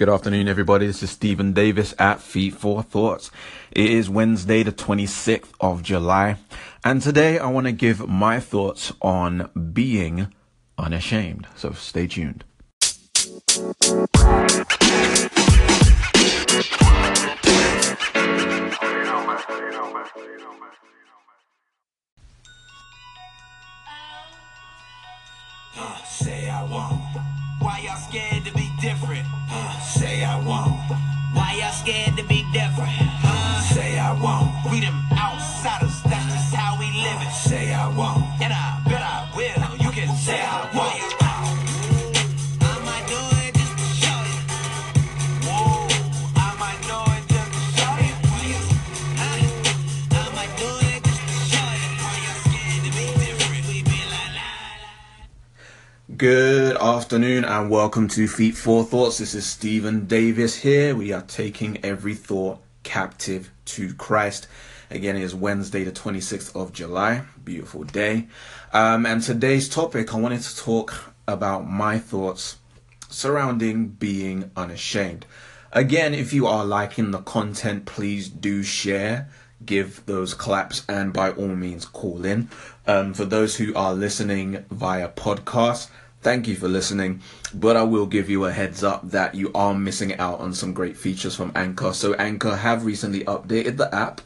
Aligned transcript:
Good 0.00 0.08
afternoon, 0.08 0.48
everybody. 0.48 0.86
This 0.86 1.02
is 1.02 1.10
Stephen 1.10 1.52
Davis 1.52 1.94
at 1.98 2.22
Feet 2.22 2.54
for 2.54 2.82
Thoughts. 2.82 3.30
It 3.70 3.90
is 3.90 4.08
Wednesday, 4.08 4.62
the 4.62 4.72
26th 4.72 5.52
of 5.60 5.82
July, 5.82 6.38
and 6.82 7.02
today 7.02 7.38
I 7.38 7.48
want 7.48 7.66
to 7.66 7.72
give 7.72 8.08
my 8.08 8.40
thoughts 8.40 8.94
on 9.02 9.50
being 9.74 10.32
unashamed. 10.78 11.48
So 11.54 11.72
stay 11.72 12.06
tuned. 12.06 12.44
Uh, 25.76 26.02
say 26.04 26.48
I 26.48 26.62
won't. 26.70 27.10
Why 27.60 27.80
y'all 27.84 27.96
scared 27.98 28.46
to 28.46 28.54
be 28.54 28.70
different? 28.80 29.26
Uh, 29.50 29.79
I 30.24 30.36
won't. 30.44 30.69
Good 56.20 56.76
afternoon 56.76 57.46
and 57.46 57.70
welcome 57.70 58.06
to 58.08 58.28
Feet 58.28 58.54
for 58.54 58.84
Thoughts. 58.84 59.16
This 59.16 59.34
is 59.34 59.46
Stephen 59.46 60.04
Davis 60.04 60.54
here. 60.54 60.94
We 60.94 61.14
are 61.14 61.22
taking 61.22 61.82
every 61.82 62.14
thought 62.14 62.60
captive 62.82 63.50
to 63.64 63.94
Christ. 63.94 64.46
Again, 64.90 65.16
it 65.16 65.22
is 65.22 65.34
Wednesday, 65.34 65.82
the 65.82 65.92
26th 65.92 66.54
of 66.54 66.74
July. 66.74 67.22
Beautiful 67.42 67.84
day. 67.84 68.28
Um, 68.74 69.06
and 69.06 69.22
today's 69.22 69.66
topic, 69.66 70.12
I 70.12 70.18
wanted 70.18 70.42
to 70.42 70.58
talk 70.58 71.14
about 71.26 71.66
my 71.66 71.98
thoughts 71.98 72.58
surrounding 73.08 73.86
being 73.88 74.50
unashamed. 74.54 75.24
Again, 75.72 76.12
if 76.12 76.34
you 76.34 76.46
are 76.46 76.66
liking 76.66 77.12
the 77.12 77.22
content, 77.22 77.86
please 77.86 78.28
do 78.28 78.62
share, 78.62 79.30
give 79.64 80.04
those 80.04 80.34
claps, 80.34 80.84
and 80.86 81.14
by 81.14 81.30
all 81.30 81.56
means, 81.56 81.86
call 81.86 82.26
in. 82.26 82.50
Um, 82.86 83.14
for 83.14 83.24
those 83.24 83.56
who 83.56 83.74
are 83.74 83.94
listening 83.94 84.66
via 84.70 85.08
podcast, 85.08 85.88
thank 86.22 86.48
you 86.48 86.56
for 86.56 86.68
listening. 86.68 87.22
But 87.54 87.76
I 87.76 87.82
will 87.82 88.06
give 88.06 88.30
you 88.30 88.44
a 88.44 88.52
heads 88.52 88.84
up 88.84 89.10
that 89.10 89.34
you 89.34 89.50
are 89.54 89.74
missing 89.74 90.16
out 90.18 90.40
on 90.40 90.54
some 90.54 90.72
great 90.72 90.96
features 90.96 91.36
from 91.36 91.52
Anchor. 91.54 91.92
So, 91.92 92.14
Anchor 92.14 92.56
have 92.56 92.84
recently 92.84 93.24
updated 93.24 93.76
the 93.76 93.94
app, 93.94 94.20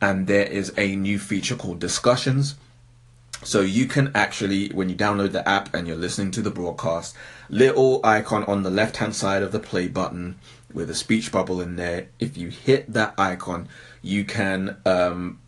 and 0.00 0.26
there 0.26 0.46
is 0.46 0.72
a 0.76 0.96
new 0.96 1.18
feature 1.18 1.56
called 1.56 1.78
Discussions. 1.78 2.56
So 3.44 3.60
you 3.60 3.86
can 3.86 4.12
actually, 4.14 4.68
when 4.68 4.88
you 4.88 4.94
download 4.94 5.32
the 5.32 5.46
app 5.48 5.74
and 5.74 5.88
you're 5.88 5.96
listening 5.96 6.30
to 6.32 6.42
the 6.42 6.50
broadcast, 6.50 7.16
little 7.48 8.00
icon 8.04 8.44
on 8.44 8.62
the 8.62 8.70
left 8.70 8.98
hand 8.98 9.16
side 9.16 9.42
of 9.42 9.50
the 9.50 9.58
play 9.58 9.88
button 9.88 10.38
with 10.72 10.88
a 10.88 10.94
speech 10.94 11.32
bubble 11.32 11.60
in 11.60 11.74
there. 11.74 12.08
If 12.20 12.36
you 12.36 12.48
hit 12.48 12.92
that 12.92 13.14
icon, 13.18 13.68
you 14.00 14.24
can, 14.24 14.76
um, 14.86 15.40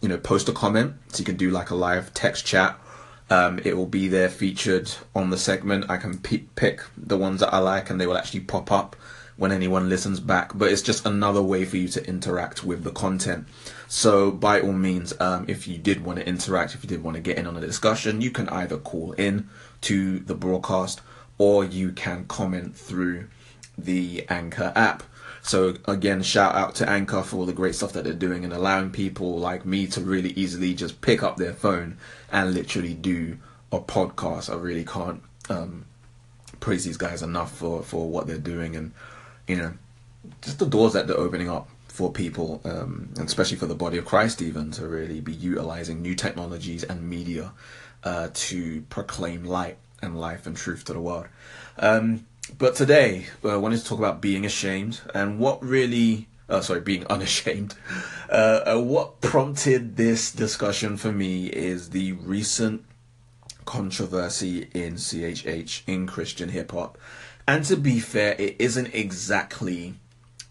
you 0.00 0.08
know, 0.08 0.16
post 0.16 0.48
a 0.48 0.52
comment. 0.52 0.94
So 1.08 1.18
you 1.18 1.24
can 1.24 1.36
do 1.36 1.50
like 1.50 1.70
a 1.70 1.74
live 1.74 2.14
text 2.14 2.46
chat. 2.46 2.78
Um, 3.30 3.60
it 3.64 3.76
will 3.76 3.86
be 3.86 4.08
there 4.08 4.28
featured 4.28 4.90
on 5.14 5.30
the 5.30 5.38
segment. 5.38 5.88
I 5.88 5.96
can 5.96 6.18
pick 6.18 6.82
the 6.96 7.16
ones 7.16 7.40
that 7.40 7.54
I 7.54 7.58
like 7.58 7.88
and 7.88 8.00
they 8.00 8.06
will 8.06 8.18
actually 8.18 8.40
pop 8.40 8.72
up 8.72 8.96
when 9.36 9.52
anyone 9.52 9.88
listens 9.88 10.20
back. 10.20 10.50
But 10.54 10.72
it's 10.72 10.82
just 10.82 11.06
another 11.06 11.40
way 11.40 11.64
for 11.64 11.76
you 11.76 11.88
to 11.88 12.06
interact 12.06 12.64
with 12.64 12.82
the 12.82 12.90
content. 12.90 13.46
So 13.88 14.30
by 14.30 14.60
all 14.60 14.72
means, 14.72 15.14
um, 15.20 15.46
if 15.48 15.66
you 15.66 15.78
did 15.78 16.04
want 16.04 16.18
to 16.18 16.26
interact, 16.26 16.74
if 16.74 16.82
you 16.82 16.88
did 16.88 17.02
want 17.02 17.14
to 17.14 17.22
get 17.22 17.38
in 17.38 17.46
on 17.46 17.56
a 17.56 17.60
discussion, 17.60 18.20
you 18.20 18.30
can 18.30 18.48
either 18.48 18.76
call 18.76 19.12
in 19.12 19.48
to 19.82 20.18
the 20.18 20.34
broadcast 20.34 21.00
or 21.38 21.64
you 21.64 21.92
can 21.92 22.26
comment 22.26 22.76
through 22.76 23.28
the 23.78 24.26
Anchor 24.28 24.72
app. 24.74 25.04
So 25.42 25.74
again, 25.86 26.22
shout 26.22 26.54
out 26.54 26.74
to 26.76 26.88
Anchor 26.88 27.22
for 27.22 27.36
all 27.36 27.46
the 27.46 27.52
great 27.52 27.74
stuff 27.74 27.92
that 27.94 28.04
they're 28.04 28.12
doing 28.12 28.44
and 28.44 28.52
allowing 28.52 28.90
people 28.90 29.38
like 29.38 29.64
me 29.64 29.86
to 29.88 30.00
really 30.00 30.30
easily 30.30 30.74
just 30.74 31.00
pick 31.00 31.22
up 31.22 31.36
their 31.36 31.54
phone 31.54 31.96
and 32.30 32.54
literally 32.54 32.94
do 32.94 33.38
a 33.72 33.80
podcast. 33.80 34.50
I 34.50 34.56
really 34.56 34.84
can't 34.84 35.22
um, 35.48 35.86
praise 36.60 36.84
these 36.84 36.96
guys 36.96 37.22
enough 37.22 37.56
for 37.56 37.82
for 37.82 38.08
what 38.08 38.26
they're 38.26 38.38
doing 38.38 38.76
and 38.76 38.92
you 39.48 39.56
know 39.56 39.72
just 40.42 40.58
the 40.58 40.66
doors 40.66 40.92
that 40.92 41.06
they're 41.06 41.18
opening 41.18 41.48
up 41.48 41.68
for 41.88 42.12
people 42.12 42.60
um, 42.64 43.08
and 43.16 43.26
especially 43.26 43.56
for 43.56 43.66
the 43.66 43.74
body 43.74 43.98
of 43.98 44.04
christ 44.04 44.40
even 44.40 44.70
to 44.70 44.86
really 44.86 45.20
be 45.20 45.32
utilizing 45.32 46.00
new 46.00 46.14
technologies 46.14 46.84
and 46.84 47.08
media 47.08 47.52
uh, 48.04 48.28
to 48.32 48.82
proclaim 48.82 49.44
light 49.44 49.76
and 50.02 50.18
life 50.18 50.46
and 50.46 50.56
truth 50.56 50.84
to 50.84 50.92
the 50.92 51.00
world 51.00 51.26
um, 51.78 52.26
but 52.58 52.74
today 52.74 53.26
uh, 53.44 53.48
i 53.48 53.56
wanted 53.56 53.78
to 53.78 53.84
talk 53.84 53.98
about 53.98 54.20
being 54.20 54.44
ashamed 54.44 55.00
and 55.14 55.38
what 55.38 55.62
really 55.62 56.28
uh, 56.48 56.60
sorry 56.60 56.80
being 56.80 57.06
unashamed 57.10 57.74
uh, 58.30 58.60
uh, 58.66 58.80
what 58.80 59.20
prompted 59.20 59.96
this 59.96 60.32
discussion 60.32 60.96
for 60.96 61.12
me 61.12 61.46
is 61.46 61.90
the 61.90 62.12
recent 62.12 62.84
controversy 63.70 64.68
in 64.74 64.94
CHH 64.94 65.82
in 65.86 66.06
Christian 66.08 66.48
hip 66.48 66.72
hop. 66.72 66.98
And 67.46 67.64
to 67.66 67.76
be 67.76 68.00
fair, 68.00 68.34
it 68.36 68.56
isn't 68.58 68.92
exactly 68.92 69.94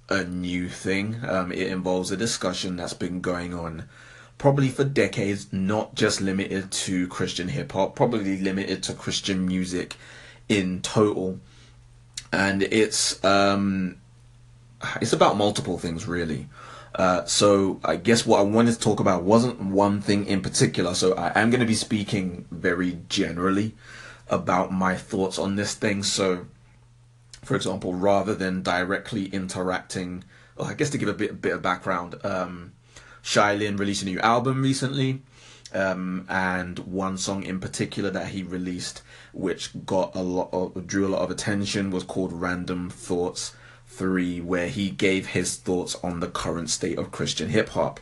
a 0.07 0.23
new 0.23 0.69
thing. 0.69 1.19
Um, 1.27 1.51
it 1.51 1.67
involves 1.67 2.11
a 2.11 2.17
discussion 2.17 2.77
that's 2.77 2.93
been 2.93 3.19
going 3.19 3.53
on 3.53 3.89
probably 4.37 4.69
for 4.69 4.85
decades, 4.85 5.51
not 5.51 5.95
just 5.95 6.21
limited 6.21 6.71
to 6.71 7.09
Christian 7.09 7.49
hip 7.49 7.73
hop, 7.73 7.93
probably 7.93 8.37
limited 8.37 8.83
to 8.83 8.93
Christian 8.93 9.45
music 9.45 9.97
in 10.47 10.81
total. 10.81 11.39
And 12.31 12.63
it's 12.63 13.23
um, 13.23 13.97
it's 15.01 15.13
about 15.13 15.37
multiple 15.37 15.77
things 15.77 16.07
really. 16.07 16.47
Uh, 16.95 17.23
so 17.25 17.79
I 17.83 17.95
guess 17.95 18.25
what 18.25 18.39
I 18.39 18.43
wanted 18.43 18.73
to 18.73 18.79
talk 18.79 18.99
about 18.99 19.23
wasn't 19.23 19.61
one 19.61 20.01
thing 20.01 20.25
in 20.25 20.41
particular. 20.41 20.93
So 20.93 21.13
I 21.13 21.39
am 21.39 21.49
going 21.49 21.61
to 21.61 21.65
be 21.65 21.75
speaking 21.75 22.45
very 22.51 22.99
generally 23.09 23.75
about 24.27 24.71
my 24.71 24.95
thoughts 24.95 25.39
on 25.39 25.55
this 25.55 25.73
thing. 25.73 26.03
So, 26.03 26.45
for 27.43 27.55
example, 27.55 27.93
rather 27.93 28.35
than 28.35 28.61
directly 28.61 29.25
interacting, 29.25 30.23
well, 30.55 30.67
I 30.67 30.73
guess 30.73 30.89
to 30.91 30.97
give 30.97 31.09
a 31.09 31.13
bit, 31.13 31.41
bit 31.41 31.53
of 31.53 31.61
background, 31.61 32.15
um, 32.23 32.73
Shai 33.21 33.55
Linne 33.55 33.77
released 33.77 34.03
a 34.03 34.05
new 34.05 34.19
album 34.19 34.61
recently. 34.61 35.21
Um, 35.73 36.25
and 36.29 36.79
one 36.79 37.17
song 37.17 37.43
in 37.43 37.59
particular 37.59 38.09
that 38.11 38.29
he 38.29 38.43
released, 38.43 39.01
which 39.33 39.85
got 39.85 40.15
a 40.15 40.21
lot 40.21 40.49
of, 40.51 40.87
drew 40.87 41.07
a 41.07 41.09
lot 41.09 41.21
of 41.21 41.31
attention, 41.31 41.91
was 41.91 42.03
called 42.03 42.33
"Random 42.33 42.89
Thoughts." 42.89 43.53
3 43.91 44.39
where 44.41 44.69
he 44.69 44.91
gave 44.91 45.27
his 45.27 45.55
thoughts 45.55 45.95
on 46.03 46.19
the 46.19 46.27
current 46.27 46.69
state 46.69 46.97
of 46.97 47.11
Christian 47.11 47.49
hip 47.49 47.69
hop. 47.69 47.99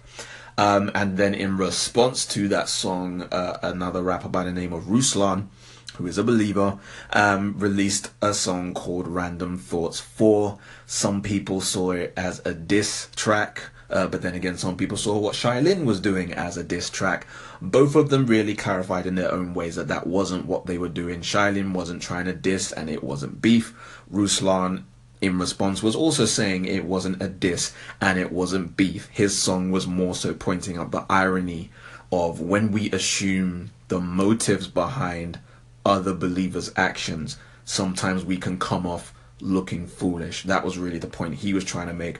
Um, 0.57 0.91
and 0.95 1.17
then 1.17 1.33
in 1.35 1.57
response 1.57 2.25
to 2.27 2.47
that 2.47 2.67
song, 2.67 3.23
uh, 3.31 3.59
another 3.61 4.01
rapper 4.01 4.27
by 4.27 4.44
the 4.44 4.51
name 4.51 4.73
of 4.73 4.85
Ruslan, 4.85 5.47
who 5.95 6.07
is 6.07 6.17
a 6.17 6.23
believer, 6.23 6.79
um, 7.13 7.56
released 7.57 8.11
a 8.22 8.33
song 8.33 8.73
called 8.73 9.07
Random 9.07 9.57
Thoughts 9.57 10.00
4. 10.00 10.57
Some 10.85 11.22
people 11.22 11.61
saw 11.61 11.91
it 11.91 12.13
as 12.17 12.41
a 12.44 12.53
diss 12.53 13.07
track. 13.16 13.69
Uh, 13.90 14.08
but 14.08 14.22
then 14.22 14.34
again, 14.34 14.58
some 14.58 14.75
people 14.75 14.98
saw 14.98 15.18
what 15.18 15.36
Shai 15.36 15.59
Linne 15.59 15.86
was 15.86 16.02
doing 16.02 16.34
as 16.34 16.58
a 16.58 16.64
diss 16.64 16.90
track. 16.90 17.25
Both 17.62 17.96
of 17.96 18.09
them 18.09 18.25
really 18.25 18.56
clarified 18.56 19.06
in 19.06 19.16
their 19.16 19.31
own 19.31 19.53
ways 19.53 19.75
that 19.75 19.88
that 19.88 20.08
wasn't 20.08 20.46
what 20.46 20.66
they 20.66 20.78
were 20.78 20.90
doing. 20.90 21.22
Shai 21.22 21.52
Linne 21.52 21.74
wasn't 21.74 22.02
trying 22.02 22.25
to 22.25 22.34
diss, 22.34 22.72
and 22.72 22.90
it 22.90 23.03
wasn't 23.03 23.42
beef. 23.42 23.74
Ruslan 24.12 24.84
in 25.22 25.40
response 25.40 25.81
was 25.81 25.96
also 25.96 26.25
saying 26.25 26.66
it 26.66 26.86
wasn't 26.86 27.22
a 27.22 27.28
diss 27.28 27.74
and 28.00 28.19
it 28.19 28.31
wasn't 28.31 28.78
beef. 28.78 29.10
His 29.12 29.42
song 29.42 29.72
was 29.72 29.88
more 29.88 30.13
so 30.13 30.33
pointing 30.33 30.78
out 30.78 30.92
the 30.92 31.06
irony 31.10 31.72
of 32.12 32.40
when 32.40 32.72
we 32.72 32.92
assume 32.92 33.72
the 33.88 34.00
motives 34.00 34.68
behind 34.68 35.40
other 35.86 36.13
believers' 36.13 36.72
actions, 36.75 37.38
sometimes 37.66 38.24
we 38.25 38.38
can 38.38 38.60
come 38.60 38.86
off 38.86 39.13
looking 39.42 39.88
foolish. 39.88 40.44
That 40.44 40.63
was 40.63 40.78
really 40.78 41.00
the 41.00 41.07
point 41.07 41.36
he 41.36 41.54
was 41.54 41.63
trying 41.63 41.88
to 41.88 41.94
make. 41.94 42.19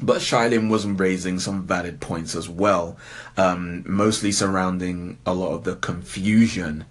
But 0.00 0.20
Shai 0.20 0.48
Linne 0.48 0.68
was 0.68 0.86
raising 0.86 1.38
some 1.38 1.66
valid 1.66 2.00
points 2.00 2.34
as 2.34 2.48
well, 2.48 2.96
um, 3.36 3.84
mostly 3.86 4.32
surrounding 4.32 5.18
a 5.24 5.34
lot 5.34 5.54
of 5.54 5.64
the 5.64 5.76
confusion 5.76 6.84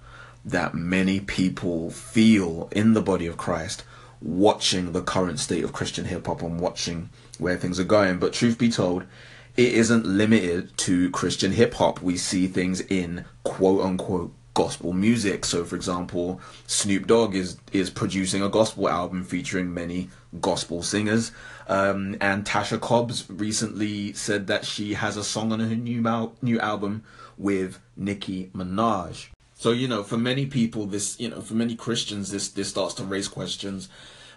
that 0.46 0.74
many 0.74 1.20
people 1.20 1.90
feel 1.90 2.70
in 2.72 2.94
the 2.94 3.02
body 3.02 3.28
of 3.28 3.38
Christ 3.38 3.84
watching 4.22 4.94
the 4.94 5.02
current 5.02 5.40
state 5.40 5.64
of 5.64 5.74
Christian 5.74 6.06
hip 6.06 6.26
hop 6.26 6.42
and 6.42 6.60
watching 6.60 7.10
where 7.38 7.58
things 7.58 7.80
are 7.80 7.86
going. 7.86 8.20
But 8.20 8.34
truth 8.34 8.58
be 8.58 8.70
told, 8.70 9.04
it 9.58 9.74
isn't 9.74 10.06
limited 10.06 10.76
to 10.78 11.12
Christian 11.12 11.52
hip 11.52 11.76
hop. 11.76 12.02
We 12.02 12.18
see 12.18 12.48
things 12.48 12.82
in 12.82 13.26
quote 13.44 13.82
unquote 13.82 14.34
gospel 14.54 14.94
music. 14.94 15.46
So, 15.46 15.64
for 15.64 15.76
example, 15.76 16.40
Snoop 16.68 17.08
Dogg 17.08 17.36
is 17.36 17.58
is 17.72 17.90
producing 17.90 18.42
a 18.42 18.50
gospel 18.50 18.90
album 18.90 19.24
featuring 19.24 19.74
many 19.74 20.10
gospel 20.42 20.84
singers. 20.84 21.32
Um, 21.68 22.18
and 22.20 22.46
Tasha 22.46 22.80
Cobbs 22.80 23.26
recently 23.30 24.14
said 24.14 24.48
that 24.48 24.66
she 24.66 24.94
has 24.96 25.18
a 25.18 25.24
song 25.24 25.52
on 25.52 25.60
her 25.60 25.76
new 25.76 26.32
new 26.42 26.60
album 26.60 27.04
with 27.38 27.80
Nicki 27.96 28.52
Minaj. 28.56 29.28
So 29.56 29.72
you 29.72 29.88
know, 29.88 30.04
for 30.04 30.18
many 30.18 30.46
people, 30.46 30.86
this 30.86 31.20
you 31.20 31.30
know, 31.30 31.42
for 31.42 31.54
many 31.54 31.76
Christians, 31.76 32.32
this 32.32 32.50
this 32.50 32.70
starts 32.70 32.94
to 32.96 33.04
raise 33.04 33.28
questions. 33.28 33.90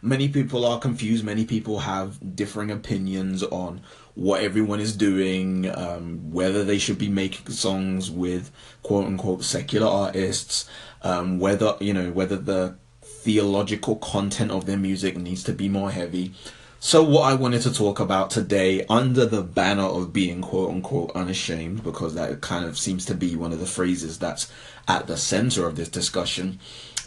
Many 0.02 0.28
people 0.28 0.64
are 0.64 0.78
confused. 0.78 1.24
Many 1.24 1.44
people 1.44 1.80
have 1.80 2.36
differing 2.36 2.70
opinions 2.70 3.42
on 3.42 3.80
what 4.16 4.42
everyone 4.42 4.80
is 4.80 4.96
doing, 4.96 5.70
um, 5.76 6.32
whether 6.32 6.64
they 6.64 6.78
should 6.78 6.98
be 6.98 7.08
making 7.08 7.50
songs 7.50 8.10
with 8.10 8.50
quote 8.82 9.06
unquote 9.06 9.44
secular 9.44 9.86
artists, 9.86 10.68
um, 11.02 11.38
whether 11.38 11.76
you 11.80 11.92
know 11.92 12.10
whether 12.10 12.36
the 12.36 12.76
theological 13.02 13.96
content 13.96 14.50
of 14.50 14.66
their 14.66 14.78
music 14.78 15.16
needs 15.16 15.44
to 15.44 15.52
be 15.52 15.68
more 15.68 15.90
heavy. 15.90 16.32
So, 16.78 17.02
what 17.02 17.22
I 17.22 17.34
wanted 17.34 17.62
to 17.62 17.74
talk 17.74 18.00
about 18.00 18.30
today, 18.30 18.86
under 18.88 19.26
the 19.26 19.42
banner 19.42 19.82
of 19.82 20.12
being 20.12 20.40
quote 20.40 20.70
unquote 20.70 21.10
unashamed, 21.14 21.82
because 21.82 22.14
that 22.14 22.40
kind 22.40 22.64
of 22.64 22.78
seems 22.78 23.04
to 23.06 23.14
be 23.14 23.36
one 23.36 23.52
of 23.52 23.60
the 23.60 23.66
phrases 23.66 24.18
that's 24.18 24.50
at 24.88 25.06
the 25.06 25.16
center 25.16 25.66
of 25.66 25.76
this 25.76 25.88
discussion, 25.88 26.58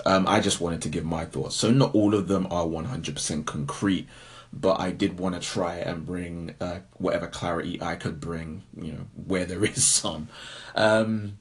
um, 0.05 0.27
I 0.27 0.41
just 0.41 0.59
wanted 0.59 0.81
to 0.83 0.89
give 0.89 1.05
my 1.05 1.25
thoughts. 1.25 1.55
So, 1.55 1.71
not 1.71 1.95
all 1.95 2.13
of 2.13 2.27
them 2.27 2.45
are 2.51 2.65
100% 2.65 3.45
concrete, 3.45 4.07
but 4.51 4.79
I 4.79 4.91
did 4.91 5.19
want 5.19 5.35
to 5.35 5.41
try 5.41 5.75
and 5.75 6.05
bring 6.05 6.55
uh, 6.59 6.79
whatever 6.97 7.27
clarity 7.27 7.81
I 7.81 7.95
could 7.95 8.19
bring, 8.19 8.63
you 8.75 8.93
know, 8.93 9.05
where 9.27 9.45
there 9.45 9.63
is 9.65 9.83
some. 9.83 10.29
Um, 10.75 11.37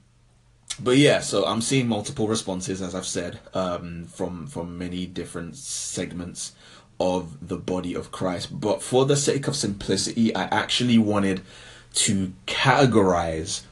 but 0.80 0.96
yeah, 0.96 1.20
so 1.20 1.44
I'm 1.44 1.60
seeing 1.60 1.88
multiple 1.88 2.28
responses, 2.28 2.80
as 2.80 2.94
I've 2.94 3.06
said, 3.06 3.40
um, 3.54 4.04
from 4.04 4.46
from 4.46 4.78
many 4.78 5.06
different 5.06 5.56
segments 5.56 6.52
of 7.00 7.48
the 7.48 7.56
body 7.56 7.94
of 7.94 8.12
Christ. 8.12 8.60
But 8.60 8.82
for 8.82 9.04
the 9.04 9.16
sake 9.16 9.48
of 9.48 9.56
simplicity, 9.56 10.34
I 10.34 10.44
actually 10.44 10.98
wanted 10.98 11.42
to 11.94 12.32
categorize 12.46 13.62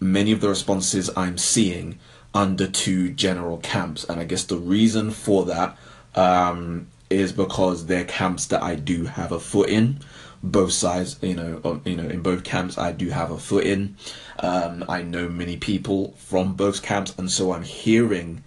many 0.00 0.32
of 0.32 0.40
the 0.40 0.48
responses 0.48 1.10
I'm 1.16 1.38
seeing 1.38 1.98
under 2.34 2.66
two 2.66 3.10
general 3.10 3.58
camps. 3.58 4.04
And 4.04 4.20
I 4.20 4.24
guess 4.24 4.44
the 4.44 4.58
reason 4.58 5.10
for 5.10 5.44
that 5.44 5.76
um, 6.14 6.88
is 7.12 7.32
because 7.32 7.86
they're 7.86 8.04
camps 8.04 8.46
that 8.46 8.62
I 8.62 8.74
do 8.74 9.04
have 9.04 9.32
a 9.32 9.40
foot 9.40 9.68
in. 9.68 10.00
Both 10.42 10.72
sides, 10.72 11.18
you 11.22 11.34
know, 11.34 11.80
you 11.84 11.96
know, 11.96 12.08
in 12.08 12.20
both 12.20 12.42
camps, 12.42 12.76
I 12.76 12.92
do 12.92 13.10
have 13.10 13.30
a 13.30 13.38
foot 13.38 13.64
in. 13.64 13.96
Um, 14.40 14.84
I 14.88 15.02
know 15.02 15.28
many 15.28 15.56
people 15.56 16.14
from 16.18 16.54
both 16.54 16.82
camps, 16.82 17.14
and 17.16 17.30
so 17.30 17.52
I'm 17.52 17.62
hearing 17.62 18.42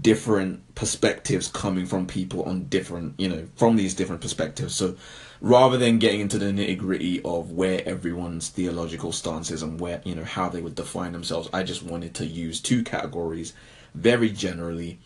different 0.00 0.74
perspectives 0.74 1.48
coming 1.48 1.84
from 1.84 2.06
people 2.06 2.44
on 2.44 2.64
different, 2.64 3.18
you 3.18 3.28
know, 3.28 3.46
from 3.56 3.76
these 3.76 3.94
different 3.94 4.22
perspectives. 4.22 4.74
So 4.74 4.96
rather 5.40 5.76
than 5.76 5.98
getting 5.98 6.20
into 6.20 6.38
the 6.38 6.46
nitty 6.46 6.78
gritty 6.78 7.20
of 7.22 7.50
where 7.50 7.86
everyone's 7.86 8.48
theological 8.48 9.12
stance 9.12 9.50
is 9.50 9.62
and 9.62 9.78
where, 9.78 10.00
you 10.04 10.14
know, 10.14 10.24
how 10.24 10.48
they 10.48 10.62
would 10.62 10.74
define 10.74 11.12
themselves, 11.12 11.50
I 11.52 11.62
just 11.62 11.82
wanted 11.82 12.14
to 12.14 12.26
use 12.26 12.60
two 12.60 12.82
categories 12.82 13.52
very 13.94 14.30
generally 14.30 14.98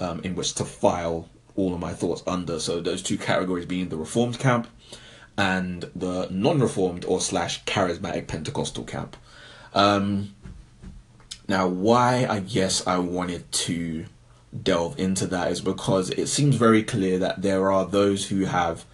um, 0.00 0.20
in 0.20 0.34
which 0.34 0.54
to 0.54 0.64
file 0.64 1.28
all 1.56 1.74
of 1.74 1.80
my 1.80 1.92
thoughts 1.92 2.22
under. 2.26 2.60
So 2.60 2.80
those 2.80 3.02
two 3.02 3.18
categories 3.18 3.66
being 3.66 3.88
the 3.88 3.96
Reformed 3.96 4.38
camp 4.38 4.68
and 5.36 5.90
the 5.94 6.28
non-Reformed 6.30 7.04
or 7.04 7.20
slash 7.20 7.64
charismatic 7.64 8.26
Pentecostal 8.26 8.84
camp. 8.84 9.16
Um, 9.74 10.34
now, 11.48 11.68
why 11.68 12.26
I 12.28 12.40
guess 12.40 12.86
I 12.86 12.98
wanted 12.98 13.50
to 13.52 14.06
delve 14.62 14.98
into 14.98 15.26
that 15.26 15.50
is 15.50 15.60
because 15.60 16.10
it 16.10 16.28
seems 16.28 16.56
very 16.56 16.82
clear 16.82 17.18
that 17.18 17.42
there 17.42 17.70
are 17.70 17.84
those 17.84 18.28
who 18.28 18.46
have 18.46 18.84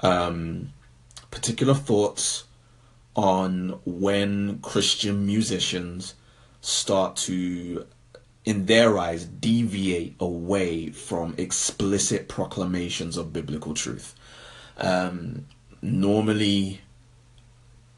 um, 0.00 0.72
particular 1.30 1.74
thoughts 1.74 2.44
on 3.14 3.80
when 3.84 4.58
Christian 4.58 5.26
musicians 5.26 6.14
start 6.60 7.16
to, 7.16 7.86
in 8.46 8.64
their 8.66 8.96
eyes, 8.96 9.26
deviate 9.26 10.16
away 10.18 10.88
from 10.88 11.34
explicit 11.36 12.28
proclamations 12.28 13.18
of 13.18 13.32
biblical 13.32 13.74
truth. 13.74 14.14
Um, 14.78 15.44
normally, 15.82 16.80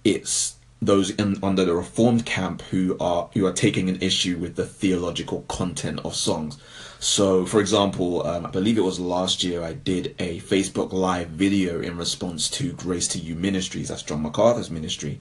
it's 0.05 0.57
those 0.83 1.11
in, 1.11 1.37
under 1.43 1.65
the 1.65 1.75
reformed 1.75 2.27
camp 2.27 2.63
who 2.63 2.97
are 2.99 3.31
who 3.35 3.47
are 3.47 3.53
taking 3.53 3.89
an 3.89 4.01
issue 4.01 4.39
with 4.39 4.57
the 4.57 4.67
theological 4.67 5.43
content 5.43 6.01
of 6.05 6.17
songs 6.17 6.59
so, 7.01 7.47
for 7.47 7.61
example, 7.61 8.27
um, 8.27 8.45
I 8.45 8.51
believe 8.51 8.77
it 8.77 8.83
was 8.83 8.99
last 8.99 9.45
year 9.45 9.63
I 9.63 9.73
did 9.73 10.17
a 10.19 10.41
Facebook 10.41 10.93
Live 10.93 11.29
video 11.29 11.81
in 11.81 11.97
response 11.97 12.51
to 12.51 12.73
Grace 12.73 13.07
to 13.09 13.19
You 13.19 13.37
Ministries, 13.37 13.89
that's 13.89 14.03
John 14.03 14.23
MacArthur's 14.23 14.71
ministry, 14.71 15.21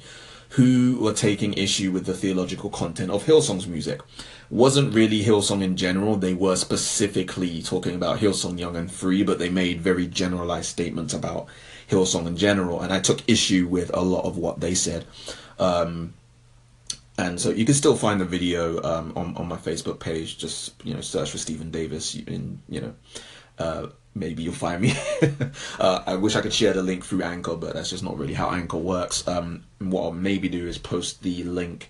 who 0.49 0.97
were 0.99 1.13
taking 1.13 1.53
issue 1.53 1.91
with 1.91 2.07
the 2.07 2.15
theological 2.15 2.71
content 2.71 3.11
of 3.11 3.25
Hillsong's 3.25 3.67
music. 3.67 4.01
Wasn't 4.49 4.93
really 4.93 5.23
Hillsong 5.23 5.61
in 5.61 5.75
general, 5.75 6.15
they 6.15 6.33
were 6.33 6.55
specifically 6.55 7.61
talking 7.61 7.95
about 7.95 8.19
Hillsong 8.19 8.57
Young 8.57 8.75
and 8.77 8.89
Free, 8.89 9.23
but 9.23 9.39
they 9.39 9.49
made 9.49 9.81
very 9.81 10.07
generalized 10.07 10.69
statements 10.69 11.13
about 11.13 11.47
Hillsong 11.89 12.27
in 12.27 12.37
general, 12.37 12.81
and 12.81 12.93
I 12.93 12.99
took 12.99 13.27
issue 13.27 13.67
with 13.67 13.91
a 13.93 14.01
lot 14.01 14.25
of 14.25 14.37
what 14.37 14.59
they 14.59 14.73
said. 14.73 15.05
Um, 15.59 16.13
and 17.17 17.39
so 17.41 17.49
you 17.49 17.65
can 17.65 17.73
still 17.73 17.95
find 17.95 18.21
the 18.21 18.25
video 18.25 18.81
um, 18.83 19.13
on 19.15 19.35
on 19.37 19.47
my 19.47 19.57
Facebook 19.57 19.99
page. 19.99 20.37
Just 20.37 20.73
you 20.85 20.93
know, 20.93 21.01
search 21.01 21.31
for 21.31 21.37
Stephen 21.37 21.71
Davis. 21.71 22.15
In 22.15 22.61
you 22.69 22.81
know, 22.81 22.93
uh, 23.57 23.87
maybe 24.13 24.43
you'll 24.43 24.53
find 24.53 24.81
me. 24.81 24.93
uh, 25.79 26.03
I 26.05 26.15
wish 26.15 26.35
I 26.35 26.41
could 26.41 26.53
share 26.53 26.73
the 26.73 26.83
link 26.83 27.03
through 27.03 27.23
Anchor, 27.23 27.55
but 27.55 27.73
that's 27.73 27.89
just 27.89 28.03
not 28.03 28.17
really 28.17 28.35
how 28.35 28.51
Anchor 28.51 28.77
works. 28.77 29.27
Um, 29.27 29.63
what 29.79 30.03
I'll 30.03 30.11
maybe 30.11 30.47
do 30.47 30.67
is 30.67 30.77
post 30.77 31.23
the 31.23 31.43
link 31.43 31.89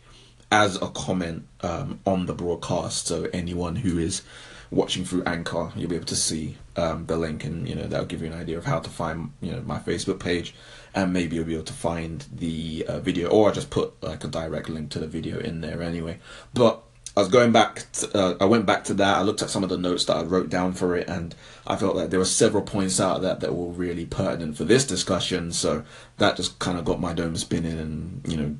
as 0.51 0.81
a 0.81 0.88
comment 0.88 1.45
um, 1.61 1.99
on 2.05 2.25
the 2.25 2.33
broadcast, 2.33 3.07
so 3.07 3.27
anyone 3.33 3.77
who 3.77 3.97
is 3.97 4.21
watching 4.69 5.05
through 5.05 5.23
Anchor, 5.23 5.71
you'll 5.75 5.89
be 5.89 5.95
able 5.95 6.05
to 6.05 6.15
see 6.15 6.57
um, 6.75 7.05
the 7.05 7.17
link, 7.17 7.44
and 7.44 7.67
you 7.67 7.75
know 7.75 7.88
that'll 7.88 8.05
give 8.05 8.21
you 8.21 8.27
an 8.27 8.39
idea 8.39 8.57
of 8.57 8.65
how 8.65 8.79
to 8.79 8.89
find 8.89 9.31
you 9.41 9.51
know 9.51 9.61
my 9.61 9.79
Facebook 9.79 10.19
page, 10.19 10.53
and 10.94 11.13
maybe 11.13 11.35
you'll 11.35 11.45
be 11.45 11.55
able 11.55 11.65
to 11.65 11.73
find 11.73 12.25
the 12.33 12.85
uh, 12.88 12.99
video, 12.99 13.29
or 13.29 13.49
I 13.49 13.53
just 13.53 13.69
put 13.69 14.01
like 14.01 14.23
a 14.23 14.27
direct 14.27 14.69
link 14.69 14.89
to 14.91 14.99
the 14.99 15.07
video 15.07 15.39
in 15.39 15.61
there 15.61 15.81
anyway. 15.81 16.19
But 16.53 16.83
I 17.15 17.21
was 17.21 17.29
going 17.29 17.51
back. 17.51 17.91
To, 17.93 18.17
uh, 18.17 18.38
I 18.39 18.45
went 18.45 18.67
back 18.67 18.83
to 18.85 18.93
that. 18.95 19.17
I 19.17 19.21
looked 19.23 19.41
at 19.41 19.50
some 19.50 19.63
of 19.63 19.69
the 19.69 19.77
notes 19.77 20.05
that 20.05 20.17
I 20.17 20.21
wrote 20.23 20.50
down 20.50 20.73
for 20.73 20.95
it, 20.95 21.09
and 21.09 21.33
I 21.65 21.75
felt 21.75 21.95
like 21.95 22.09
there 22.11 22.19
were 22.19 22.25
several 22.25 22.63
points 22.63 23.00
out 23.00 23.17
of 23.17 23.21
that 23.23 23.39
that 23.39 23.55
were 23.55 23.71
really 23.71 24.05
pertinent 24.05 24.55
for 24.55 24.65
this 24.65 24.85
discussion. 24.85 25.51
So 25.51 25.83
that 26.19 26.36
just 26.36 26.60
kind 26.60 26.77
of 26.77 26.86
got 26.86 27.01
my 27.01 27.13
dome 27.13 27.36
spinning, 27.36 27.79
and 27.79 28.22
you 28.27 28.38
know, 28.38 28.55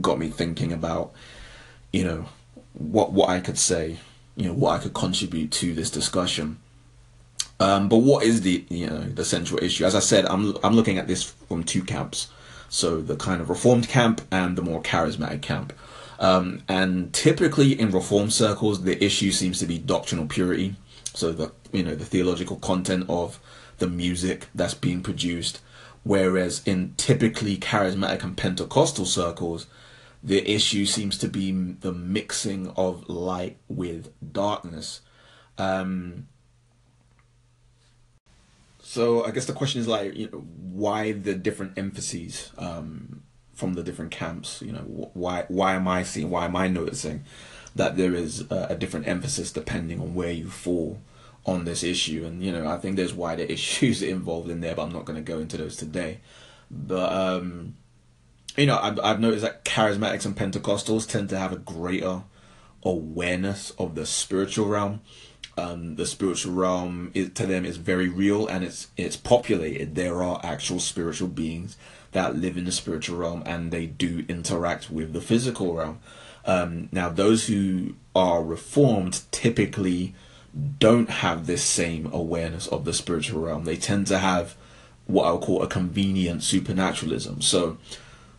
got 0.00 0.18
me 0.18 0.28
thinking 0.28 0.72
about, 0.72 1.12
you 1.92 2.04
know, 2.04 2.26
what 2.72 3.12
what 3.12 3.28
I 3.28 3.40
could 3.40 3.58
say 3.58 3.98
you 4.36 4.46
know 4.46 4.54
what 4.54 4.80
I 4.80 4.82
could 4.82 4.94
contribute 4.94 5.50
to 5.52 5.74
this 5.74 5.90
discussion. 5.90 6.58
Um, 7.60 7.88
but 7.88 7.98
what 7.98 8.24
is 8.24 8.40
the 8.40 8.64
you 8.68 8.88
know 8.88 9.00
the 9.00 9.24
central 9.24 9.62
issue? 9.62 9.84
As 9.84 9.94
I 9.94 10.00
said, 10.00 10.26
I'm 10.26 10.56
I'm 10.64 10.74
looking 10.74 10.98
at 10.98 11.06
this 11.06 11.22
from 11.22 11.64
two 11.64 11.84
camps. 11.84 12.30
So 12.68 13.02
the 13.02 13.16
kind 13.16 13.42
of 13.42 13.50
reformed 13.50 13.88
camp 13.88 14.22
and 14.30 14.56
the 14.56 14.62
more 14.62 14.82
charismatic 14.82 15.42
camp. 15.42 15.74
Um, 16.18 16.62
and 16.68 17.12
typically 17.12 17.78
in 17.78 17.90
reform 17.90 18.30
circles, 18.30 18.84
the 18.84 19.02
issue 19.04 19.30
seems 19.30 19.58
to 19.58 19.66
be 19.66 19.78
doctrinal 19.78 20.26
purity. 20.26 20.76
So 21.12 21.32
the 21.32 21.52
you 21.72 21.82
know 21.82 21.94
the 21.94 22.06
theological 22.06 22.56
content 22.56 23.06
of 23.08 23.38
the 23.78 23.88
music 23.88 24.46
that's 24.54 24.74
being 24.74 25.02
produced. 25.02 25.60
Whereas 26.04 26.62
in 26.66 26.94
typically 26.96 27.56
charismatic 27.56 28.24
and 28.24 28.36
Pentecostal 28.36 29.04
circles, 29.04 29.66
the 30.22 30.48
issue 30.48 30.86
seems 30.86 31.18
to 31.18 31.28
be 31.28 31.50
the 31.50 31.92
mixing 31.92 32.68
of 32.76 33.08
light 33.08 33.56
with 33.68 34.12
darkness. 34.32 35.00
Um, 35.58 36.28
so 38.80 39.24
I 39.24 39.30
guess 39.30 39.46
the 39.46 39.52
question 39.52 39.80
is 39.80 39.88
like, 39.88 40.14
you 40.14 40.28
know, 40.30 40.38
why 40.38 41.12
the 41.12 41.34
different 41.34 41.76
emphases 41.76 42.52
um, 42.56 43.22
from 43.52 43.74
the 43.74 43.82
different 43.82 44.12
camps? 44.12 44.62
You 44.62 44.72
know, 44.72 45.10
why 45.14 45.44
why 45.48 45.74
am 45.74 45.88
I 45.88 46.04
seeing? 46.04 46.30
Why 46.30 46.44
am 46.44 46.54
I 46.54 46.68
noticing 46.68 47.24
that 47.74 47.96
there 47.96 48.14
is 48.14 48.42
a, 48.50 48.68
a 48.70 48.74
different 48.76 49.08
emphasis 49.08 49.50
depending 49.50 50.00
on 50.00 50.14
where 50.14 50.30
you 50.30 50.48
fall 50.48 51.00
on 51.46 51.64
this 51.64 51.82
issue? 51.82 52.24
And 52.24 52.42
you 52.42 52.52
know, 52.52 52.68
I 52.68 52.76
think 52.76 52.96
there's 52.96 53.14
wider 53.14 53.42
issues 53.56 54.02
involved 54.02 54.50
in 54.50 54.60
there, 54.60 54.76
but 54.76 54.82
I'm 54.82 54.92
not 54.92 55.04
going 55.04 55.16
to 55.16 55.32
go 55.32 55.40
into 55.40 55.56
those 55.56 55.76
today. 55.76 56.20
But 56.70 57.12
um, 57.12 57.74
you 58.56 58.66
know, 58.66 58.78
I've, 58.78 58.98
I've 59.00 59.20
noticed 59.20 59.42
that 59.42 59.64
charismatics 59.64 60.26
and 60.26 60.36
Pentecostals 60.36 61.08
tend 61.08 61.28
to 61.30 61.38
have 61.38 61.52
a 61.52 61.56
greater 61.56 62.22
awareness 62.82 63.70
of 63.72 63.94
the 63.94 64.06
spiritual 64.06 64.66
realm. 64.66 65.00
Um, 65.56 65.96
the 65.96 66.06
spiritual 66.06 66.54
realm 66.54 67.10
is, 67.14 67.30
to 67.34 67.46
them 67.46 67.64
is 67.64 67.76
very 67.76 68.08
real 68.08 68.46
and 68.46 68.64
it's 68.64 68.88
it's 68.96 69.16
populated. 69.16 69.94
There 69.94 70.22
are 70.22 70.40
actual 70.42 70.80
spiritual 70.80 71.28
beings 71.28 71.76
that 72.12 72.36
live 72.36 72.56
in 72.56 72.64
the 72.64 72.72
spiritual 72.72 73.18
realm 73.18 73.42
and 73.44 73.70
they 73.70 73.86
do 73.86 74.24
interact 74.28 74.90
with 74.90 75.12
the 75.12 75.20
physical 75.20 75.74
realm. 75.74 76.00
Um, 76.44 76.88
now, 76.90 77.08
those 77.08 77.46
who 77.46 77.94
are 78.14 78.42
reformed 78.42 79.22
typically 79.30 80.14
don't 80.78 81.08
have 81.08 81.46
this 81.46 81.62
same 81.62 82.10
awareness 82.12 82.66
of 82.66 82.84
the 82.84 82.92
spiritual 82.92 83.42
realm. 83.42 83.64
They 83.64 83.76
tend 83.76 84.06
to 84.08 84.18
have 84.18 84.56
what 85.06 85.24
I'll 85.24 85.38
call 85.38 85.62
a 85.62 85.68
convenient 85.68 86.42
supernaturalism. 86.42 87.40
So 87.42 87.78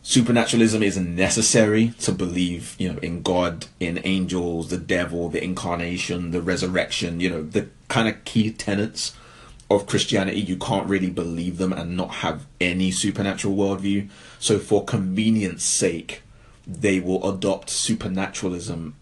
supernaturalism 0.04 0.82
isn't 0.82 1.16
necessary 1.16 1.94
to 1.98 2.12
believe, 2.12 2.76
you 2.78 2.92
know, 2.92 2.98
in 2.98 3.22
God, 3.22 3.66
in 3.80 4.02
angels, 4.04 4.68
the 4.68 4.76
devil, 4.76 5.30
the 5.30 5.42
incarnation, 5.42 6.30
the 6.30 6.42
resurrection, 6.42 7.20
you 7.20 7.30
know, 7.30 7.42
the 7.42 7.68
kind 7.88 8.06
of 8.06 8.22
key 8.26 8.52
tenets 8.52 9.16
of 9.70 9.86
Christianity. 9.86 10.40
You 10.40 10.58
can't 10.58 10.86
really 10.86 11.08
believe 11.08 11.56
them 11.56 11.72
and 11.72 11.96
not 11.96 12.16
have 12.16 12.44
any 12.60 12.90
supernatural 12.90 13.56
worldview. 13.56 14.10
So 14.38 14.58
for 14.58 14.84
convenience 14.84 15.64
sake, 15.64 16.22
they 16.66 17.00
will 17.00 17.26
adopt 17.28 17.70
supernaturalism 17.70 18.94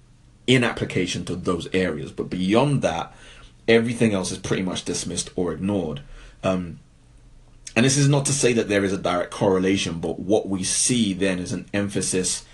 in 0.46 0.62
application 0.62 1.24
to 1.24 1.34
those 1.34 1.66
areas. 1.74 2.12
But 2.12 2.30
beyond 2.30 2.80
that, 2.82 3.12
everything 3.66 4.14
else 4.14 4.30
is 4.30 4.38
pretty 4.38 4.62
much 4.62 4.84
dismissed 4.84 5.30
or 5.34 5.52
ignored. 5.52 6.02
Um, 6.44 6.78
and 7.74 7.84
this 7.84 7.96
is 7.96 8.08
not 8.08 8.26
to 8.26 8.32
say 8.32 8.52
that 8.52 8.68
there 8.68 8.84
is 8.84 8.92
a 8.92 8.98
direct 8.98 9.30
correlation, 9.30 9.98
but 9.98 10.18
what 10.18 10.48
we 10.48 10.62
see 10.62 11.12
then 11.12 11.38
is 11.38 11.52
an 11.52 11.66
emphasis 11.72 12.44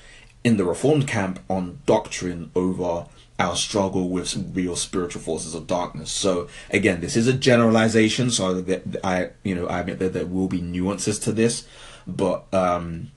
in 0.45 0.57
the 0.57 0.65
Reformed 0.65 1.09
camp 1.09 1.41
on 1.49 1.81
doctrine 1.87 2.51
over 2.55 3.07
our 3.39 3.57
struggle 3.57 4.09
with 4.09 4.53
real 4.55 4.77
spiritual 4.77 5.23
forces 5.23 5.55
of 5.55 5.67
darkness. 5.67 6.11
So 6.11 6.49
again, 6.71 7.01
this 7.01 7.17
is 7.17 7.27
a 7.27 7.33
generalization. 7.33 8.31
So 8.31 8.65
I, 9.05 9.31
you 9.45 9.55
know, 9.55 9.67
I 9.67 9.81
admit 9.81 9.99
that 10.01 10.13
there 10.13 10.27
will 10.27 10.49
be 10.49 10.61
nuances 10.61 11.19
to 11.21 11.33
this, 11.33 11.67
but 12.07 12.53
um, 12.53 13.11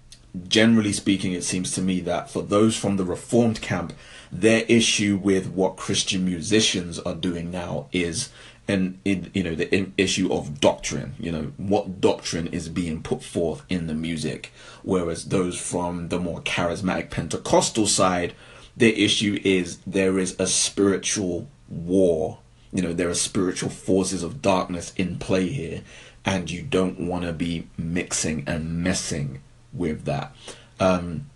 generally 0.48 0.94
speaking, 0.94 1.34
it 1.34 1.44
seems 1.44 1.72
to 1.72 1.82
me 1.82 2.00
that 2.02 2.30
for 2.30 2.42
those 2.44 2.76
from 2.76 2.98
the 2.98 3.06
Reformed 3.06 3.62
camp, 3.62 3.94
their 4.32 4.64
issue 4.68 5.20
with 5.22 5.52
what 5.52 5.76
Christian 5.76 6.24
musicians 6.24 7.00
are 7.00 7.16
doing 7.16 7.52
now 7.52 7.88
is 7.92 8.30
and 8.68 9.00
you 9.04 9.44
know 9.44 9.56
the 9.56 9.90
issue 9.98 10.32
of 10.32 10.60
doctrine 10.60 11.14
you 11.20 11.32
know 11.32 11.52
what 11.58 12.00
doctrine 12.00 12.48
is 12.48 12.70
being 12.70 13.02
put 13.02 13.24
forth 13.24 13.64
in 13.70 13.88
the 13.88 13.94
music. 13.94 14.52
Whereas 14.84 15.26
those 15.26 15.60
from 15.60 16.10
the 16.10 16.20
more 16.20 16.42
charismatic 16.42 17.10
pentecostal 17.10 17.88
side 17.88 18.34
the 18.78 19.04
issue 19.04 19.40
is 19.44 19.80
there 19.86 20.18
is 20.18 20.36
a 20.40 20.48
spiritual 20.48 21.48
war. 21.70 22.40
You 22.72 22.82
know 22.82 22.94
there 22.94 23.10
are 23.10 23.16
spiritual 23.16 23.70
forces 23.70 24.24
of 24.24 24.42
darkness 24.42 24.94
in 24.96 25.18
play 25.18 25.48
here 25.48 25.82
and 26.24 26.50
you 26.50 26.62
don't 26.62 27.00
want 27.00 27.26
to 27.26 27.34
be 27.34 27.68
mixing 27.78 28.44
and 28.48 28.84
messing 28.84 29.42
with 29.74 30.06
that. 30.06 30.34
Um 30.80 31.30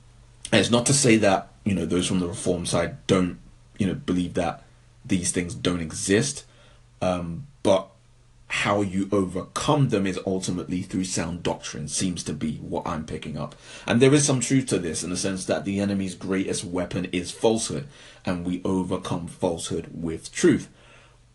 and 0.52 0.62
it's 0.62 0.72
not 0.72 0.86
to 0.86 0.94
say 0.94 1.18
that 1.18 1.50
you 1.66 1.74
know 1.74 1.86
those 1.86 2.08
from 2.08 2.20
the 2.20 2.28
reform 2.28 2.66
side 2.66 3.06
don't 3.08 3.40
you 3.78 3.88
know 3.88 3.96
believe 3.96 4.36
that 4.36 4.64
these 5.04 5.32
things 5.32 5.54
don't 5.54 5.82
exist 5.82 6.46
um, 7.02 7.48
but 7.64 7.90
how 8.48 8.82
you 8.82 9.10
overcome 9.12 9.90
them 9.90 10.06
is 10.06 10.20
ultimately 10.26 10.82
through 10.82 11.04
sound 11.04 11.42
doctrine 11.42 11.88
seems 11.88 12.24
to 12.24 12.32
be 12.34 12.58
what 12.58 12.88
i'm 12.88 13.06
picking 13.06 13.38
up. 13.38 13.56
And 13.88 14.02
there 14.02 14.14
is 14.14 14.26
some 14.26 14.40
truth 14.40 14.68
to 14.68 14.80
this 14.80 15.04
in 15.04 15.10
the 15.10 15.18
sense 15.18 15.46
that 15.46 15.66
the 15.66 15.80
enemy's 15.80 16.16
greatest 16.16 16.64
weapon 16.64 17.06
is 17.12 17.32
falsehood 17.32 17.88
and 18.26 18.46
we 18.46 18.62
overcome 18.64 19.28
falsehood 19.28 19.90
with 19.94 20.32
truth. 20.32 20.70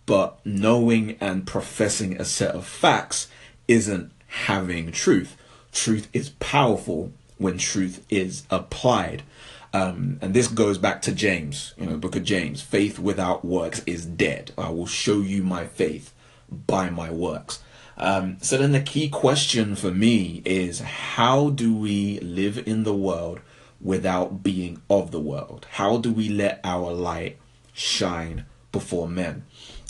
But 0.06 0.38
knowing 0.44 1.16
and 1.20 1.46
professing 1.46 2.20
a 2.20 2.24
set 2.24 2.54
of 2.54 2.66
facts 2.66 3.28
isn't 3.68 4.12
having 4.26 4.92
truth. 4.92 5.36
Truth 5.72 6.08
is 6.12 6.30
powerful 6.40 7.12
when 7.38 7.58
truth 7.58 8.04
is 8.08 8.44
applied 8.50 9.22
um, 9.72 10.18
and 10.20 10.34
this 10.34 10.48
goes 10.48 10.78
back 10.78 11.02
to 11.02 11.12
James, 11.12 11.74
you 11.76 11.86
know, 11.86 11.96
book 11.96 12.16
of 12.16 12.24
James. 12.24 12.60
Faith 12.60 12.98
without 12.98 13.44
works 13.44 13.82
is 13.86 14.04
dead. 14.04 14.52
I 14.58 14.70
will 14.70 14.86
show 14.86 15.20
you 15.20 15.42
my 15.42 15.66
faith 15.66 16.12
by 16.50 16.90
my 16.90 17.10
works. 17.10 17.62
Um, 17.96 18.38
so 18.40 18.56
then 18.56 18.72
the 18.72 18.80
key 18.80 19.08
question 19.08 19.76
for 19.76 19.90
me 19.90 20.42
is 20.44 20.80
how 20.80 21.50
do 21.50 21.74
we 21.74 22.18
live 22.20 22.66
in 22.66 22.82
the 22.82 22.94
world 22.94 23.40
without 23.80 24.42
being 24.42 24.82
of 24.90 25.10
the 25.10 25.20
world? 25.20 25.66
How 25.72 25.98
do 25.98 26.12
we 26.12 26.28
let 26.28 26.60
our 26.64 26.92
light 26.92 27.38
shine 27.72 28.46
before 28.72 29.08
men? 29.08 29.44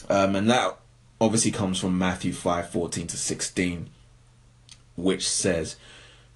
Um, 0.09 0.37
and 0.37 0.51
that 0.51 0.77
obviously 1.21 1.53
comes 1.53 1.79
from 1.79 1.97
Matthew 1.97 2.33
5 2.33 2.71
14 2.71 3.07
to 3.07 3.17
16, 3.17 3.89
which 4.97 5.29
says, 5.29 5.77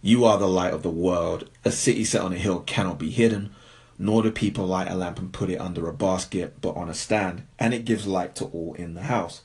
you 0.04 0.26
are 0.26 0.36
the 0.36 0.46
light 0.46 0.74
of 0.74 0.82
the 0.82 0.90
world. 0.90 1.48
A 1.64 1.70
city 1.70 2.04
set 2.04 2.20
on 2.20 2.34
a 2.34 2.36
hill 2.36 2.60
cannot 2.60 2.98
be 2.98 3.08
hidden, 3.08 3.54
nor 3.98 4.22
do 4.22 4.30
people 4.30 4.66
light 4.66 4.90
a 4.90 4.94
lamp 4.94 5.18
and 5.18 5.32
put 5.32 5.48
it 5.48 5.58
under 5.58 5.88
a 5.88 5.94
basket, 5.94 6.60
but 6.60 6.76
on 6.76 6.90
a 6.90 6.94
stand, 6.94 7.46
and 7.58 7.72
it 7.72 7.86
gives 7.86 8.06
light 8.06 8.34
to 8.36 8.44
all 8.44 8.74
in 8.74 8.92
the 8.92 9.04
house. 9.04 9.40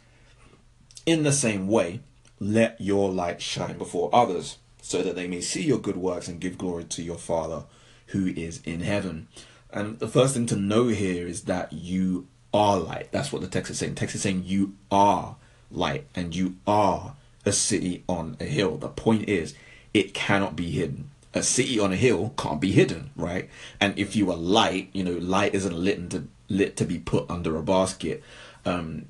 In 1.05 1.23
the 1.23 1.31
same 1.31 1.69
way, 1.69 2.01
let 2.41 2.75
your 2.81 3.09
light 3.09 3.41
shine 3.41 3.77
before 3.77 4.09
others, 4.11 4.57
so 4.81 5.01
that 5.01 5.15
they 5.15 5.29
may 5.29 5.39
see 5.39 5.63
your 5.63 5.79
good 5.79 5.95
works 5.95 6.27
and 6.27 6.41
give 6.41 6.57
glory 6.57 6.83
to 6.83 7.03
your 7.03 7.17
Father 7.17 7.63
who 8.07 8.27
is 8.27 8.59
in 8.65 8.81
heaven. 8.81 9.29
And 9.71 9.99
the 9.99 10.09
first 10.09 10.33
thing 10.33 10.45
to 10.47 10.57
know 10.57 10.87
here 10.87 11.25
is 11.25 11.43
that 11.43 11.71
you 11.71 12.27
are 12.53 12.77
light. 12.77 13.13
That's 13.13 13.31
what 13.31 13.41
the 13.41 13.47
text 13.47 13.71
is 13.71 13.79
saying. 13.79 13.93
The 13.93 14.01
text 14.01 14.15
is 14.15 14.23
saying 14.23 14.43
you 14.45 14.75
are 14.91 15.37
light 15.71 16.05
and 16.15 16.35
you 16.35 16.57
are 16.67 17.15
a 17.45 17.53
city 17.53 18.03
on 18.09 18.35
a 18.41 18.45
hill. 18.45 18.75
The 18.75 18.89
point 18.89 19.29
is, 19.29 19.55
it 19.93 20.13
cannot 20.13 20.55
be 20.55 20.71
hidden. 20.71 21.11
A 21.33 21.43
city 21.43 21.79
on 21.79 21.93
a 21.93 21.95
hill 21.95 22.33
can't 22.37 22.59
be 22.59 22.71
hidden, 22.71 23.11
right? 23.15 23.49
And 23.79 23.97
if 23.97 24.15
you 24.15 24.31
are 24.31 24.37
light, 24.37 24.89
you 24.93 25.03
know, 25.03 25.17
light 25.17 25.53
isn't 25.53 25.75
lit 25.75 26.09
to 26.11 26.27
lit 26.47 26.75
to 26.77 26.85
be 26.85 26.97
put 26.97 27.29
under 27.29 27.55
a 27.55 27.63
basket. 27.63 28.23
Um, 28.65 29.05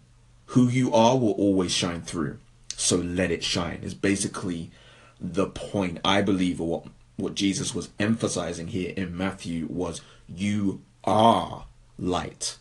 who 0.48 0.68
you 0.68 0.94
are 0.94 1.18
will 1.18 1.32
always 1.32 1.72
shine 1.72 2.02
through. 2.02 2.40
So 2.76 2.98
let 2.98 3.32
it 3.32 3.44
shine. 3.44 3.80
Is 3.84 3.94
basically 3.94 4.72
the 5.20 5.48
point 5.48 6.00
I 6.04 6.22
believe, 6.22 6.60
or 6.60 6.68
what 6.68 6.86
what 7.16 7.36
Jesus 7.36 7.76
was 7.76 7.90
emphasizing 8.00 8.68
here 8.68 8.94
in 8.96 9.16
Matthew 9.16 9.68
was 9.70 10.02
you 10.28 10.82
are 11.04 11.66
light. 11.98 12.58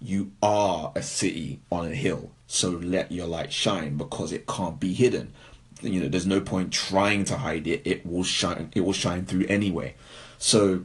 You 0.00 0.32
are 0.42 0.92
a 0.94 1.02
city 1.02 1.60
on 1.70 1.86
a 1.86 1.94
hill. 1.94 2.30
So 2.46 2.70
let 2.70 3.12
your 3.12 3.26
light 3.26 3.52
shine 3.52 3.96
because 3.96 4.32
it 4.32 4.46
can't 4.46 4.78
be 4.78 4.92
hidden 4.92 5.32
you 5.82 6.00
know 6.00 6.08
there's 6.08 6.26
no 6.26 6.40
point 6.40 6.72
trying 6.72 7.24
to 7.26 7.38
hide 7.38 7.66
it. 7.66 7.82
It 7.84 8.06
will 8.06 8.24
shine 8.24 8.70
it 8.74 8.80
will 8.80 8.92
shine 8.92 9.24
through 9.24 9.46
anyway. 9.48 9.94
So 10.38 10.84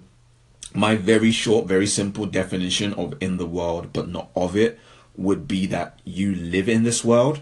my 0.74 0.96
very 0.96 1.32
short 1.32 1.68
very 1.68 1.88
simple 1.88 2.26
definition 2.26 2.94
of 2.94 3.16
in 3.22 3.38
the 3.38 3.46
world 3.46 3.92
but 3.94 4.10
not 4.10 4.30
of 4.36 4.56
it 4.56 4.80
would 5.16 5.48
be 5.48 5.66
that 5.68 6.00
you 6.04 6.36
live 6.36 6.70
in 6.70 6.84
this 6.84 7.04
world 7.04 7.42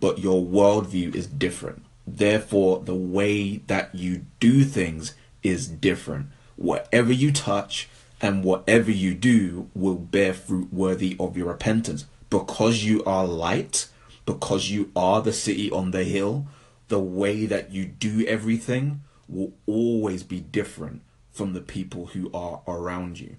but 0.00 0.18
your 0.18 0.42
worldview 0.42 1.14
is 1.14 1.26
different. 1.26 1.84
Therefore 2.06 2.80
the 2.80 2.94
way 2.94 3.58
that 3.66 3.94
you 3.94 4.26
do 4.40 4.64
things 4.64 5.14
is 5.42 5.68
different. 5.68 6.28
Whatever 6.56 7.12
you 7.12 7.32
touch 7.32 7.88
and 8.20 8.44
whatever 8.44 8.90
you 8.90 9.14
do 9.14 9.68
will 9.74 9.96
bear 9.96 10.32
fruit 10.32 10.72
worthy 10.72 11.16
of 11.18 11.36
your 11.36 11.48
repentance. 11.48 12.06
Because 12.30 12.84
you 12.84 13.04
are 13.04 13.26
light 13.26 13.88
because 14.24 14.70
you 14.70 14.90
are 14.94 15.20
the 15.20 15.32
city 15.32 15.70
on 15.70 15.90
the 15.90 16.04
hill 16.04 16.46
the 16.92 16.98
way 16.98 17.46
that 17.46 17.72
you 17.72 17.86
do 17.86 18.22
everything 18.26 19.00
will 19.26 19.54
always 19.64 20.22
be 20.22 20.40
different 20.40 21.00
from 21.30 21.54
the 21.54 21.60
people 21.62 22.08
who 22.08 22.30
are 22.34 22.60
around 22.68 23.18
you. 23.18 23.34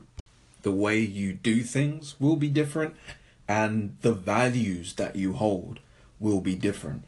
The 0.64 0.72
way 0.72 0.98
you 0.98 1.34
do 1.34 1.62
things 1.62 2.16
will 2.20 2.36
be 2.36 2.50
different, 2.50 2.96
and 3.48 3.96
the 4.02 4.12
values 4.12 4.96
that 4.96 5.16
you 5.16 5.34
hold 5.34 5.82
will 6.20 6.42
be 6.42 6.56
different. 6.56 7.04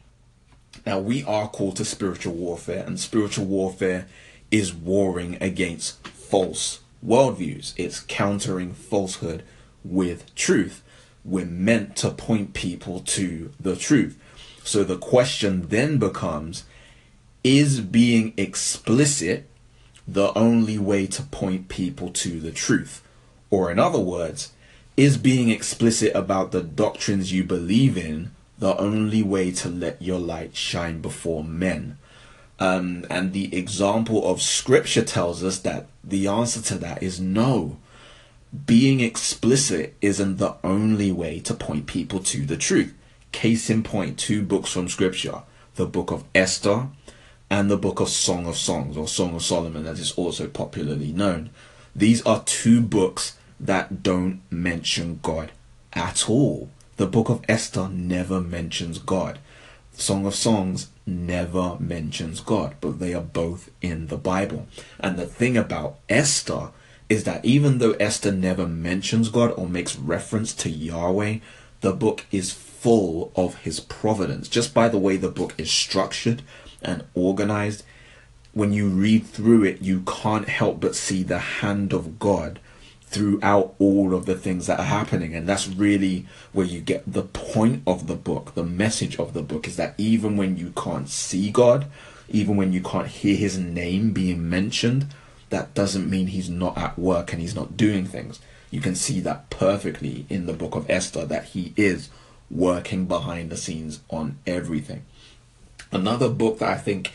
Now, 0.86 1.00
we 1.00 1.24
are 1.24 1.48
called 1.48 1.78
to 1.78 1.84
spiritual 1.84 2.34
warfare, 2.34 2.84
and 2.86 3.00
spiritual 3.00 3.46
warfare 3.46 4.06
is 4.52 4.72
warring 4.72 5.38
against 5.40 6.06
false 6.06 6.78
worldviews, 7.04 7.74
it's 7.76 7.98
countering 7.98 8.72
falsehood 8.72 9.42
with 9.84 10.32
truth. 10.36 10.84
We're 11.24 11.44
meant 11.44 11.96
to 11.96 12.10
point 12.10 12.54
people 12.54 13.00
to 13.00 13.52
the 13.58 13.74
truth. 13.74 14.16
So 14.66 14.82
the 14.82 14.98
question 14.98 15.68
then 15.68 15.98
becomes 15.98 16.64
is 17.44 17.80
being 17.80 18.34
explicit 18.36 19.48
the 20.08 20.36
only 20.36 20.76
way 20.76 21.06
to 21.06 21.22
point 21.22 21.68
people 21.68 22.10
to 22.10 22.40
the 22.40 22.50
truth? 22.50 23.00
Or, 23.48 23.70
in 23.70 23.78
other 23.78 24.00
words, 24.00 24.52
is 24.96 25.18
being 25.18 25.50
explicit 25.50 26.12
about 26.16 26.50
the 26.50 26.62
doctrines 26.62 27.32
you 27.32 27.44
believe 27.44 27.96
in 27.96 28.32
the 28.58 28.76
only 28.76 29.22
way 29.22 29.52
to 29.52 29.68
let 29.68 30.02
your 30.02 30.18
light 30.18 30.56
shine 30.56 31.00
before 31.00 31.44
men? 31.44 31.98
Um, 32.58 33.06
and 33.08 33.32
the 33.32 33.56
example 33.56 34.28
of 34.28 34.42
scripture 34.42 35.04
tells 35.04 35.44
us 35.44 35.60
that 35.60 35.86
the 36.02 36.26
answer 36.26 36.60
to 36.62 36.74
that 36.78 37.04
is 37.04 37.20
no. 37.20 37.76
Being 38.66 38.98
explicit 38.98 39.94
isn't 40.00 40.38
the 40.38 40.56
only 40.64 41.12
way 41.12 41.38
to 41.40 41.54
point 41.54 41.86
people 41.86 42.18
to 42.20 42.44
the 42.44 42.56
truth. 42.56 42.92
Case 43.36 43.68
in 43.68 43.82
point, 43.82 44.18
two 44.18 44.42
books 44.42 44.72
from 44.72 44.88
Scripture 44.88 45.42
the 45.74 45.84
book 45.84 46.10
of 46.10 46.24
Esther 46.34 46.88
and 47.50 47.70
the 47.70 47.76
book 47.76 48.00
of 48.00 48.08
Song 48.08 48.46
of 48.46 48.56
Songs, 48.56 48.96
or 48.96 49.06
Song 49.06 49.34
of 49.34 49.42
Solomon, 49.42 49.86
as 49.86 50.00
is 50.00 50.12
also 50.12 50.48
popularly 50.48 51.12
known. 51.12 51.50
These 51.94 52.24
are 52.24 52.42
two 52.44 52.80
books 52.80 53.36
that 53.60 54.02
don't 54.02 54.40
mention 54.50 55.20
God 55.22 55.52
at 55.92 56.30
all. 56.30 56.70
The 56.96 57.06
book 57.06 57.28
of 57.28 57.44
Esther 57.46 57.90
never 57.90 58.40
mentions 58.40 58.98
God. 58.98 59.38
Song 59.92 60.24
of 60.24 60.34
Songs 60.34 60.88
never 61.04 61.76
mentions 61.78 62.40
God, 62.40 62.76
but 62.80 63.00
they 63.00 63.12
are 63.12 63.20
both 63.20 63.68
in 63.82 64.06
the 64.06 64.16
Bible. 64.16 64.66
And 64.98 65.18
the 65.18 65.26
thing 65.26 65.58
about 65.58 65.98
Esther 66.08 66.70
is 67.10 67.24
that 67.24 67.44
even 67.44 67.78
though 67.80 67.92
Esther 68.00 68.32
never 68.32 68.66
mentions 68.66 69.28
God 69.28 69.52
or 69.58 69.68
makes 69.68 69.94
reference 69.94 70.54
to 70.54 70.70
Yahweh, 70.70 71.40
the 71.82 71.92
book 71.92 72.24
is 72.32 72.50
full 72.86 73.32
of 73.34 73.56
his 73.62 73.80
providence. 73.80 74.46
Just 74.46 74.72
by 74.72 74.88
the 74.88 74.96
way 74.96 75.16
the 75.16 75.28
book 75.28 75.52
is 75.58 75.68
structured 75.68 76.40
and 76.80 77.02
organized, 77.14 77.82
when 78.52 78.72
you 78.72 78.86
read 78.86 79.26
through 79.26 79.64
it, 79.64 79.82
you 79.82 80.02
can't 80.02 80.48
help 80.48 80.78
but 80.78 80.94
see 80.94 81.24
the 81.24 81.40
hand 81.40 81.92
of 81.92 82.20
God 82.20 82.60
throughout 83.02 83.74
all 83.80 84.14
of 84.14 84.26
the 84.26 84.36
things 84.36 84.68
that 84.68 84.78
are 84.78 84.84
happening. 84.84 85.34
And 85.34 85.48
that's 85.48 85.66
really 85.66 86.26
where 86.52 86.64
you 86.64 86.80
get 86.80 87.02
the 87.12 87.24
point 87.24 87.82
of 87.88 88.06
the 88.06 88.14
book, 88.14 88.54
the 88.54 88.62
message 88.62 89.18
of 89.18 89.32
the 89.32 89.42
book 89.42 89.66
is 89.66 89.74
that 89.74 89.96
even 89.98 90.36
when 90.36 90.56
you 90.56 90.72
can't 90.76 91.08
see 91.08 91.50
God, 91.50 91.86
even 92.28 92.56
when 92.56 92.72
you 92.72 92.82
can't 92.82 93.08
hear 93.08 93.34
his 93.34 93.58
name 93.58 94.12
being 94.12 94.48
mentioned, 94.48 95.08
that 95.50 95.74
doesn't 95.74 96.08
mean 96.08 96.28
he's 96.28 96.48
not 96.48 96.78
at 96.78 96.96
work 96.96 97.32
and 97.32 97.42
he's 97.42 97.56
not 97.56 97.76
doing 97.76 98.06
things. 98.06 98.38
You 98.70 98.80
can 98.80 98.94
see 98.94 99.18
that 99.22 99.50
perfectly 99.50 100.24
in 100.28 100.46
the 100.46 100.52
book 100.52 100.76
of 100.76 100.88
Esther 100.88 101.26
that 101.26 101.46
he 101.46 101.72
is 101.76 102.10
working 102.50 103.06
behind 103.06 103.50
the 103.50 103.56
scenes 103.56 104.00
on 104.10 104.38
everything. 104.46 105.04
Another 105.92 106.28
book 106.28 106.58
that 106.58 106.70
I 106.70 106.76
think 106.76 107.12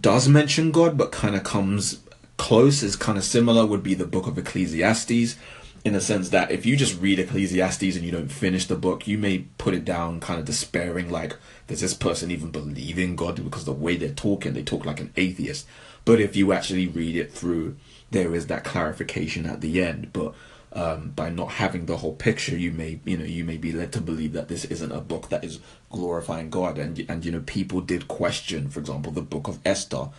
does 0.00 0.28
mention 0.28 0.72
God 0.72 0.98
but 0.98 1.12
kind 1.12 1.36
of 1.36 1.44
comes 1.44 2.00
close 2.36 2.82
is 2.82 2.96
kind 2.96 3.18
of 3.18 3.24
similar 3.24 3.64
would 3.64 3.82
be 3.82 3.94
the 3.94 4.06
book 4.06 4.26
of 4.26 4.36
Ecclesiastes 4.36 5.36
in 5.84 5.92
the 5.92 6.00
sense 6.00 6.30
that 6.30 6.50
if 6.50 6.66
you 6.66 6.76
just 6.76 7.00
read 7.00 7.20
Ecclesiastes 7.20 7.94
and 7.94 8.04
you 8.04 8.10
don't 8.10 8.28
finish 8.28 8.66
the 8.66 8.74
book, 8.74 9.06
you 9.06 9.16
may 9.16 9.44
put 9.56 9.72
it 9.72 9.84
down 9.84 10.18
kind 10.18 10.40
of 10.40 10.44
despairing, 10.44 11.08
like, 11.10 11.36
does 11.68 11.80
this 11.80 11.94
person 11.94 12.30
even 12.32 12.50
believe 12.50 12.98
in 12.98 13.14
God? 13.14 13.36
Because 13.36 13.64
the 13.64 13.72
way 13.72 13.96
they're 13.96 14.10
talking, 14.10 14.52
they 14.52 14.64
talk 14.64 14.84
like 14.84 15.00
an 15.00 15.12
atheist. 15.16 15.64
But 16.04 16.20
if 16.20 16.34
you 16.34 16.52
actually 16.52 16.88
read 16.88 17.14
it 17.14 17.32
through, 17.32 17.76
there 18.10 18.34
is 18.34 18.48
that 18.48 18.64
clarification 18.64 19.46
at 19.46 19.60
the 19.60 19.80
end. 19.80 20.12
But 20.12 20.34
um, 20.76 21.10
by 21.16 21.30
not 21.30 21.52
having 21.52 21.86
the 21.86 21.96
whole 21.96 22.14
picture, 22.14 22.56
you 22.56 22.70
may, 22.70 23.00
you 23.04 23.16
know, 23.16 23.24
you 23.24 23.44
may 23.44 23.56
be 23.56 23.72
led 23.72 23.92
to 23.94 24.00
believe 24.00 24.34
that 24.34 24.48
this 24.48 24.64
isn't 24.66 24.92
a 24.92 25.00
book 25.00 25.30
that 25.30 25.42
is 25.42 25.58
glorifying 25.90 26.50
God. 26.50 26.78
And 26.78 27.04
and 27.08 27.24
you 27.24 27.32
know, 27.32 27.42
people 27.46 27.80
did 27.80 28.06
question, 28.08 28.68
for 28.68 28.80
example, 28.80 29.10
the 29.10 29.22
book 29.22 29.48
of 29.48 29.58
Esther 29.64 30.10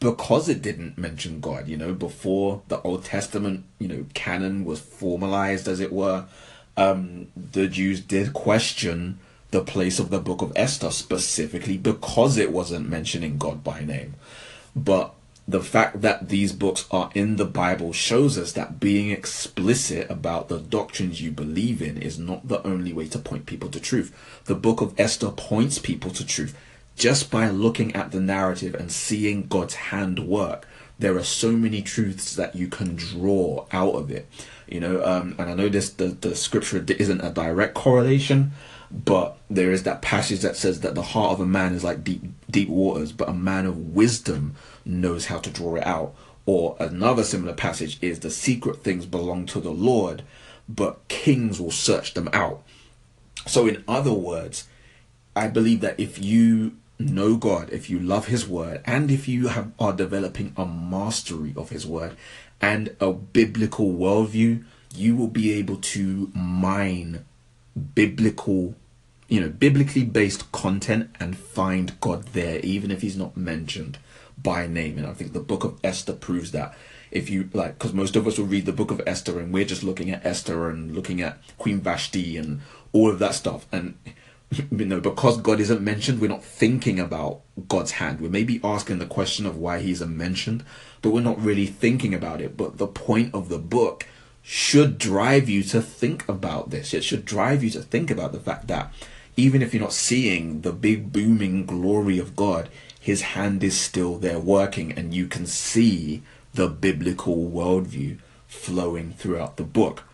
because 0.00 0.48
it 0.48 0.60
didn't 0.60 0.98
mention 0.98 1.40
God, 1.40 1.66
you 1.66 1.76
know, 1.76 1.94
before 1.94 2.62
the 2.68 2.80
Old 2.82 3.04
Testament, 3.04 3.64
you 3.78 3.88
know, 3.88 4.06
canon 4.12 4.64
was 4.64 4.80
formalized, 4.80 5.66
as 5.66 5.80
it 5.80 5.92
were, 5.92 6.26
um, 6.76 7.28
the 7.36 7.66
Jews 7.68 8.00
did 8.00 8.32
question 8.32 9.18
the 9.50 9.62
place 9.62 9.98
of 9.98 10.10
the 10.10 10.18
book 10.18 10.42
of 10.42 10.52
Esther 10.56 10.90
specifically 10.90 11.78
because 11.78 12.36
it 12.36 12.52
wasn't 12.52 12.88
mentioning 12.88 13.38
God 13.38 13.62
by 13.62 13.84
name. 13.84 14.14
But 14.74 15.14
the 15.46 15.60
fact 15.60 16.00
that 16.00 16.30
these 16.30 16.52
books 16.52 16.86
are 16.90 17.10
in 17.14 17.36
the 17.36 17.44
Bible 17.44 17.92
shows 17.92 18.38
us 18.38 18.52
that 18.52 18.80
being 18.80 19.10
explicit 19.10 20.10
about 20.10 20.48
the 20.48 20.58
doctrines 20.58 21.20
you 21.20 21.30
believe 21.30 21.82
in 21.82 21.98
is 21.98 22.18
not 22.18 22.48
the 22.48 22.66
only 22.66 22.92
way 22.92 23.06
to 23.08 23.18
point 23.18 23.44
people 23.44 23.68
to 23.68 23.80
truth. 23.80 24.14
The 24.46 24.54
book 24.54 24.80
of 24.80 24.98
Esther 24.98 25.30
points 25.30 25.78
people 25.78 26.10
to 26.12 26.26
truth 26.26 26.56
just 26.96 27.30
by 27.30 27.48
looking 27.48 27.94
at 27.94 28.12
the 28.12 28.20
narrative 28.20 28.74
and 28.74 28.90
seeing 28.90 29.46
God's 29.46 29.74
hand 29.74 30.20
work, 30.20 30.66
there 30.98 31.16
are 31.16 31.24
so 31.24 31.52
many 31.52 31.82
truths 31.82 32.36
that 32.36 32.54
you 32.54 32.68
can 32.68 32.94
draw 32.94 33.66
out 33.72 33.94
of 33.94 34.10
it. 34.10 34.28
You 34.68 34.80
know, 34.80 35.04
um, 35.04 35.34
and 35.38 35.50
I 35.50 35.54
know 35.54 35.68
this 35.68 35.90
the, 35.90 36.06
the 36.06 36.34
scripture 36.36 36.84
isn't 36.88 37.20
a 37.20 37.30
direct 37.30 37.74
correlation, 37.74 38.52
but 38.90 39.36
there 39.50 39.72
is 39.72 39.82
that 39.82 40.02
passage 40.02 40.40
that 40.40 40.56
says 40.56 40.80
that 40.80 40.94
the 40.94 41.02
heart 41.02 41.32
of 41.32 41.40
a 41.40 41.46
man 41.46 41.74
is 41.74 41.82
like 41.82 42.04
deep 42.04 42.22
deep 42.48 42.68
waters, 42.68 43.12
but 43.12 43.28
a 43.28 43.34
man 43.34 43.66
of 43.66 43.94
wisdom 43.94 44.54
knows 44.84 45.26
how 45.26 45.38
to 45.38 45.50
draw 45.50 45.76
it 45.76 45.86
out. 45.86 46.14
Or 46.46 46.76
another 46.78 47.24
similar 47.24 47.54
passage 47.54 47.98
is 48.02 48.20
the 48.20 48.30
secret 48.30 48.82
things 48.82 49.06
belong 49.06 49.46
to 49.46 49.60
the 49.60 49.70
Lord, 49.70 50.22
but 50.68 51.08
kings 51.08 51.60
will 51.60 51.70
search 51.70 52.14
them 52.14 52.28
out. 52.32 52.62
So, 53.46 53.66
in 53.66 53.82
other 53.88 54.12
words, 54.12 54.68
I 55.34 55.48
believe 55.48 55.80
that 55.80 55.98
if 55.98 56.22
you 56.22 56.76
know 56.98 57.36
God, 57.36 57.70
if 57.70 57.88
you 57.90 57.98
love 57.98 58.26
His 58.26 58.46
Word, 58.46 58.82
and 58.84 59.10
if 59.10 59.26
you 59.26 59.48
have, 59.48 59.72
are 59.78 59.92
developing 59.92 60.52
a 60.56 60.66
mastery 60.66 61.54
of 61.56 61.70
His 61.70 61.86
Word 61.86 62.16
and 62.60 62.94
a 63.00 63.12
biblical 63.12 63.92
worldview, 63.92 64.64
you 64.94 65.16
will 65.16 65.28
be 65.28 65.52
able 65.54 65.76
to 65.76 66.30
mine 66.34 67.24
biblical, 67.94 68.74
you 69.28 69.40
know, 69.40 69.48
biblically 69.48 70.04
based 70.04 70.52
content 70.52 71.10
and 71.18 71.36
find 71.36 71.98
God 72.00 72.26
there, 72.28 72.60
even 72.60 72.90
if 72.90 73.00
He's 73.00 73.16
not 73.16 73.36
mentioned 73.36 73.98
by 74.44 74.68
name. 74.68 74.96
And 74.98 75.08
I 75.08 75.12
think 75.12 75.32
the 75.32 75.40
book 75.40 75.64
of 75.64 75.80
Esther 75.82 76.12
proves 76.12 76.52
that. 76.52 76.76
If 77.10 77.28
you 77.28 77.50
like, 77.52 77.78
because 77.78 77.92
most 77.92 78.14
of 78.14 78.26
us 78.28 78.38
will 78.38 78.46
read 78.46 78.66
the 78.66 78.72
book 78.72 78.92
of 78.92 79.00
Esther 79.06 79.40
and 79.40 79.52
we're 79.52 79.64
just 79.64 79.82
looking 79.82 80.10
at 80.10 80.24
Esther 80.24 80.68
and 80.68 80.94
looking 80.94 81.20
at 81.20 81.38
Queen 81.58 81.80
Vashti 81.80 82.36
and 82.36 82.60
all 82.92 83.10
of 83.10 83.18
that 83.18 83.34
stuff. 83.34 83.66
And 83.72 83.96
you 84.70 84.84
know, 84.84 85.00
because 85.00 85.38
God 85.38 85.60
isn't 85.60 85.80
mentioned, 85.80 86.20
we're 86.20 86.28
not 86.28 86.44
thinking 86.44 87.00
about 87.00 87.40
God's 87.68 87.92
hand. 87.92 88.20
We 88.20 88.28
may 88.28 88.44
be 88.44 88.60
asking 88.62 88.98
the 88.98 89.06
question 89.06 89.46
of 89.46 89.56
why 89.56 89.80
He 89.80 89.92
isn't 89.92 90.16
mentioned, 90.16 90.64
but 91.02 91.10
we're 91.10 91.20
not 91.20 91.40
really 91.40 91.66
thinking 91.66 92.14
about 92.14 92.40
it. 92.40 92.56
But 92.56 92.78
the 92.78 92.86
point 92.86 93.34
of 93.34 93.48
the 93.48 93.58
book 93.58 94.06
should 94.42 94.98
drive 94.98 95.48
you 95.48 95.62
to 95.62 95.80
think 95.80 96.28
about 96.28 96.70
this. 96.70 96.92
It 96.92 97.02
should 97.02 97.24
drive 97.24 97.64
you 97.64 97.70
to 97.70 97.80
think 97.80 98.10
about 98.10 98.32
the 98.32 98.40
fact 98.40 98.68
that 98.68 98.92
even 99.36 99.62
if 99.62 99.72
you're 99.72 99.82
not 99.82 99.92
seeing 99.92 100.60
the 100.60 100.72
big 100.72 101.12
booming 101.12 101.66
glory 101.66 102.18
of 102.18 102.36
God, 102.36 102.68
His 103.04 103.20
hand 103.20 103.62
is 103.62 103.78
still 103.78 104.16
there 104.16 104.38
working, 104.38 104.90
and 104.92 105.12
you 105.12 105.26
can 105.26 105.46
see 105.46 106.22
the 106.54 106.68
biblical 106.68 107.36
worldview 107.36 108.16
flowing 108.46 109.12
throughout 109.12 109.58
the 109.58 109.62
book. 109.62 110.04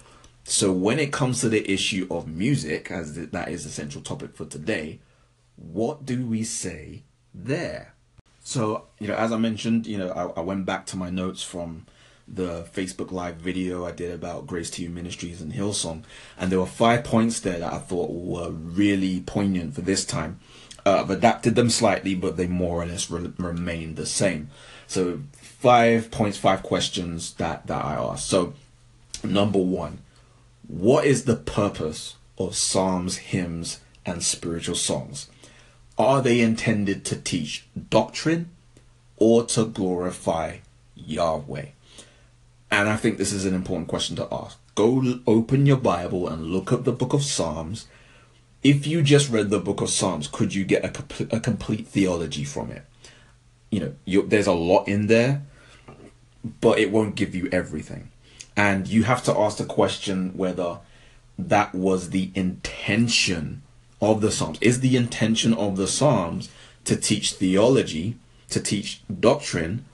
So 0.42 0.72
when 0.72 0.98
it 0.98 1.12
comes 1.12 1.40
to 1.40 1.48
the 1.48 1.70
issue 1.70 2.08
of 2.10 2.26
music, 2.26 2.90
as 2.90 3.14
that 3.14 3.48
is 3.48 3.62
the 3.62 3.70
central 3.70 4.02
topic 4.02 4.34
for 4.34 4.44
today, 4.44 4.98
what 5.54 6.04
do 6.04 6.26
we 6.26 6.42
say 6.42 7.04
there? 7.32 7.94
So, 8.42 8.86
you 8.98 9.06
know, 9.06 9.14
as 9.14 9.30
I 9.30 9.36
mentioned, 9.36 9.86
you 9.86 9.96
know, 9.96 10.10
I, 10.10 10.40
I 10.40 10.42
went 10.42 10.66
back 10.66 10.84
to 10.86 10.96
my 10.96 11.10
notes 11.10 11.44
from 11.44 11.86
the 12.26 12.64
Facebook 12.74 13.12
Live 13.12 13.36
video 13.36 13.86
I 13.86 13.92
did 13.92 14.12
about 14.12 14.48
Grace 14.48 14.70
to 14.70 14.82
You 14.82 14.90
Ministries 14.90 15.40
and 15.40 15.52
Hillsong, 15.52 16.02
and 16.36 16.50
there 16.50 16.58
were 16.58 16.66
five 16.66 17.04
points 17.04 17.38
there 17.38 17.60
that 17.60 17.72
I 17.72 17.78
thought 17.78 18.10
were 18.10 18.50
really 18.50 19.20
poignant 19.20 19.76
for 19.76 19.82
this 19.82 20.04
time. 20.04 20.40
Uh, 20.84 21.00
I've 21.00 21.10
adapted 21.10 21.54
them 21.54 21.70
slightly, 21.70 22.14
but 22.14 22.36
they 22.36 22.46
more 22.46 22.82
or 22.82 22.86
less 22.86 23.10
re- 23.10 23.32
remain 23.38 23.94
the 23.94 24.06
same. 24.06 24.50
So, 24.86 25.20
five 25.32 26.10
points, 26.10 26.38
five 26.38 26.62
questions 26.62 27.34
that 27.34 27.66
that 27.66 27.84
I 27.84 27.94
asked. 27.94 28.28
So, 28.28 28.54
number 29.22 29.58
one, 29.58 29.98
what 30.66 31.04
is 31.04 31.24
the 31.24 31.36
purpose 31.36 32.16
of 32.38 32.56
psalms, 32.56 33.18
hymns, 33.18 33.80
and 34.06 34.22
spiritual 34.22 34.76
songs? 34.76 35.28
Are 35.98 36.22
they 36.22 36.40
intended 36.40 37.04
to 37.06 37.16
teach 37.16 37.66
doctrine 37.90 38.50
or 39.16 39.44
to 39.46 39.66
glorify 39.66 40.58
Yahweh? 40.94 41.66
And 42.70 42.88
I 42.88 42.96
think 42.96 43.18
this 43.18 43.32
is 43.32 43.44
an 43.44 43.54
important 43.54 43.88
question 43.88 44.16
to 44.16 44.28
ask. 44.32 44.58
Go 44.74 45.20
open 45.26 45.66
your 45.66 45.76
Bible 45.76 46.28
and 46.28 46.46
look 46.46 46.72
at 46.72 46.84
the 46.84 46.92
book 46.92 47.12
of 47.12 47.24
Psalms. 47.24 47.86
If 48.62 48.86
you 48.86 49.02
just 49.02 49.30
read 49.30 49.50
the 49.50 49.58
book 49.58 49.80
of 49.80 49.88
Psalms, 49.88 50.28
could 50.28 50.54
you 50.54 50.64
get 50.64 50.84
a, 50.84 51.36
a 51.36 51.40
complete 51.40 51.86
theology 51.86 52.44
from 52.44 52.70
it? 52.70 52.84
You 53.70 53.80
know, 53.80 53.94
you, 54.04 54.26
there's 54.26 54.46
a 54.46 54.52
lot 54.52 54.86
in 54.86 55.06
there, 55.06 55.42
but 56.60 56.78
it 56.78 56.90
won't 56.90 57.14
give 57.14 57.34
you 57.34 57.48
everything. 57.52 58.10
And 58.56 58.86
you 58.86 59.04
have 59.04 59.22
to 59.24 59.36
ask 59.36 59.56
the 59.56 59.64
question 59.64 60.36
whether 60.36 60.78
that 61.38 61.74
was 61.74 62.10
the 62.10 62.30
intention 62.34 63.62
of 64.00 64.20
the 64.20 64.30
Psalms. 64.30 64.58
Is 64.60 64.80
the 64.80 64.96
intention 64.96 65.54
of 65.54 65.76
the 65.76 65.86
Psalms 65.86 66.50
to 66.84 66.96
teach 66.96 67.32
theology, 67.34 68.16
to 68.50 68.60
teach 68.60 69.00
doctrine, 69.08 69.86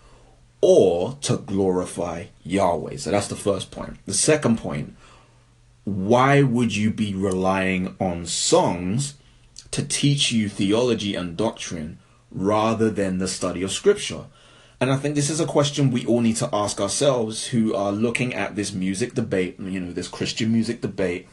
or 0.61 1.17
to 1.21 1.37
glorify 1.37 2.27
Yahweh? 2.43 2.97
So 2.97 3.13
that's 3.13 3.29
the 3.29 3.37
first 3.37 3.71
point. 3.71 3.99
The 4.07 4.15
second 4.15 4.59
point 4.59 4.97
why 5.87 6.43
would 6.43 6.75
you 6.75 6.91
be 6.91 7.15
relying 7.15 7.95
on 8.01 8.27
songs 8.27 9.15
to 9.71 9.85
teach 9.85 10.33
you 10.33 10.49
theology 10.49 11.15
and 11.15 11.37
doctrine 11.37 12.01
rather 12.33 12.91
than 12.91 13.19
the 13.19 13.29
study 13.29 13.63
of 13.63 13.71
Scripture? 13.71 14.25
And 14.81 14.91
I 14.91 14.97
think 14.97 15.15
this 15.15 15.31
is 15.31 15.39
a 15.39 15.47
question 15.47 15.93
we 15.93 16.05
all 16.05 16.23
need 16.23 16.35
to 16.37 16.51
ask 16.53 16.81
ourselves 16.81 17.47
who 17.47 17.73
are 17.73 17.93
looking 17.93 18.35
at 18.35 18.57
this 18.57 18.73
music 18.73 19.15
debate, 19.15 19.61
you 19.61 19.79
know, 19.79 19.93
this 19.93 20.09
Christian 20.09 20.53
music 20.53 20.81
debate. 20.81 21.29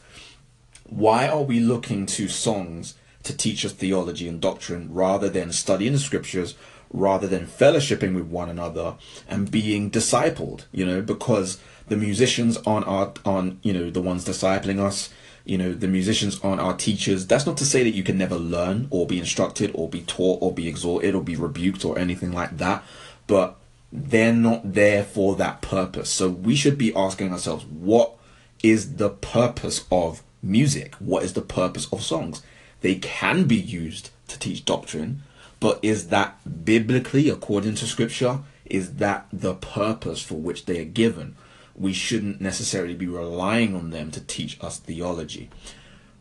Why 0.88 1.26
are 1.26 1.42
we 1.42 1.58
looking 1.58 2.06
to 2.06 2.28
songs 2.28 2.94
to 3.24 3.36
teach 3.36 3.64
us 3.64 3.72
theology 3.72 4.28
and 4.28 4.40
doctrine 4.40 4.94
rather 4.94 5.28
than 5.28 5.50
studying 5.50 5.94
the 5.94 5.98
scriptures, 5.98 6.54
rather 6.92 7.26
than 7.26 7.48
fellowshipping 7.48 8.14
with 8.14 8.26
one 8.26 8.48
another 8.48 8.94
and 9.28 9.50
being 9.50 9.90
discipled, 9.90 10.66
you 10.70 10.86
know, 10.86 11.02
because 11.02 11.58
the 11.88 11.96
musicians 11.96 12.56
aren't 12.66 12.86
our, 12.86 13.12
on, 13.24 13.58
you 13.62 13.72
know, 13.72 13.90
the 13.90 14.00
ones 14.00 14.24
discipling 14.24 14.78
us, 14.78 15.10
you 15.44 15.58
know, 15.58 15.72
the 15.74 15.88
musicians 15.88 16.40
aren't 16.40 16.60
our 16.60 16.74
teachers. 16.74 17.26
That's 17.26 17.46
not 17.46 17.58
to 17.58 17.66
say 17.66 17.82
that 17.82 17.94
you 17.94 18.02
can 18.02 18.16
never 18.16 18.36
learn 18.36 18.88
or 18.90 19.06
be 19.06 19.18
instructed 19.18 19.70
or 19.74 19.88
be 19.88 20.00
taught 20.02 20.40
or 20.40 20.52
be 20.52 20.68
exhorted 20.68 21.14
or 21.14 21.22
be 21.22 21.36
rebuked 21.36 21.84
or 21.84 21.98
anything 21.98 22.32
like 22.32 22.56
that, 22.56 22.82
but 23.26 23.56
they're 23.92 24.32
not 24.32 24.72
there 24.72 25.04
for 25.04 25.36
that 25.36 25.60
purpose. 25.60 26.10
So 26.10 26.28
we 26.28 26.56
should 26.56 26.78
be 26.78 26.94
asking 26.94 27.32
ourselves, 27.32 27.64
what 27.66 28.14
is 28.62 28.96
the 28.96 29.10
purpose 29.10 29.84
of 29.92 30.22
music? 30.42 30.94
What 30.96 31.22
is 31.22 31.34
the 31.34 31.42
purpose 31.42 31.86
of 31.92 32.02
songs? 32.02 32.42
They 32.80 32.96
can 32.96 33.44
be 33.44 33.56
used 33.56 34.10
to 34.28 34.38
teach 34.38 34.64
doctrine, 34.64 35.22
but 35.60 35.78
is 35.82 36.08
that 36.08 36.64
biblically, 36.64 37.28
according 37.28 37.74
to 37.76 37.86
scripture, 37.86 38.40
is 38.64 38.94
that 38.94 39.26
the 39.32 39.54
purpose 39.54 40.22
for 40.22 40.36
which 40.36 40.64
they 40.64 40.80
are 40.80 40.84
given? 40.84 41.36
We 41.76 41.92
shouldn't 41.92 42.40
necessarily 42.40 42.94
be 42.94 43.06
relying 43.06 43.74
on 43.74 43.90
them 43.90 44.10
to 44.12 44.20
teach 44.20 44.62
us 44.62 44.78
theology. 44.78 45.50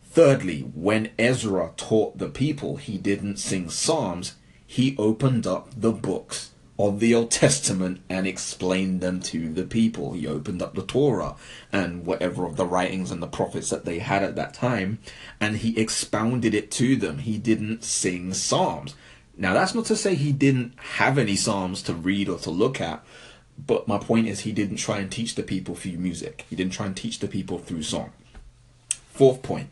Thirdly, 0.04 0.62
when 0.76 1.10
Ezra 1.18 1.72
taught 1.78 2.18
the 2.18 2.30
people, 2.30 2.78
he 2.78 2.98
didn't 2.98 3.38
sing 3.38 3.70
psalms, 3.70 4.36
he 4.66 4.96
opened 4.98 5.46
up 5.48 5.70
the 5.76 5.92
books 5.92 6.52
of 6.80 7.00
the 7.00 7.14
Old 7.14 7.30
Testament 7.32 8.02
and 8.10 8.26
explained 8.26 9.02
them 9.02 9.20
to 9.22 9.54
the 9.54 9.64
people. 9.64 10.14
He 10.14 10.28
opened 10.28 10.62
up 10.62 10.74
the 10.74 10.82
Torah 10.84 11.36
and 11.72 12.06
whatever 12.06 12.46
of 12.46 12.56
the 12.56 12.66
writings 12.66 13.12
and 13.12 13.22
the 13.22 13.28
prophets 13.28 13.70
that 13.70 13.86
they 13.86 14.00
had 14.00 14.24
at 14.24 14.36
that 14.36 14.54
time, 14.54 15.00
and 15.40 15.58
he 15.58 15.80
expounded 15.80 16.54
it 16.54 16.72
to 16.72 16.96
them. 16.96 17.20
He 17.20 17.38
didn't 17.38 17.84
sing 17.84 18.34
psalms. 18.34 18.96
Now, 19.38 19.54
that's 19.54 19.74
not 19.74 19.86
to 19.86 19.96
say 19.96 20.16
he 20.16 20.32
didn't 20.32 20.74
have 20.78 21.18
any 21.18 21.36
psalms 21.36 21.82
to 21.84 21.94
read 21.94 22.30
or 22.30 22.38
to 22.40 22.52
look 22.52 22.80
at, 22.80 23.04
but 23.58 23.88
my 23.88 23.98
point 23.98 24.28
is 24.28 24.42
he 24.42 24.52
didn't 24.52 24.78
try 24.78 25.00
and 25.00 25.12
teach 25.12 25.36
the 25.36 25.44
people 25.44 25.76
through 25.76 25.94
music. 25.94 26.46
He 26.50 26.56
didn't 26.56 26.74
try 26.74 26.86
and 26.86 26.96
teach 26.96 27.20
the 27.20 27.28
people 27.28 27.60
through 27.60 27.84
song. 27.84 28.12
Fourth 28.90 29.42
point 29.42 29.70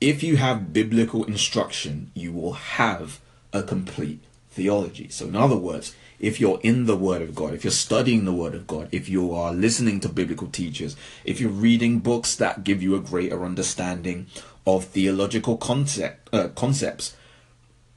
if 0.00 0.22
you 0.22 0.36
have 0.36 0.72
biblical 0.72 1.24
instruction, 1.24 2.10
you 2.14 2.32
will 2.32 2.52
have 2.52 3.20
a 3.52 3.62
complete 3.62 4.20
theology. 4.50 5.08
So, 5.08 5.26
in 5.26 5.36
other 5.36 5.56
words, 5.56 5.94
if 6.20 6.40
you're 6.40 6.60
in 6.62 6.86
the 6.86 6.96
Word 6.96 7.22
of 7.22 7.34
God, 7.34 7.54
if 7.54 7.64
you're 7.64 7.70
studying 7.70 8.24
the 8.24 8.32
Word 8.32 8.54
of 8.54 8.66
God, 8.66 8.88
if 8.92 9.08
you 9.08 9.32
are 9.32 9.52
listening 9.52 10.00
to 10.00 10.08
biblical 10.08 10.48
teachers, 10.48 10.96
if 11.24 11.40
you're 11.40 11.50
reading 11.50 11.98
books 11.98 12.36
that 12.36 12.64
give 12.64 12.82
you 12.82 12.94
a 12.94 13.00
greater 13.00 13.44
understanding 13.44 14.26
of 14.66 14.84
theological 14.84 15.56
concept 15.56 16.32
uh, 16.32 16.48
concepts, 16.48 17.16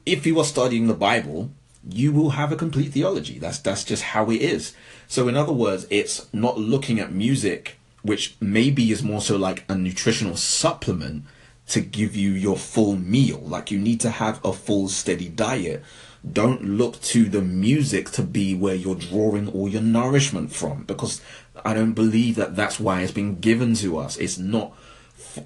if 0.05 0.25
you 0.25 0.39
are 0.39 0.45
studying 0.45 0.87
the 0.87 0.93
Bible, 0.93 1.51
you 1.87 2.11
will 2.11 2.31
have 2.31 2.51
a 2.51 2.55
complete 2.55 2.91
theology. 2.91 3.39
That's 3.39 3.59
that's 3.59 3.83
just 3.83 4.03
how 4.03 4.29
it 4.29 4.41
is. 4.41 4.73
So 5.11 5.27
in 5.27 5.35
other 5.35 5.51
words, 5.51 5.85
it's 5.89 6.33
not 6.33 6.57
looking 6.57 6.99
at 7.01 7.11
music, 7.11 7.77
which 8.01 8.37
maybe 8.39 8.91
is 8.91 9.03
more 9.03 9.19
so 9.19 9.35
like 9.35 9.65
a 9.67 9.75
nutritional 9.75 10.37
supplement 10.37 11.25
to 11.67 11.81
give 11.81 12.15
you 12.15 12.31
your 12.31 12.55
full 12.55 12.95
meal. 12.95 13.39
Like 13.39 13.71
you 13.71 13.77
need 13.77 13.99
to 14.01 14.09
have 14.09 14.39
a 14.45 14.53
full 14.53 14.87
steady 14.87 15.27
diet 15.27 15.83
don't 16.29 16.63
look 16.63 17.01
to 17.01 17.25
the 17.25 17.41
music 17.41 18.11
to 18.11 18.21
be 18.21 18.55
where 18.55 18.75
you're 18.75 18.95
drawing 18.95 19.47
all 19.49 19.67
your 19.67 19.81
nourishment 19.81 20.53
from 20.53 20.83
because 20.83 21.19
I 21.65 21.73
don't 21.73 21.93
believe 21.93 22.35
that 22.35 22.55
that's 22.55 22.79
why 22.79 23.01
it's 23.01 23.11
been 23.11 23.39
given 23.39 23.73
to 23.75 23.97
us. 23.97 24.17
It's 24.17 24.37
not 24.37 24.73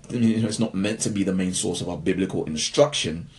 you 0.09 0.41
know, 0.41 0.47
it's 0.47 0.59
not 0.59 0.75
meant 0.75 0.99
to 1.01 1.09
be 1.09 1.23
the 1.23 1.33
main 1.33 1.53
source 1.53 1.81
of 1.81 1.89
our 1.89 1.97
biblical 1.97 2.43
instruction. 2.45 3.29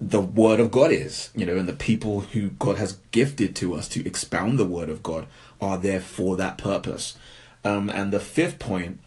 The 0.00 0.20
word 0.20 0.60
of 0.60 0.70
God 0.70 0.90
is, 0.92 1.30
you 1.34 1.44
know, 1.44 1.56
and 1.56 1.68
the 1.68 1.74
people 1.74 2.20
who 2.20 2.50
God 2.50 2.78
has 2.78 2.94
gifted 3.10 3.54
to 3.56 3.74
us 3.74 3.86
to 3.88 4.06
expound 4.06 4.58
the 4.58 4.64
word 4.64 4.88
of 4.88 5.02
God 5.02 5.26
are 5.60 5.78
there 5.78 6.00
for 6.00 6.36
that 6.36 6.58
purpose. 6.58 7.16
Um, 7.64 7.90
and 7.90 8.12
the 8.12 8.20
fifth 8.20 8.58
point 8.58 9.00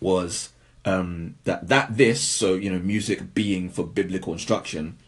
was 0.00 0.50
um, 0.84 1.36
that 1.44 1.68
that 1.68 1.96
this, 1.96 2.20
so 2.20 2.54
you 2.54 2.70
know, 2.70 2.78
music 2.78 3.34
being 3.34 3.68
for 3.68 3.84
biblical 3.84 4.32
instruction, 4.32 4.98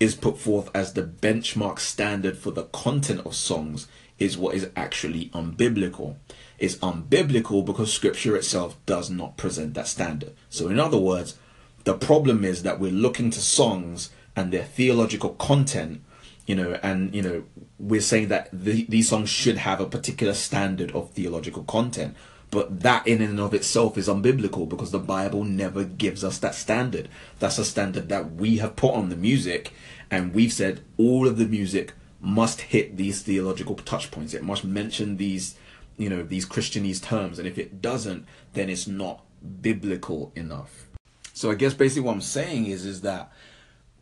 is 0.00 0.14
put 0.14 0.38
forth 0.38 0.70
as 0.74 0.92
the 0.92 1.02
benchmark 1.02 1.78
standard 1.78 2.36
for 2.36 2.50
the 2.50 2.64
content 2.64 3.20
of 3.24 3.34
songs 3.34 3.86
is 4.18 4.38
what 4.38 4.54
is 4.54 4.70
actually 4.76 5.26
unbiblical. 5.30 6.16
It's 6.58 6.76
unbiblical 6.76 7.64
because 7.64 7.92
scripture 7.92 8.36
itself 8.36 8.76
does 8.86 9.10
not 9.10 9.36
present 9.36 9.74
that 9.74 9.88
standard. 9.88 10.34
So, 10.48 10.68
in 10.68 10.78
other 10.78 10.98
words, 10.98 11.36
the 11.84 11.94
problem 11.94 12.44
is 12.44 12.62
that 12.62 12.80
we're 12.80 12.92
looking 12.92 13.30
to 13.30 13.40
songs 13.40 14.10
and 14.36 14.52
their 14.52 14.64
theological 14.64 15.30
content, 15.30 16.02
you 16.46 16.54
know, 16.54 16.78
and, 16.82 17.14
you 17.14 17.22
know, 17.22 17.44
we're 17.78 18.00
saying 18.00 18.28
that 18.28 18.48
the, 18.52 18.84
these 18.88 19.08
songs 19.08 19.28
should 19.28 19.58
have 19.58 19.80
a 19.80 19.86
particular 19.86 20.34
standard 20.34 20.92
of 20.92 21.10
theological 21.10 21.64
content. 21.64 22.14
But 22.50 22.80
that 22.80 23.06
in 23.06 23.20
and 23.20 23.40
of 23.40 23.52
itself 23.52 23.98
is 23.98 24.06
unbiblical 24.06 24.68
because 24.68 24.92
the 24.92 25.00
Bible 25.00 25.42
never 25.42 25.82
gives 25.82 26.22
us 26.22 26.38
that 26.38 26.54
standard. 26.54 27.08
That's 27.40 27.58
a 27.58 27.64
standard 27.64 28.08
that 28.10 28.34
we 28.34 28.58
have 28.58 28.76
put 28.76 28.94
on 28.94 29.08
the 29.08 29.16
music, 29.16 29.72
and 30.10 30.32
we've 30.32 30.52
said 30.52 30.84
all 30.96 31.26
of 31.26 31.36
the 31.36 31.46
music 31.46 31.94
must 32.20 32.60
hit 32.60 32.96
these 32.96 33.22
theological 33.22 33.74
touch 33.74 34.10
points. 34.10 34.34
It 34.34 34.44
must 34.44 34.64
mention 34.64 35.16
these, 35.16 35.56
you 35.96 36.08
know, 36.08 36.22
these 36.22 36.46
Christianese 36.46 37.02
terms, 37.02 37.40
and 37.40 37.48
if 37.48 37.58
it 37.58 37.82
doesn't, 37.82 38.24
then 38.52 38.70
it's 38.70 38.86
not 38.86 39.24
biblical 39.60 40.32
enough. 40.36 40.86
So 41.32 41.50
I 41.50 41.54
guess 41.56 41.74
basically 41.74 42.02
what 42.02 42.12
I'm 42.12 42.20
saying 42.20 42.66
is 42.66 42.86
is 42.86 43.00
that 43.00 43.32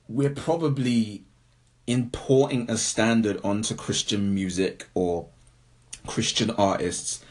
we're 0.08 0.30
probably 0.30 1.24
importing 1.86 2.70
a 2.70 2.76
standard 2.76 3.40
onto 3.42 3.74
Christian 3.74 4.34
music 4.34 4.88
or 4.94 5.26
Christian 6.06 6.50
artists 6.52 7.24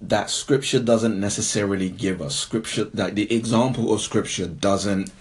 that 0.00 0.30
scripture 0.30 0.80
doesn't 0.80 1.20
necessarily 1.20 1.90
give 1.90 2.22
us. 2.22 2.34
Scripture, 2.34 2.84
that 2.84 3.14
the 3.14 3.32
example 3.34 3.92
of 3.92 4.00
scripture 4.00 4.46
doesn't 4.46 5.12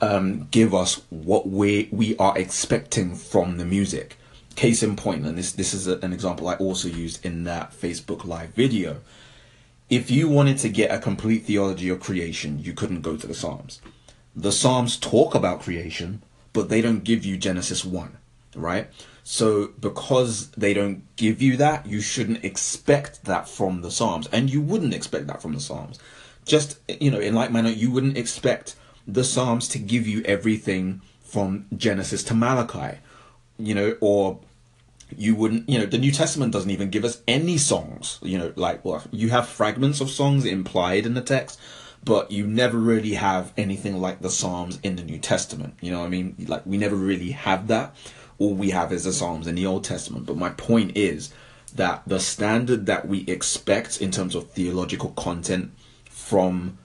um, 0.00 0.48
give 0.50 0.74
us 0.74 1.00
what 1.10 1.48
we 1.48 1.88
we 1.92 2.16
are 2.16 2.36
expecting 2.36 3.14
from 3.14 3.58
the 3.58 3.64
music. 3.64 4.16
Case 4.56 4.82
in 4.82 4.96
point, 4.96 5.24
and 5.24 5.38
this 5.38 5.52
this 5.52 5.72
is 5.72 5.86
a, 5.86 5.98
an 5.98 6.12
example 6.12 6.48
I 6.48 6.54
also 6.54 6.88
used 6.88 7.24
in 7.24 7.44
that 7.44 7.72
Facebook 7.72 8.24
live 8.24 8.50
video. 8.50 8.98
If 9.90 10.10
you 10.10 10.28
wanted 10.28 10.58
to 10.58 10.68
get 10.68 10.90
a 10.90 10.98
complete 10.98 11.44
theology 11.44 11.88
of 11.88 12.00
creation, 12.00 12.58
you 12.58 12.72
couldn't 12.72 13.02
go 13.02 13.16
to 13.16 13.26
the 13.26 13.34
Psalms. 13.34 13.80
The 14.34 14.50
Psalms 14.50 14.96
talk 14.96 15.34
about 15.34 15.60
creation, 15.60 16.22
but 16.52 16.68
they 16.68 16.80
don't 16.80 17.04
give 17.04 17.24
you 17.24 17.36
Genesis 17.36 17.84
1, 17.84 18.16
right? 18.56 18.88
So 19.24 19.68
because 19.80 20.50
they 20.50 20.74
don't 20.74 21.02
give 21.16 21.40
you 21.40 21.56
that, 21.56 21.86
you 21.86 22.00
shouldn't 22.00 22.44
expect 22.44 23.24
that 23.24 23.48
from 23.48 23.80
the 23.80 23.90
Psalms. 23.90 24.28
And 24.30 24.52
you 24.52 24.60
wouldn't 24.60 24.94
expect 24.94 25.26
that 25.28 25.40
from 25.40 25.54
the 25.54 25.60
Psalms. 25.60 25.98
Just, 26.44 26.78
you 27.00 27.10
know, 27.10 27.20
in 27.20 27.34
like 27.34 27.50
manner, 27.50 27.70
you 27.70 27.90
wouldn't 27.90 28.18
expect 28.18 28.76
the 29.06 29.24
Psalms 29.24 29.66
to 29.68 29.78
give 29.78 30.06
you 30.06 30.22
everything 30.24 31.00
from 31.22 31.66
Genesis 31.74 32.22
to 32.24 32.34
Malachi, 32.34 32.98
you 33.58 33.74
know, 33.74 33.96
or 34.00 34.40
you 35.16 35.34
wouldn't, 35.34 35.68
you 35.68 35.78
know, 35.78 35.86
the 35.86 35.98
New 35.98 36.12
Testament 36.12 36.52
doesn't 36.52 36.70
even 36.70 36.90
give 36.90 37.04
us 37.04 37.22
any 37.26 37.56
songs, 37.56 38.18
you 38.22 38.38
know, 38.38 38.52
like, 38.56 38.84
well, 38.84 39.02
you 39.10 39.30
have 39.30 39.48
fragments 39.48 40.00
of 40.00 40.10
songs 40.10 40.44
implied 40.44 41.06
in 41.06 41.14
the 41.14 41.22
text, 41.22 41.58
but 42.04 42.30
you 42.30 42.46
never 42.46 42.76
really 42.76 43.14
have 43.14 43.52
anything 43.56 44.00
like 44.00 44.20
the 44.20 44.30
Psalms 44.30 44.78
in 44.82 44.96
the 44.96 45.02
New 45.02 45.18
Testament. 45.18 45.74
You 45.80 45.92
know 45.92 46.04
I 46.04 46.08
mean? 46.08 46.36
Like, 46.46 46.66
we 46.66 46.76
never 46.76 46.96
really 46.96 47.30
have 47.30 47.68
that 47.68 47.96
all 48.38 48.54
we 48.54 48.70
have 48.70 48.92
is 48.92 49.04
the 49.04 49.12
Psalms 49.12 49.46
in 49.46 49.54
the 49.54 49.66
Old 49.66 49.84
Testament. 49.84 50.26
But 50.26 50.36
my 50.36 50.50
point 50.50 50.96
is 50.96 51.32
that 51.74 52.02
the 52.06 52.20
standard 52.20 52.86
that 52.86 53.06
we 53.06 53.24
expect 53.26 54.00
in 54.00 54.10
terms 54.10 54.34
of 54.34 54.50
theological 54.50 55.10
content 55.10 55.72
from 56.08 56.78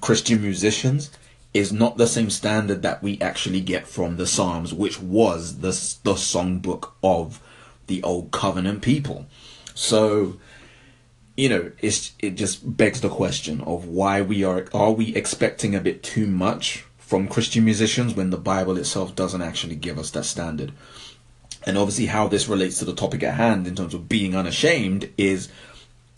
Christian 0.00 0.40
musicians 0.42 1.10
is 1.54 1.72
not 1.72 1.98
the 1.98 2.06
same 2.06 2.30
standard 2.30 2.82
that 2.82 3.02
we 3.02 3.20
actually 3.20 3.60
get 3.60 3.86
from 3.86 4.16
the 4.16 4.26
Psalms, 4.26 4.72
which 4.72 5.00
was 5.00 5.58
the 5.58 5.70
the 6.02 6.14
songbook 6.14 6.92
of 7.02 7.40
the 7.86 8.02
old 8.02 8.30
covenant 8.30 8.82
people. 8.82 9.26
So, 9.74 10.38
you 11.36 11.48
know, 11.48 11.72
it's 11.80 12.12
it 12.20 12.36
just 12.36 12.76
begs 12.76 13.00
the 13.00 13.08
question 13.08 13.60
of 13.62 13.86
why 13.86 14.22
we 14.22 14.44
are 14.44 14.66
are 14.72 14.92
we 14.92 15.14
expecting 15.14 15.74
a 15.74 15.80
bit 15.80 16.02
too 16.02 16.26
much 16.26 16.84
from 17.12 17.28
Christian 17.28 17.66
musicians 17.66 18.14
when 18.14 18.30
the 18.30 18.38
Bible 18.38 18.78
itself 18.78 19.14
doesn't 19.14 19.42
actually 19.42 19.74
give 19.74 19.98
us 19.98 20.10
that 20.12 20.24
standard. 20.24 20.72
And 21.66 21.76
obviously, 21.76 22.06
how 22.06 22.26
this 22.26 22.48
relates 22.48 22.78
to 22.78 22.86
the 22.86 22.94
topic 22.94 23.22
at 23.22 23.34
hand 23.34 23.66
in 23.66 23.76
terms 23.76 23.92
of 23.92 24.08
being 24.08 24.34
unashamed 24.34 25.10
is 25.18 25.50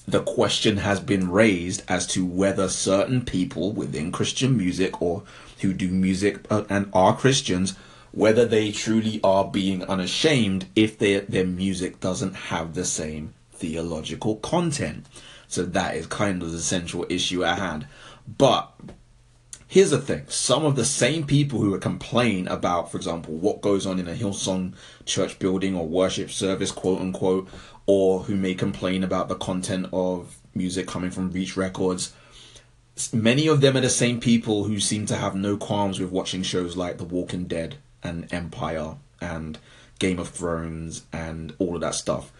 the 0.07 0.22
question 0.22 0.76
has 0.76 1.00
been 1.00 1.33
raised 1.33 1.83
as 1.88 2.07
to 2.07 2.24
whether 2.24 2.68
certain 2.68 3.24
people 3.24 3.72
within 3.72 4.12
Christian 4.12 4.57
music 4.57 5.02
or 5.02 5.24
who 5.62 5.72
do 5.72 5.88
music 5.88 6.46
uh, 6.48 6.62
and 6.70 6.90
are 6.92 7.16
Christians, 7.16 7.74
whether 8.12 8.44
they 8.44 8.70
truly 8.70 9.18
are 9.24 9.46
being 9.46 9.83
unashamed 9.83 10.66
if 10.76 10.96
they, 10.96 11.18
their 11.18 11.44
music 11.44 11.98
doesn't 11.98 12.35
have 12.35 12.74
the 12.74 12.85
same 12.85 13.35
theological 13.52 14.37
content. 14.37 15.07
So 15.48 15.64
that 15.64 15.96
is 15.96 16.07
kind 16.07 16.40
of 16.40 16.52
the 16.52 16.61
central 16.61 17.04
issue 17.09 17.42
at 17.42 17.59
hand. 17.59 17.88
But 18.38 18.72
here's 19.74 19.90
the 19.90 19.98
thing. 19.98 20.22
Some 20.28 20.64
of 20.64 20.76
the 20.76 20.84
same 20.84 21.26
people 21.26 21.58
who 21.58 21.76
complain 21.80 22.46
about 22.46 22.92
for 22.92 22.96
example 22.96 23.34
what 23.34 23.60
goes 23.60 23.87
on 23.87 23.98
in 23.98 24.06
a 24.06 24.14
hillsong 24.14 24.74
church 25.04 25.40
building 25.40 25.74
or 25.74 25.84
worship 25.84 26.30
service 26.30 26.70
quote 26.70 27.00
unquote 27.00 27.48
or 27.84 28.20
who 28.20 28.37
may 28.37 28.54
complain 28.54 29.02
about 29.02 29.28
the 29.28 29.34
content 29.34 29.88
of 29.92 30.37
music 30.54 30.87
coming 30.87 31.10
from 31.10 31.32
reach 31.32 31.56
records 31.56 32.14
many 33.12 33.48
of 33.48 33.60
them 33.60 33.76
are 33.76 33.80
the 33.80 33.90
same 33.90 34.20
people 34.20 34.62
who 34.62 34.78
seem 34.78 35.06
to 35.06 35.16
have 35.16 35.34
no 35.34 35.56
qualms 35.56 35.98
with 35.98 36.12
watching 36.12 36.44
shows 36.44 36.76
like 36.76 36.98
the 36.98 37.04
walking 37.04 37.44
dead 37.44 37.74
and 38.04 38.32
empire 38.32 38.94
and 39.20 39.58
game 39.98 40.20
of 40.20 40.28
thrones 40.28 41.02
and 41.12 41.52
all 41.58 41.74
of 41.74 41.80
that 41.80 41.96
stuff 41.96 42.32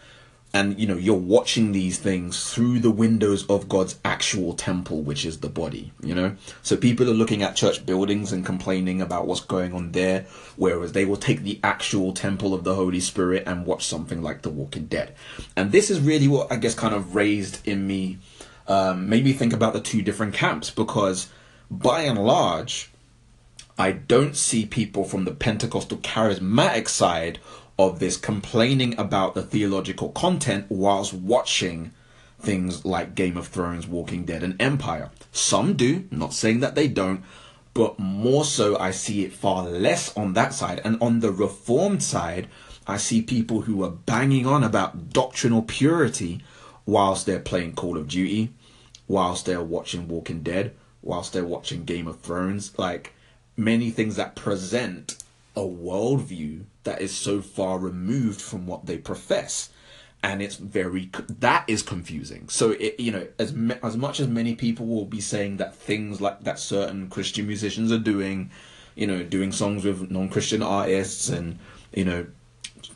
and 0.55 0.79
you 0.79 0.87
know 0.87 0.95
you're 0.95 1.15
watching 1.15 1.73
these 1.73 1.99
things 1.99 2.53
through 2.53 2.79
the 2.79 2.89
windows 2.89 3.45
of 3.47 3.67
God's 3.67 3.99
actual 4.05 4.53
temple 4.53 5.01
which 5.01 5.25
is 5.25 5.41
the 5.41 5.49
body 5.49 5.91
you 6.01 6.15
know? 6.15 6.35
So 6.63 6.77
people 6.77 7.09
are 7.09 7.13
looking 7.13 7.43
at 7.43 7.57
church 7.57 7.85
buildings 7.85 8.31
and 8.31 8.45
complaining 8.45 9.01
about 9.01 9.27
what's 9.27 9.41
going 9.41 9.73
on 9.73 9.91
there 9.91 10.25
whereas 10.55 10.93
they 10.93 11.03
will 11.03 11.17
take 11.17 11.41
the 11.41 11.59
actual 11.61 12.13
temple 12.13 12.53
of 12.53 12.63
the 12.63 12.73
holy 12.73 13.01
spirit 13.01 13.43
and 13.45 13.65
watch 13.65 13.85
something 13.85 14.21
like 14.23 14.43
the 14.43 14.49
walking 14.49 14.85
dead. 14.85 15.13
And 15.57 15.73
this 15.73 15.91
is 15.91 15.99
really 15.99 16.29
what 16.29 16.51
i 16.51 16.55
guess 16.55 16.73
kind 16.73 16.95
of 16.95 17.15
raised 17.15 17.67
in 17.67 17.85
me 17.85 18.17
um, 18.67 19.09
made 19.09 19.25
me 19.25 19.33
think 19.33 19.53
about 19.53 19.73
the 19.73 19.81
two 19.81 20.01
different 20.01 20.33
camps 20.33 20.71
because 20.71 21.27
by 21.69 22.01
and 22.01 22.17
large 22.17 22.91
i 23.77 23.91
don't 23.91 24.37
see 24.37 24.65
people 24.65 25.03
from 25.03 25.25
the 25.25 25.33
pentecostal 25.33 25.97
charismatic 25.97 26.87
side 26.87 27.39
of 27.77 27.99
this 27.99 28.17
complaining 28.17 28.97
about 28.97 29.35
the 29.35 29.41
theological 29.41 30.09
content 30.09 30.65
whilst 30.69 31.13
watching 31.13 31.91
things 32.39 32.85
like 32.85 33.15
Game 33.15 33.37
of 33.37 33.47
Thrones, 33.47 33.87
Walking 33.87 34.25
Dead, 34.25 34.43
and 34.43 34.61
Empire. 34.61 35.09
Some 35.31 35.73
do, 35.73 36.07
not 36.11 36.33
saying 36.33 36.61
that 36.61 36.75
they 36.75 36.87
don't, 36.87 37.23
but 37.73 37.99
more 37.99 38.45
so 38.45 38.77
I 38.77 38.91
see 38.91 39.25
it 39.25 39.33
far 39.33 39.65
less 39.65 40.15
on 40.15 40.33
that 40.33 40.53
side. 40.53 40.81
And 40.85 40.97
on 41.01 41.19
the 41.19 41.31
reformed 41.31 42.01
side, 42.01 42.47
I 42.87 42.97
see 42.97 43.21
people 43.21 43.61
who 43.61 43.83
are 43.83 43.89
banging 43.89 44.45
on 44.45 44.63
about 44.63 45.09
doctrinal 45.09 45.63
purity 45.63 46.41
whilst 46.85 47.25
they're 47.25 47.39
playing 47.39 47.73
Call 47.73 47.97
of 47.97 48.07
Duty, 48.07 48.53
whilst 49.07 49.45
they're 49.45 49.61
watching 49.61 50.07
Walking 50.07 50.41
Dead, 50.41 50.73
whilst 51.01 51.33
they're 51.33 51.43
watching 51.43 51.83
Game 51.83 52.07
of 52.07 52.19
Thrones. 52.21 52.77
Like 52.77 53.13
many 53.57 53.89
things 53.89 54.15
that 54.15 54.35
present 54.35 55.23
a 55.55 55.61
worldview 55.61 56.63
that 56.85 57.01
is 57.01 57.13
so 57.13 57.41
far 57.41 57.77
removed 57.77 58.41
from 58.41 58.65
what 58.65 58.85
they 58.85 58.97
profess. 58.97 59.69
And 60.23 60.41
it's 60.41 60.55
very 60.55 61.11
that 61.39 61.65
is 61.67 61.83
confusing. 61.83 62.49
So 62.49 62.71
it 62.71 62.99
you 62.99 63.11
know 63.11 63.27
as 63.37 63.53
as 63.83 63.95
much 63.95 64.19
as 64.19 64.27
many 64.27 64.55
people 64.55 64.87
will 64.87 65.05
be 65.05 65.21
saying 65.21 65.57
that 65.57 65.75
things 65.75 66.19
like 66.19 66.43
that 66.43 66.57
certain 66.57 67.09
christian 67.09 67.45
musicians 67.45 67.91
are 67.91 67.99
doing 67.99 68.49
you 68.95 69.05
know 69.05 69.21
doing 69.21 69.51
songs 69.51 69.83
with 69.83 70.09
non-christian 70.09 70.63
artists 70.63 71.29
and 71.29 71.59
you 71.93 72.05
know 72.05 72.25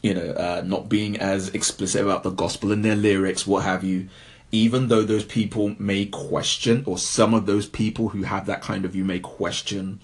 you 0.02 0.14
know 0.16 0.32
uh, 0.32 0.64
not 0.66 0.90
being 0.90 1.20
as 1.20 1.50
explicit 1.50 2.02
about 2.02 2.24
the 2.24 2.32
gospel 2.32 2.72
in 2.72 2.82
their 2.82 2.96
lyrics 2.96 3.46
what 3.46 3.64
have 3.64 3.84
you 3.84 4.08
even 4.52 4.88
though 4.88 5.04
those 5.04 5.26
people 5.26 5.76
may 5.78 6.06
question 6.06 6.84
or 6.88 6.98
some 6.98 7.34
of 7.34 7.46
those 7.46 7.68
people 7.68 8.10
who 8.10 8.24
have 8.24 8.48
that 8.48 8.62
kind 8.62 8.86
of 8.86 8.96
you 8.96 9.06
may 9.06 9.20
question 9.20 10.00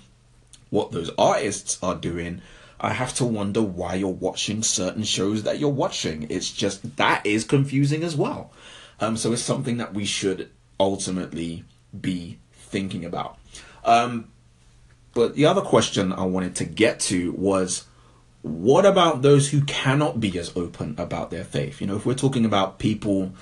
what 0.69 0.91
those 0.91 1.09
artists 1.17 1.79
are 1.81 1.95
doing, 1.95 2.41
I 2.85 2.93
have 2.93 3.13
to 3.15 3.25
wonder 3.25 3.61
why 3.61 3.95
you're 3.95 4.09
watching 4.09 4.61
certain 4.61 5.03
shows 5.03 5.43
that 5.43 5.59
you're 5.59 5.69
watching. 5.69 6.27
It's 6.29 6.51
just 6.51 6.97
that 6.97 7.25
is 7.25 7.43
confusing 7.43 8.03
as 8.03 8.15
well. 8.15 8.51
Um, 8.99 9.17
so 9.17 9.33
it's 9.33 9.41
something 9.41 9.77
that 9.77 9.93
we 9.93 10.05
should 10.05 10.51
ultimately 10.79 11.63
be 11.99 12.37
thinking 12.51 13.03
about. 13.03 13.37
Um, 13.83 14.29
but 15.13 15.35
the 15.35 15.45
other 15.45 15.61
question 15.61 16.13
I 16.13 16.25
wanted 16.25 16.55
to 16.57 16.65
get 16.65 16.99
to 17.01 17.31
was 17.33 17.85
what 18.41 18.85
about 18.85 19.23
those 19.23 19.49
who 19.49 19.61
cannot 19.61 20.19
be 20.19 20.37
as 20.37 20.55
open 20.55 20.93
about 20.99 21.31
their 21.31 21.43
faith? 21.43 21.81
You 21.81 21.87
know, 21.87 21.95
if 21.95 22.05
we're 22.05 22.13
talking 22.13 22.45
about 22.45 22.77
people 22.77 23.33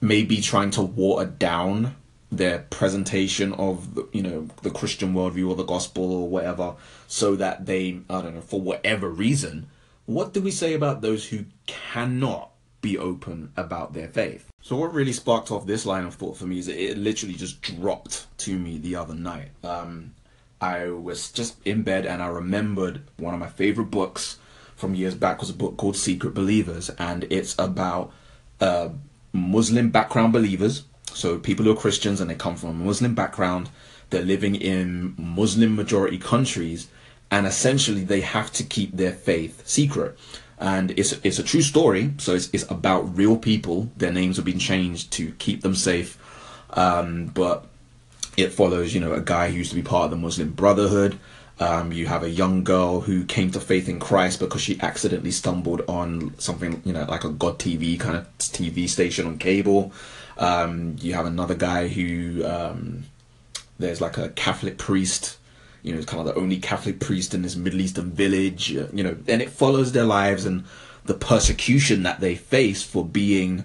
maybe 0.00 0.40
trying 0.40 0.70
to 0.72 0.82
water 0.82 1.26
down 1.26 1.96
their 2.32 2.60
presentation 2.70 3.52
of 3.52 3.94
the, 3.94 4.08
you 4.12 4.22
know 4.22 4.48
the 4.62 4.70
Christian 4.70 5.14
worldview 5.14 5.48
or 5.48 5.54
the 5.54 5.64
gospel 5.64 6.12
or 6.12 6.28
whatever, 6.28 6.74
so 7.06 7.36
that 7.36 7.66
they 7.66 8.00
I 8.08 8.22
don't 8.22 8.34
know 8.34 8.40
for 8.40 8.60
whatever 8.60 9.08
reason. 9.08 9.68
What 10.06 10.32
do 10.32 10.40
we 10.40 10.50
say 10.50 10.74
about 10.74 11.02
those 11.02 11.28
who 11.28 11.44
cannot 11.66 12.50
be 12.80 12.98
open 12.98 13.52
about 13.56 13.92
their 13.92 14.08
faith? 14.08 14.50
So 14.60 14.76
what 14.76 14.94
really 14.94 15.12
sparked 15.12 15.50
off 15.50 15.66
this 15.66 15.86
line 15.86 16.04
of 16.04 16.14
thought 16.14 16.36
for 16.36 16.46
me 16.46 16.58
is 16.58 16.68
it, 16.68 16.78
it 16.78 16.98
literally 16.98 17.34
just 17.34 17.62
dropped 17.62 18.26
to 18.38 18.58
me 18.58 18.78
the 18.78 18.96
other 18.96 19.14
night. 19.14 19.50
Um, 19.62 20.14
I 20.60 20.86
was 20.86 21.30
just 21.30 21.56
in 21.64 21.82
bed 21.82 22.06
and 22.06 22.22
I 22.22 22.26
remembered 22.26 23.02
one 23.16 23.34
of 23.34 23.40
my 23.40 23.48
favorite 23.48 23.90
books 23.90 24.38
from 24.76 24.94
years 24.94 25.14
back 25.14 25.40
was 25.40 25.50
a 25.50 25.54
book 25.54 25.76
called 25.76 25.96
Secret 25.96 26.34
Believers, 26.34 26.90
and 26.98 27.24
it's 27.30 27.54
about 27.56 28.12
uh, 28.60 28.88
Muslim 29.32 29.90
background 29.90 30.32
believers 30.32 30.84
so 31.14 31.38
people 31.38 31.64
who 31.64 31.72
are 31.72 31.76
Christians 31.76 32.20
and 32.20 32.30
they 32.30 32.34
come 32.34 32.56
from 32.56 32.70
a 32.70 32.84
Muslim 32.84 33.14
background, 33.14 33.68
they're 34.10 34.22
living 34.22 34.54
in 34.54 35.14
Muslim 35.16 35.74
majority 35.74 36.18
countries, 36.18 36.88
and 37.30 37.46
essentially 37.46 38.04
they 38.04 38.20
have 38.20 38.52
to 38.52 38.62
keep 38.62 38.96
their 38.96 39.12
faith 39.12 39.66
secret. 39.66 40.18
And 40.58 40.92
it's 40.92 41.12
it's 41.24 41.38
a 41.38 41.42
true 41.42 41.62
story, 41.62 42.12
so 42.18 42.34
it's 42.34 42.48
it's 42.52 42.70
about 42.70 43.16
real 43.16 43.36
people. 43.36 43.90
Their 43.96 44.12
names 44.12 44.36
have 44.36 44.44
been 44.44 44.60
changed 44.60 45.10
to 45.14 45.32
keep 45.32 45.62
them 45.62 45.74
safe, 45.74 46.18
um, 46.70 47.26
but 47.26 47.66
it 48.36 48.52
follows 48.52 48.94
you 48.94 49.00
know 49.00 49.12
a 49.12 49.20
guy 49.20 49.50
who 49.50 49.58
used 49.58 49.70
to 49.70 49.76
be 49.76 49.82
part 49.82 50.04
of 50.04 50.10
the 50.10 50.16
Muslim 50.16 50.52
Brotherhood. 50.52 51.18
Um, 51.58 51.92
you 51.92 52.06
have 52.06 52.22
a 52.22 52.30
young 52.30 52.64
girl 52.64 53.02
who 53.02 53.24
came 53.24 53.50
to 53.52 53.60
faith 53.60 53.88
in 53.88 54.00
Christ 54.00 54.40
because 54.40 54.60
she 54.60 54.80
accidentally 54.80 55.30
stumbled 55.30 55.82
on 55.86 56.34
something, 56.38 56.82
you 56.84 56.92
know, 56.92 57.04
like 57.04 57.24
a 57.24 57.28
God 57.28 57.58
TV 57.58 57.98
kind 58.00 58.16
of 58.16 58.26
TV 58.38 58.88
station 58.88 59.26
on 59.26 59.38
cable. 59.38 59.92
Um, 60.38 60.96
you 61.00 61.14
have 61.14 61.26
another 61.26 61.54
guy 61.54 61.88
who 61.88 62.44
um, 62.44 63.04
there's 63.78 64.00
like 64.00 64.16
a 64.16 64.30
Catholic 64.30 64.78
priest, 64.78 65.38
you 65.82 65.94
know, 65.94 66.02
kind 66.02 66.20
of 66.20 66.34
the 66.34 66.40
only 66.40 66.58
Catholic 66.58 67.00
priest 67.00 67.34
in 67.34 67.42
this 67.42 67.56
Middle 67.56 67.80
Eastern 67.80 68.10
village, 68.10 68.74
uh, 68.74 68.86
you 68.92 69.02
know, 69.02 69.16
and 69.28 69.42
it 69.42 69.50
follows 69.50 69.92
their 69.92 70.04
lives 70.04 70.44
and 70.44 70.64
the 71.04 71.14
persecution 71.14 72.02
that 72.04 72.20
they 72.20 72.34
face 72.34 72.82
for 72.82 73.04
being 73.04 73.64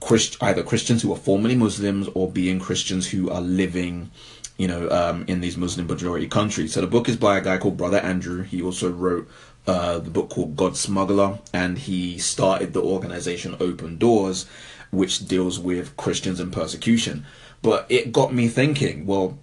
Christ- 0.00 0.36
either 0.42 0.62
Christians 0.62 1.02
who 1.02 1.12
are 1.12 1.16
formerly 1.16 1.56
Muslims 1.56 2.08
or 2.14 2.30
being 2.30 2.60
Christians 2.60 3.08
who 3.08 3.30
are 3.30 3.40
living, 3.40 4.10
you 4.58 4.68
know, 4.68 4.88
um, 4.90 5.24
in 5.26 5.40
these 5.40 5.56
Muslim 5.56 5.86
majority 5.86 6.28
countries. 6.28 6.74
So 6.74 6.82
the 6.82 6.86
book 6.86 7.08
is 7.08 7.16
by 7.16 7.38
a 7.38 7.40
guy 7.40 7.58
called 7.58 7.78
Brother 7.78 7.98
Andrew. 7.98 8.42
He 8.42 8.62
also 8.62 8.90
wrote 8.90 9.28
uh, 9.66 9.98
the 9.98 10.10
book 10.10 10.28
called 10.30 10.56
God 10.56 10.76
Smuggler, 10.76 11.38
and 11.52 11.78
he 11.78 12.18
started 12.18 12.72
the 12.72 12.82
organization 12.82 13.56
Open 13.58 13.96
Doors, 13.96 14.46
which 14.90 15.26
deals 15.26 15.58
with 15.58 15.96
Christians 15.96 16.40
and 16.40 16.52
persecution. 16.52 17.26
But 17.62 17.86
it 17.88 18.12
got 18.12 18.32
me 18.32 18.48
thinking, 18.48 19.06
well, 19.06 19.38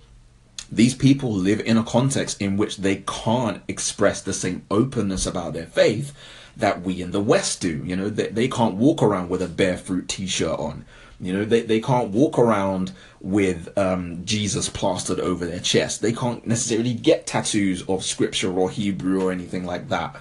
these 0.71 0.95
people 0.95 1.31
live 1.31 1.59
in 1.59 1.77
a 1.77 1.83
context 1.83 2.41
in 2.41 2.57
which 2.57 2.77
they 2.77 3.03
can't 3.07 3.61
express 3.67 4.21
the 4.21 4.33
same 4.33 4.65
openness 4.71 5.25
about 5.25 5.53
their 5.53 5.65
faith 5.65 6.13
that 6.55 6.81
we 6.81 7.01
in 7.01 7.11
the 7.11 7.21
West 7.21 7.61
do. 7.61 7.83
You 7.83 7.95
know, 7.95 8.09
they, 8.09 8.27
they 8.27 8.47
can't 8.47 8.75
walk 8.75 9.01
around 9.01 9.29
with 9.29 9.41
a 9.41 9.47
Bearfruit 9.47 10.07
t 10.07 10.27
shirt 10.27 10.59
on. 10.59 10.85
You 11.19 11.33
know, 11.33 11.45
they, 11.45 11.61
they 11.61 11.79
can't 11.79 12.09
walk 12.09 12.37
around 12.37 12.91
with 13.21 13.75
um, 13.77 14.25
Jesus 14.25 14.67
plastered 14.69 15.19
over 15.19 15.45
their 15.45 15.59
chest. 15.59 16.01
They 16.01 16.11
can't 16.11 16.45
necessarily 16.45 16.93
get 16.93 17.27
tattoos 17.27 17.83
of 17.87 18.03
scripture 18.03 18.51
or 18.51 18.69
Hebrew 18.69 19.23
or 19.23 19.31
anything 19.31 19.65
like 19.65 19.89
that. 19.89 20.15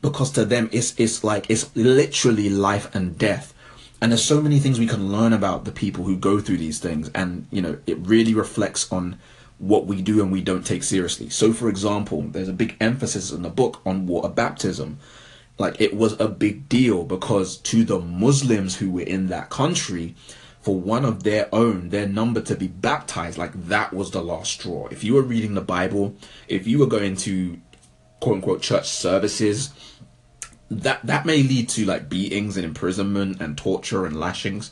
Because 0.00 0.30
to 0.32 0.44
them, 0.44 0.68
it's, 0.70 0.94
it's 0.98 1.24
like, 1.24 1.48
it's 1.48 1.74
literally 1.74 2.50
life 2.50 2.94
and 2.94 3.18
death 3.18 3.53
and 4.00 4.12
there's 4.12 4.24
so 4.24 4.42
many 4.42 4.58
things 4.58 4.78
we 4.78 4.86
can 4.86 5.10
learn 5.10 5.32
about 5.32 5.64
the 5.64 5.72
people 5.72 6.04
who 6.04 6.16
go 6.16 6.40
through 6.40 6.58
these 6.58 6.78
things 6.78 7.10
and 7.14 7.46
you 7.50 7.62
know 7.62 7.78
it 7.86 7.98
really 7.98 8.34
reflects 8.34 8.90
on 8.92 9.18
what 9.58 9.86
we 9.86 10.02
do 10.02 10.20
and 10.20 10.32
we 10.32 10.42
don't 10.42 10.66
take 10.66 10.82
seriously. 10.82 11.30
So 11.30 11.52
for 11.52 11.68
example 11.68 12.22
there's 12.22 12.48
a 12.48 12.52
big 12.52 12.76
emphasis 12.80 13.30
in 13.30 13.42
the 13.42 13.50
book 13.50 13.80
on 13.86 14.06
water 14.06 14.28
baptism. 14.28 14.98
Like 15.58 15.80
it 15.80 15.94
was 15.96 16.18
a 16.20 16.28
big 16.28 16.68
deal 16.68 17.04
because 17.04 17.56
to 17.58 17.84
the 17.84 18.00
muslims 18.00 18.76
who 18.76 18.90
were 18.90 19.02
in 19.02 19.28
that 19.28 19.50
country 19.50 20.14
for 20.60 20.74
one 20.74 21.04
of 21.04 21.22
their 21.22 21.48
own 21.54 21.90
their 21.90 22.08
number 22.08 22.40
to 22.40 22.56
be 22.56 22.66
baptized 22.68 23.38
like 23.38 23.52
that 23.68 23.92
was 23.92 24.10
the 24.10 24.22
last 24.22 24.52
straw. 24.52 24.88
If 24.88 25.04
you 25.04 25.14
were 25.14 25.22
reading 25.22 25.54
the 25.54 25.60
bible 25.60 26.16
if 26.48 26.66
you 26.66 26.78
were 26.78 26.86
going 26.86 27.16
to 27.18 27.58
quote 28.20 28.36
unquote 28.36 28.60
church 28.60 28.88
services 28.88 29.72
that 30.70 31.04
that 31.04 31.26
may 31.26 31.42
lead 31.42 31.68
to 31.68 31.84
like 31.84 32.08
beatings 32.08 32.56
and 32.56 32.64
imprisonment 32.64 33.40
and 33.40 33.56
torture 33.56 34.06
and 34.06 34.18
lashings 34.18 34.70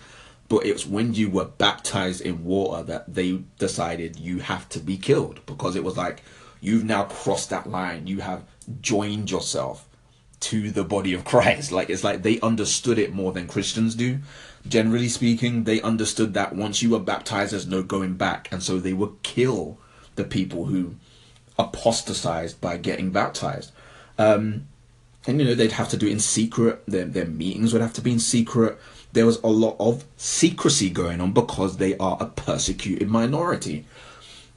but 0.48 0.66
it's 0.66 0.86
when 0.86 1.14
you 1.14 1.30
were 1.30 1.44
baptized 1.44 2.20
in 2.20 2.44
water 2.44 2.82
that 2.82 3.12
they 3.12 3.38
decided 3.58 4.18
you 4.18 4.38
have 4.38 4.68
to 4.68 4.78
be 4.78 4.96
killed 4.96 5.40
because 5.46 5.76
it 5.76 5.84
was 5.84 5.96
like 5.96 6.22
you've 6.60 6.84
now 6.84 7.04
crossed 7.04 7.50
that 7.50 7.68
line 7.68 8.06
you 8.06 8.20
have 8.20 8.44
joined 8.80 9.30
yourself 9.30 9.88
to 10.40 10.70
the 10.70 10.84
body 10.84 11.12
of 11.12 11.24
Christ 11.24 11.72
like 11.72 11.90
it's 11.90 12.04
like 12.04 12.22
they 12.22 12.40
understood 12.40 12.98
it 12.98 13.12
more 13.12 13.32
than 13.32 13.46
Christians 13.46 13.94
do 13.94 14.18
generally 14.66 15.08
speaking 15.08 15.64
they 15.64 15.80
understood 15.82 16.34
that 16.34 16.54
once 16.54 16.82
you 16.82 16.90
were 16.90 17.00
baptized 17.00 17.52
there's 17.52 17.66
no 17.66 17.82
going 17.82 18.14
back 18.14 18.50
and 18.50 18.62
so 18.62 18.78
they 18.78 18.92
would 18.92 19.22
kill 19.22 19.78
the 20.16 20.24
people 20.24 20.66
who 20.66 20.94
apostatized 21.58 22.60
by 22.60 22.76
getting 22.76 23.10
baptized. 23.10 23.72
Um, 24.18 24.68
and 25.26 25.40
you 25.40 25.46
know 25.46 25.54
they'd 25.54 25.72
have 25.72 25.88
to 25.90 25.96
do 25.96 26.06
it 26.06 26.12
in 26.12 26.20
secret. 26.20 26.82
Their 26.86 27.04
their 27.04 27.26
meetings 27.26 27.72
would 27.72 27.82
have 27.82 27.92
to 27.94 28.00
be 28.00 28.12
in 28.12 28.18
secret. 28.18 28.78
There 29.12 29.26
was 29.26 29.40
a 29.42 29.48
lot 29.48 29.76
of 29.78 30.04
secrecy 30.16 30.90
going 30.90 31.20
on 31.20 31.32
because 31.32 31.76
they 31.76 31.96
are 31.98 32.16
a 32.20 32.26
persecuted 32.26 33.08
minority. 33.08 33.84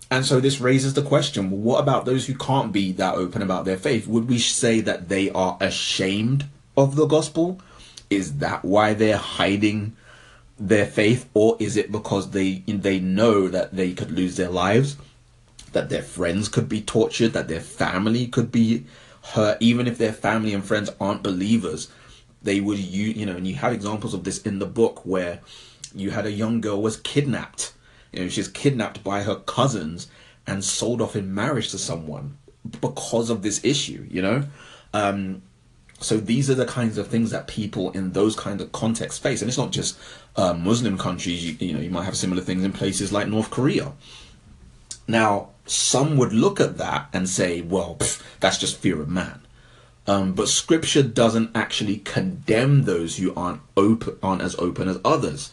And 0.10 0.26
so 0.26 0.40
this 0.40 0.60
raises 0.62 0.94
the 0.94 1.02
question: 1.02 1.64
What 1.64 1.80
about 1.80 2.06
those 2.06 2.28
who 2.28 2.36
can't 2.36 2.72
be 2.72 2.92
that 2.94 3.16
open 3.16 3.42
about 3.42 3.66
their 3.66 3.78
faith? 3.78 4.08
Would 4.08 4.28
we 4.30 4.40
say 4.40 4.82
that 4.82 5.10
they 5.10 5.30
are 5.32 5.58
ashamed 5.60 6.46
of 6.78 6.96
the 6.96 7.06
gospel? 7.06 7.60
Is 8.10 8.38
that 8.38 8.64
why 8.64 8.94
they're 8.94 9.18
hiding 9.18 9.96
their 10.60 10.86
faith, 10.86 11.28
or 11.34 11.58
is 11.60 11.76
it 11.76 11.92
because 11.92 12.32
they 12.32 12.64
they 12.68 13.00
know 13.00 13.48
that 13.48 13.76
they 13.76 13.94
could 13.94 14.12
lose 14.12 14.38
their 14.38 14.50
lives, 14.50 14.96
that 15.74 15.90
their 15.90 16.04
friends 16.04 16.48
could 16.48 16.70
be 16.70 16.82
tortured, 16.82 17.34
that 17.34 17.48
their 17.48 17.62
family 17.62 18.28
could 18.28 18.52
be 18.52 18.86
hurt, 19.34 19.58
even 19.60 19.88
if 19.88 19.98
their 19.98 20.14
family 20.14 20.54
and 20.54 20.64
friends 20.64 20.90
aren't 21.00 21.24
believers? 21.24 21.90
They 22.42 22.60
would 22.60 22.78
you 22.78 23.08
you 23.12 23.26
know, 23.26 23.36
and 23.36 23.48
you 23.48 23.56
have 23.56 23.74
examples 23.74 24.14
of 24.14 24.24
this 24.24 24.42
in 24.42 24.60
the 24.60 24.66
book 24.66 25.06
where 25.06 25.42
you 25.94 26.12
had 26.12 26.26
a 26.26 26.32
young 26.32 26.62
girl 26.62 26.82
was 26.82 26.98
kidnapped. 26.98 27.74
You 28.12 28.22
know, 28.22 28.30
she's 28.30 28.48
kidnapped 28.48 29.04
by 29.04 29.24
her 29.24 29.36
cousins 29.36 30.08
and 30.46 30.64
sold 30.64 31.02
off 31.02 31.16
in 31.16 31.34
marriage 31.34 31.72
to 31.72 31.78
someone 31.78 32.38
because 32.82 33.30
of 33.30 33.42
this 33.42 33.64
issue. 33.64 34.06
You 34.10 34.22
know. 34.22 34.44
Um, 34.94 35.42
so 36.00 36.18
these 36.18 36.50
are 36.50 36.56
the 36.56 36.66
kinds 36.66 36.98
of 36.98 37.08
things 37.08 37.32
that 37.32 37.48
people 37.48 37.92
in 37.92 38.12
those 38.12 38.36
kind 38.36 38.60
of 38.62 38.72
contexts 38.72 39.20
face, 39.20 39.42
and 39.42 39.50
it's 39.50 39.58
not 39.58 39.72
just 39.72 39.98
uh, 40.36 40.54
Muslim 40.54 40.98
countries. 40.98 41.46
You, 41.46 41.68
you 41.68 41.74
know, 41.74 41.80
you 41.80 41.90
might 41.90 42.04
have 42.04 42.18
similar 42.18 42.42
things 42.42 42.64
in 42.64 42.74
places 42.74 43.12
like 43.12 43.28
North 43.28 43.50
Korea. 43.50 43.94
Now, 45.08 45.50
some 45.66 46.18
would 46.18 46.34
look 46.34 46.60
at 46.60 46.78
that 46.78 47.10
and 47.14 47.28
say, 47.28 47.62
"Well, 47.62 47.96
pff, 48.00 48.22
that's 48.40 48.58
just 48.58 48.78
fear 48.78 49.02
of 49.02 49.10
man." 49.10 49.42
Um, 50.08 50.34
but 50.34 50.50
Scripture 50.50 51.02
doesn't 51.04 51.52
actually 51.56 51.98
condemn 51.98 52.84
those 52.84 53.18
who 53.18 53.34
aren't 53.36 53.62
open, 53.76 54.18
aren't 54.22 54.44
as 54.44 54.56
open 54.60 54.88
as 54.88 55.00
others. 55.04 55.52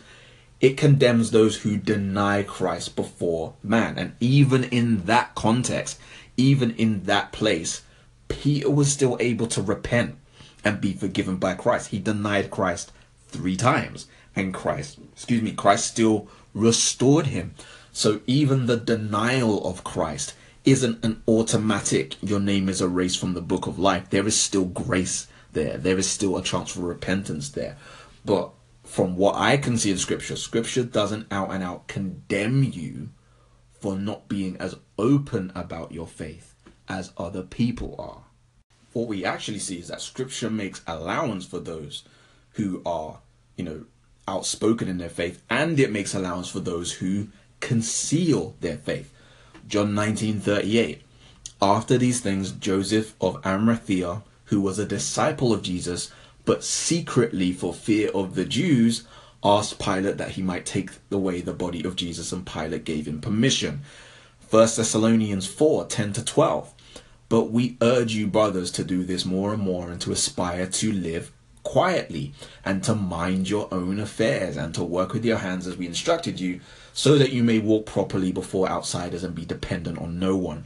It 0.60 0.76
condemns 0.76 1.30
those 1.30 1.56
who 1.62 1.76
deny 1.76 2.42
Christ 2.42 2.94
before 2.94 3.54
man, 3.62 3.98
and 3.98 4.12
even 4.20 4.64
in 4.64 5.06
that 5.06 5.34
context, 5.34 5.98
even 6.36 6.72
in 6.76 7.04
that 7.04 7.32
place, 7.32 7.82
Peter 8.28 8.70
was 8.70 8.92
still 8.92 9.16
able 9.20 9.46
to 9.48 9.62
repent 9.62 10.16
and 10.64 10.80
be 10.80 10.92
forgiven 10.92 11.36
by 11.36 11.54
Christ. 11.54 11.88
He 11.88 11.98
denied 11.98 12.50
Christ 12.50 12.92
three 13.28 13.56
times, 13.56 14.06
and 14.36 14.54
Christ, 14.54 14.98
excuse 15.12 15.42
me, 15.42 15.52
Christ 15.52 15.86
still 15.86 16.28
restored 16.54 17.26
him. 17.26 17.54
So 17.92 18.20
even 18.26 18.66
the 18.66 18.76
denial 18.76 19.64
of 19.66 19.84
Christ 19.84 20.34
isn't 20.64 21.04
an 21.04 21.22
automatic, 21.28 22.16
your 22.22 22.40
name 22.40 22.68
is 22.68 22.80
erased 22.80 23.18
from 23.18 23.34
the 23.34 23.40
book 23.40 23.66
of 23.66 23.78
life. 23.78 24.10
There 24.10 24.26
is 24.26 24.38
still 24.38 24.64
grace 24.64 25.28
there, 25.52 25.76
there 25.76 25.98
is 25.98 26.08
still 26.08 26.36
a 26.36 26.42
chance 26.42 26.72
for 26.72 26.80
repentance 26.80 27.50
there. 27.50 27.76
But 28.24 28.50
from 28.84 29.16
what 29.16 29.34
I 29.36 29.56
can 29.56 29.76
see 29.76 29.90
in 29.90 29.98
Scripture, 29.98 30.36
Scripture 30.36 30.84
doesn't 30.84 31.30
out 31.30 31.52
and 31.52 31.62
out 31.62 31.88
condemn 31.88 32.64
you 32.64 33.10
for 33.78 33.96
not 33.96 34.28
being 34.28 34.56
as 34.58 34.76
open 34.98 35.52
about 35.54 35.92
your 35.92 36.06
faith 36.06 36.54
as 36.88 37.12
other 37.16 37.42
people 37.42 37.96
are 37.98 38.24
what 38.92 39.08
we 39.08 39.24
actually 39.24 39.58
see 39.58 39.78
is 39.78 39.88
that 39.88 40.00
scripture 40.00 40.50
makes 40.50 40.82
allowance 40.86 41.46
for 41.46 41.58
those 41.58 42.04
who 42.52 42.82
are, 42.84 43.20
you 43.56 43.64
know, 43.64 43.84
outspoken 44.28 44.88
in 44.88 44.98
their 44.98 45.08
faith, 45.08 45.42
and 45.50 45.80
it 45.80 45.90
makes 45.90 46.14
allowance 46.14 46.48
for 46.48 46.60
those 46.60 46.92
who 46.92 47.28
conceal 47.62 48.54
their 48.60 48.76
faith. 48.76 49.10
John 49.66 49.94
19:38. 49.94 51.00
After 51.62 51.96
these 51.96 52.20
things, 52.20 52.50
Joseph 52.50 53.14
of 53.20 53.40
Arimathea, 53.46 54.22
who 54.46 54.60
was 54.60 54.78
a 54.78 54.84
disciple 54.84 55.52
of 55.52 55.62
Jesus, 55.62 56.10
but 56.44 56.64
secretly 56.64 57.52
for 57.52 57.72
fear 57.72 58.10
of 58.10 58.34
the 58.34 58.44
Jews, 58.44 59.04
asked 59.44 59.78
Pilate 59.78 60.18
that 60.18 60.32
he 60.32 60.42
might 60.42 60.66
take 60.66 60.90
away 61.10 61.40
the 61.40 61.54
body 61.54 61.84
of 61.84 61.96
Jesus, 61.96 62.32
and 62.32 62.44
Pilate 62.44 62.84
gave 62.84 63.06
him 63.06 63.20
permission. 63.20 63.82
1 64.50 64.76
Thessalonians 64.76 65.46
4 65.46 65.86
10 65.86 66.12
to 66.14 66.24
12. 66.24 66.74
But 67.28 67.50
we 67.50 67.78
urge 67.80 68.12
you, 68.12 68.26
brothers, 68.26 68.70
to 68.72 68.84
do 68.84 69.04
this 69.04 69.24
more 69.24 69.54
and 69.54 69.62
more 69.62 69.88
and 69.88 70.00
to 70.02 70.12
aspire 70.12 70.66
to 70.66 70.92
live 70.92 71.32
quietly 71.62 72.34
and 72.64 72.82
to 72.84 72.94
mind 72.94 73.48
your 73.48 73.72
own 73.72 73.98
affairs 73.98 74.56
and 74.56 74.74
to 74.74 74.84
work 74.84 75.12
with 75.12 75.24
your 75.24 75.38
hands 75.38 75.66
as 75.66 75.76
we 75.76 75.86
instructed 75.86 76.40
you, 76.40 76.60
so 76.92 77.18
that 77.18 77.32
you 77.32 77.42
may 77.42 77.58
walk 77.58 77.86
properly 77.86 78.32
before 78.32 78.68
outsiders 78.68 79.24
and 79.24 79.34
be 79.34 79.44
dependent 79.44 79.98
on 79.98 80.18
no 80.18 80.36
one. 80.36 80.64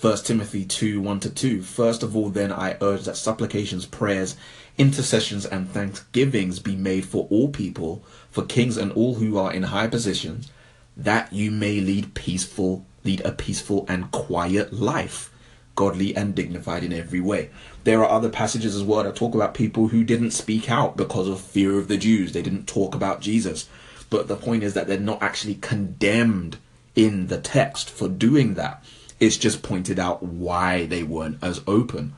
1 0.00 0.16
Timothy 0.18 0.64
2 0.64 1.00
1 1.00 1.20
to 1.20 1.30
2. 1.30 1.62
First 1.62 2.02
of 2.02 2.16
all, 2.16 2.28
then, 2.28 2.50
I 2.52 2.76
urge 2.80 3.04
that 3.04 3.16
supplications, 3.16 3.86
prayers, 3.86 4.36
intercessions, 4.76 5.46
and 5.46 5.70
thanksgivings 5.70 6.58
be 6.58 6.74
made 6.74 7.04
for 7.04 7.28
all 7.30 7.48
people, 7.48 8.02
for 8.30 8.44
kings 8.44 8.76
and 8.76 8.90
all 8.92 9.14
who 9.14 9.38
are 9.38 9.52
in 9.52 9.64
high 9.64 9.86
positions, 9.86 10.50
that 10.96 11.32
you 11.32 11.50
may 11.52 11.80
lead 11.80 12.14
peaceful, 12.14 12.84
lead 13.04 13.20
a 13.20 13.30
peaceful 13.30 13.86
and 13.88 14.10
quiet 14.10 14.72
life 14.72 15.32
godly 15.74 16.14
and 16.14 16.34
dignified 16.34 16.84
in 16.84 16.92
every 16.92 17.20
way. 17.20 17.50
There 17.84 18.04
are 18.04 18.10
other 18.10 18.28
passages 18.28 18.74
as 18.74 18.82
well 18.82 19.04
that 19.04 19.16
talk 19.16 19.34
about 19.34 19.54
people 19.54 19.88
who 19.88 20.04
didn't 20.04 20.32
speak 20.32 20.70
out 20.70 20.96
because 20.96 21.28
of 21.28 21.40
fear 21.40 21.78
of 21.78 21.88
the 21.88 21.96
Jews. 21.96 22.32
They 22.32 22.42
didn't 22.42 22.66
talk 22.66 22.94
about 22.94 23.20
Jesus. 23.20 23.68
But 24.12 24.28
the 24.28 24.36
point 24.36 24.62
is 24.62 24.74
that 24.74 24.86
they're 24.86 25.00
not 25.00 25.22
actually 25.22 25.54
condemned 25.56 26.58
in 26.94 27.28
the 27.28 27.40
text 27.40 27.88
for 27.90 28.08
doing 28.08 28.54
that. 28.54 28.84
It's 29.18 29.38
just 29.38 29.62
pointed 29.62 29.98
out 29.98 30.22
why 30.22 30.86
they 30.86 31.02
weren't 31.02 31.38
as 31.42 31.62
open. 31.66 32.14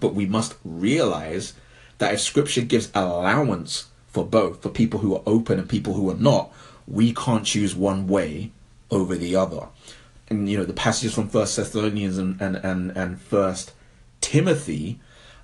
But 0.00 0.14
we 0.14 0.26
must 0.26 0.56
realize 0.64 1.54
that 1.98 2.12
if 2.14 2.20
scripture 2.20 2.62
gives 2.62 2.90
allowance 2.94 3.86
for 4.08 4.24
both, 4.26 4.62
for 4.62 4.68
people 4.68 5.00
who 5.00 5.14
are 5.14 5.22
open 5.26 5.60
and 5.60 5.68
people 5.68 5.94
who 5.94 6.10
are 6.10 6.16
not, 6.16 6.52
we 6.88 7.14
can't 7.14 7.46
choose 7.46 7.74
one 7.76 8.08
way 8.08 8.50
over 8.90 9.14
the 9.14 9.36
other 9.36 9.68
and 10.28 10.48
you 10.48 10.58
know 10.58 10.64
the 10.64 10.72
passages 10.72 11.14
from 11.14 11.28
First 11.28 11.56
Thessalonians 11.56 12.18
and 12.18 12.40
and 12.40 12.56
and, 12.56 12.90
and 12.96 13.20
First 13.20 13.72
Timothy, 14.20 14.98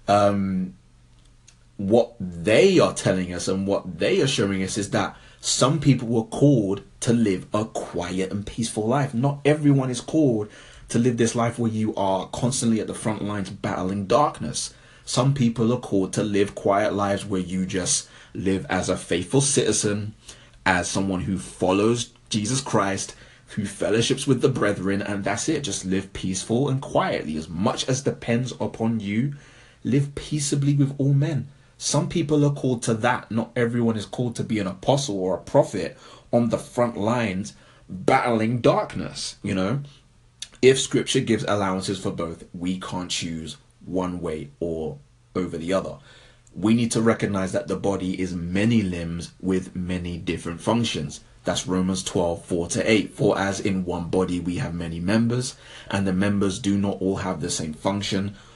um, 0.08 0.74
what 1.76 2.14
they 2.18 2.78
are 2.78 2.94
telling 2.94 3.32
us 3.32 3.48
and 3.48 3.66
what 3.66 3.98
they 3.98 4.20
are 4.20 4.26
showing 4.26 4.62
us 4.62 4.76
is 4.76 4.90
that 4.90 5.16
some 5.44 5.80
people 5.80 6.06
were 6.06 6.22
called 6.22 6.84
to 7.00 7.12
live 7.12 7.48
a 7.52 7.64
quiet 7.64 8.30
and 8.30 8.46
peaceful 8.46 8.86
life. 8.86 9.12
Not 9.12 9.40
everyone 9.44 9.90
is 9.90 10.00
called 10.00 10.48
to 10.88 11.00
live 11.00 11.16
this 11.16 11.34
life 11.34 11.58
where 11.58 11.70
you 11.70 11.92
are 11.96 12.28
constantly 12.28 12.80
at 12.80 12.86
the 12.86 12.94
front 12.94 13.24
lines 13.24 13.50
battling 13.50 14.06
darkness. 14.06 14.72
Some 15.04 15.34
people 15.34 15.72
are 15.72 15.80
called 15.80 16.12
to 16.12 16.22
live 16.22 16.54
quiet 16.54 16.94
lives 16.94 17.24
where 17.26 17.40
you 17.40 17.66
just 17.66 18.08
live 18.34 18.64
as 18.70 18.88
a 18.88 18.96
faithful 18.96 19.40
citizen, 19.40 20.14
as 20.64 20.88
someone 20.88 21.22
who 21.22 21.38
follows 21.38 22.10
Jesus 22.30 22.60
Christ, 22.60 23.16
who 23.56 23.64
fellowships 23.64 24.28
with 24.28 24.42
the 24.42 24.48
brethren, 24.48 25.02
and 25.02 25.24
that's 25.24 25.48
it. 25.48 25.64
Just 25.64 25.84
live 25.84 26.12
peaceful 26.12 26.68
and 26.68 26.80
quietly. 26.80 27.36
As 27.36 27.48
much 27.48 27.88
as 27.88 28.02
depends 28.02 28.52
upon 28.60 29.00
you, 29.00 29.34
live 29.82 30.14
peaceably 30.14 30.74
with 30.74 30.94
all 30.98 31.14
men. 31.14 31.48
Some 31.82 32.08
people 32.08 32.44
are 32.44 32.54
called 32.54 32.84
to 32.84 32.94
that. 32.94 33.28
Not 33.32 33.50
everyone 33.56 33.96
is 33.96 34.06
called 34.06 34.36
to 34.36 34.44
be 34.44 34.60
an 34.60 34.68
apostle 34.68 35.18
or 35.18 35.34
a 35.34 35.42
prophet 35.42 35.98
on 36.32 36.50
the 36.50 36.56
front 36.56 36.96
lines 36.96 37.54
battling 37.88 38.60
darkness, 38.60 39.34
you 39.42 39.52
know? 39.52 39.80
If 40.62 40.78
scripture 40.78 41.18
gives 41.18 41.42
allowances 41.42 41.98
for 41.98 42.12
both, 42.12 42.44
we 42.54 42.78
can't 42.78 43.10
choose 43.10 43.56
one 43.84 44.20
way 44.20 44.50
or 44.60 44.98
over 45.34 45.58
the 45.58 45.72
other. 45.72 45.98
We 46.54 46.74
need 46.74 46.92
to 46.92 47.02
recognize 47.02 47.50
that 47.50 47.66
the 47.66 47.74
body 47.74 48.20
is 48.20 48.32
many 48.32 48.82
limbs 48.82 49.32
with 49.40 49.74
many 49.74 50.18
different 50.18 50.60
functions. 50.60 51.18
That's 51.42 51.66
Romans 51.66 52.04
12, 52.04 52.44
4 52.44 52.68
to 52.68 52.88
8. 52.88 53.12
For 53.12 53.36
as 53.36 53.58
in 53.58 53.84
one 53.84 54.08
body 54.08 54.38
we 54.38 54.58
have 54.58 54.72
many 54.72 55.00
members, 55.00 55.56
and 55.90 56.06
the 56.06 56.12
members 56.12 56.60
do 56.60 56.78
not 56.78 56.98
all 57.00 57.16
have 57.16 57.40
the 57.40 57.50
same 57.50 57.72
function, 57.72 58.36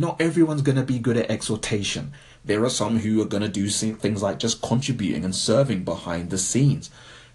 not 0.00 0.20
everyone's 0.20 0.62
going 0.62 0.76
to 0.76 0.82
be 0.82 0.98
good 0.98 1.16
at 1.16 1.30
exhortation. 1.30 2.12
There 2.44 2.64
are 2.64 2.70
some 2.70 2.98
who 2.98 3.22
are 3.22 3.26
going 3.26 3.42
to 3.42 3.48
do 3.48 3.68
things 3.68 4.22
like 4.22 4.38
just 4.38 4.60
contributing 4.60 5.24
and 5.24 5.34
serving 5.34 5.84
behind 5.84 6.30
the 6.30 6.38
scenes. 6.38 6.90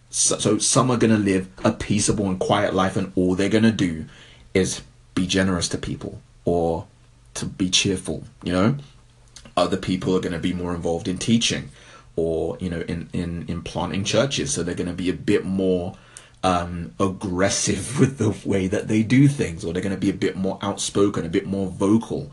So, 0.09 0.37
so 0.37 0.57
some 0.57 0.91
are 0.91 0.97
going 0.97 1.13
to 1.13 1.17
live 1.17 1.49
a 1.63 1.71
peaceable 1.71 2.27
and 2.27 2.39
quiet 2.39 2.73
life, 2.73 2.97
and 2.97 3.11
all 3.15 3.35
they're 3.35 3.49
going 3.49 3.63
to 3.63 3.71
do 3.71 4.05
is 4.53 4.81
be 5.15 5.25
generous 5.25 5.67
to 5.69 5.77
people 5.77 6.21
or 6.45 6.85
to 7.35 7.45
be 7.45 7.69
cheerful, 7.69 8.23
you 8.43 8.51
know. 8.51 8.77
Other 9.55 9.77
people 9.77 10.15
are 10.15 10.21
going 10.21 10.33
to 10.33 10.39
be 10.39 10.53
more 10.53 10.73
involved 10.73 11.07
in 11.07 11.17
teaching 11.17 11.69
or, 12.15 12.57
you 12.59 12.69
know, 12.69 12.81
in, 12.81 13.09
in, 13.13 13.45
in 13.47 13.61
planting 13.61 14.03
churches. 14.03 14.53
So 14.53 14.63
they're 14.63 14.75
going 14.75 14.87
to 14.87 14.93
be 14.93 15.09
a 15.09 15.13
bit 15.13 15.45
more 15.45 15.95
um, 16.43 16.93
aggressive 16.99 17.99
with 17.99 18.17
the 18.17 18.35
way 18.47 18.67
that 18.67 18.87
they 18.87 19.03
do 19.03 19.27
things, 19.27 19.63
or 19.63 19.73
they're 19.73 19.81
going 19.81 19.95
to 19.95 19.99
be 19.99 20.09
a 20.09 20.13
bit 20.13 20.35
more 20.35 20.59
outspoken, 20.61 21.25
a 21.25 21.29
bit 21.29 21.45
more 21.45 21.67
vocal. 21.67 22.31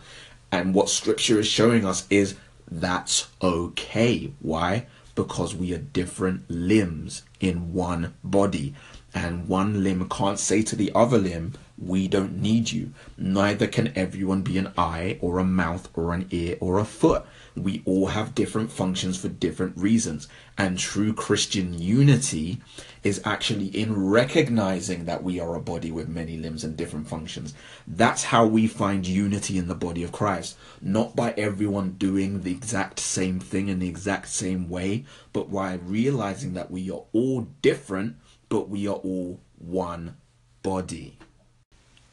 And 0.53 0.75
what 0.75 0.89
scripture 0.89 1.41
is 1.41 1.47
showing 1.47 1.85
us 1.85 2.07
is 2.09 2.37
that's 2.71 3.29
okay. 3.43 4.33
Why? 4.41 4.87
Because 5.15 5.55
we 5.55 5.73
are 5.75 5.79
different 5.79 6.49
limbs 6.51 7.23
in 7.41 7.73
one 7.73 8.15
body. 8.23 8.75
And 9.15 9.49
one 9.49 9.83
limb 9.83 10.09
can't 10.09 10.39
say 10.39 10.63
to 10.63 10.77
the 10.77 10.93
other 10.95 11.19
limb, 11.19 11.55
We 11.79 12.09
don't 12.09 12.41
need 12.41 12.73
you. 12.73 12.93
Neither 13.19 13.67
can 13.67 13.93
everyone 13.95 14.41
be 14.41 14.57
an 14.57 14.73
eye 14.79 15.19
or 15.21 15.39
a 15.39 15.45
mouth 15.45 15.91
or 15.95 16.15
an 16.15 16.27
ear 16.31 16.57
or 16.59 16.79
a 16.79 16.87
foot. 16.87 17.27
We 17.55 17.83
all 17.85 18.07
have 18.07 18.35
different 18.35 18.73
functions 18.73 19.19
for 19.19 19.29
different 19.29 19.77
reasons. 19.77 20.27
And 20.57 20.79
true 20.79 21.13
Christian 21.13 21.79
unity 21.79 22.63
is 23.03 23.21
actually 23.27 23.67
in 23.67 24.07
recognizing 24.07 25.05
that 25.05 25.23
we 25.23 25.39
are 25.39 25.55
a 25.55 25.61
body 25.61 25.91
with 25.93 26.09
many 26.09 26.39
limbs 26.39 26.65
and 26.65 26.79
different 26.79 27.09
functions. 27.09 27.53
That's 27.87 28.25
how 28.25 28.47
we 28.47 28.67
find 28.67 29.07
unity 29.07 29.59
in 29.59 29.69
the 29.69 29.75
body 29.75 30.03
of 30.03 30.13
Christ. 30.13 30.57
Not 30.81 31.15
by 31.15 31.33
everyone 31.33 31.97
doing 31.99 32.41
the 32.41 32.53
exact 32.53 33.01
same 33.01 33.39
thing 33.39 33.69
in 33.69 33.81
the 33.81 33.89
exact 33.89 34.29
same 34.29 34.71
way, 34.71 35.05
but 35.35 35.53
by 35.53 35.75
realizing 35.75 36.55
that 36.55 36.71
we 36.71 36.91
are 36.91 37.05
all 37.13 37.49
different, 37.61 38.17
but 38.49 38.71
we 38.71 38.89
are 38.89 38.97
all 38.97 39.41
one 39.59 40.17
body. 40.63 41.19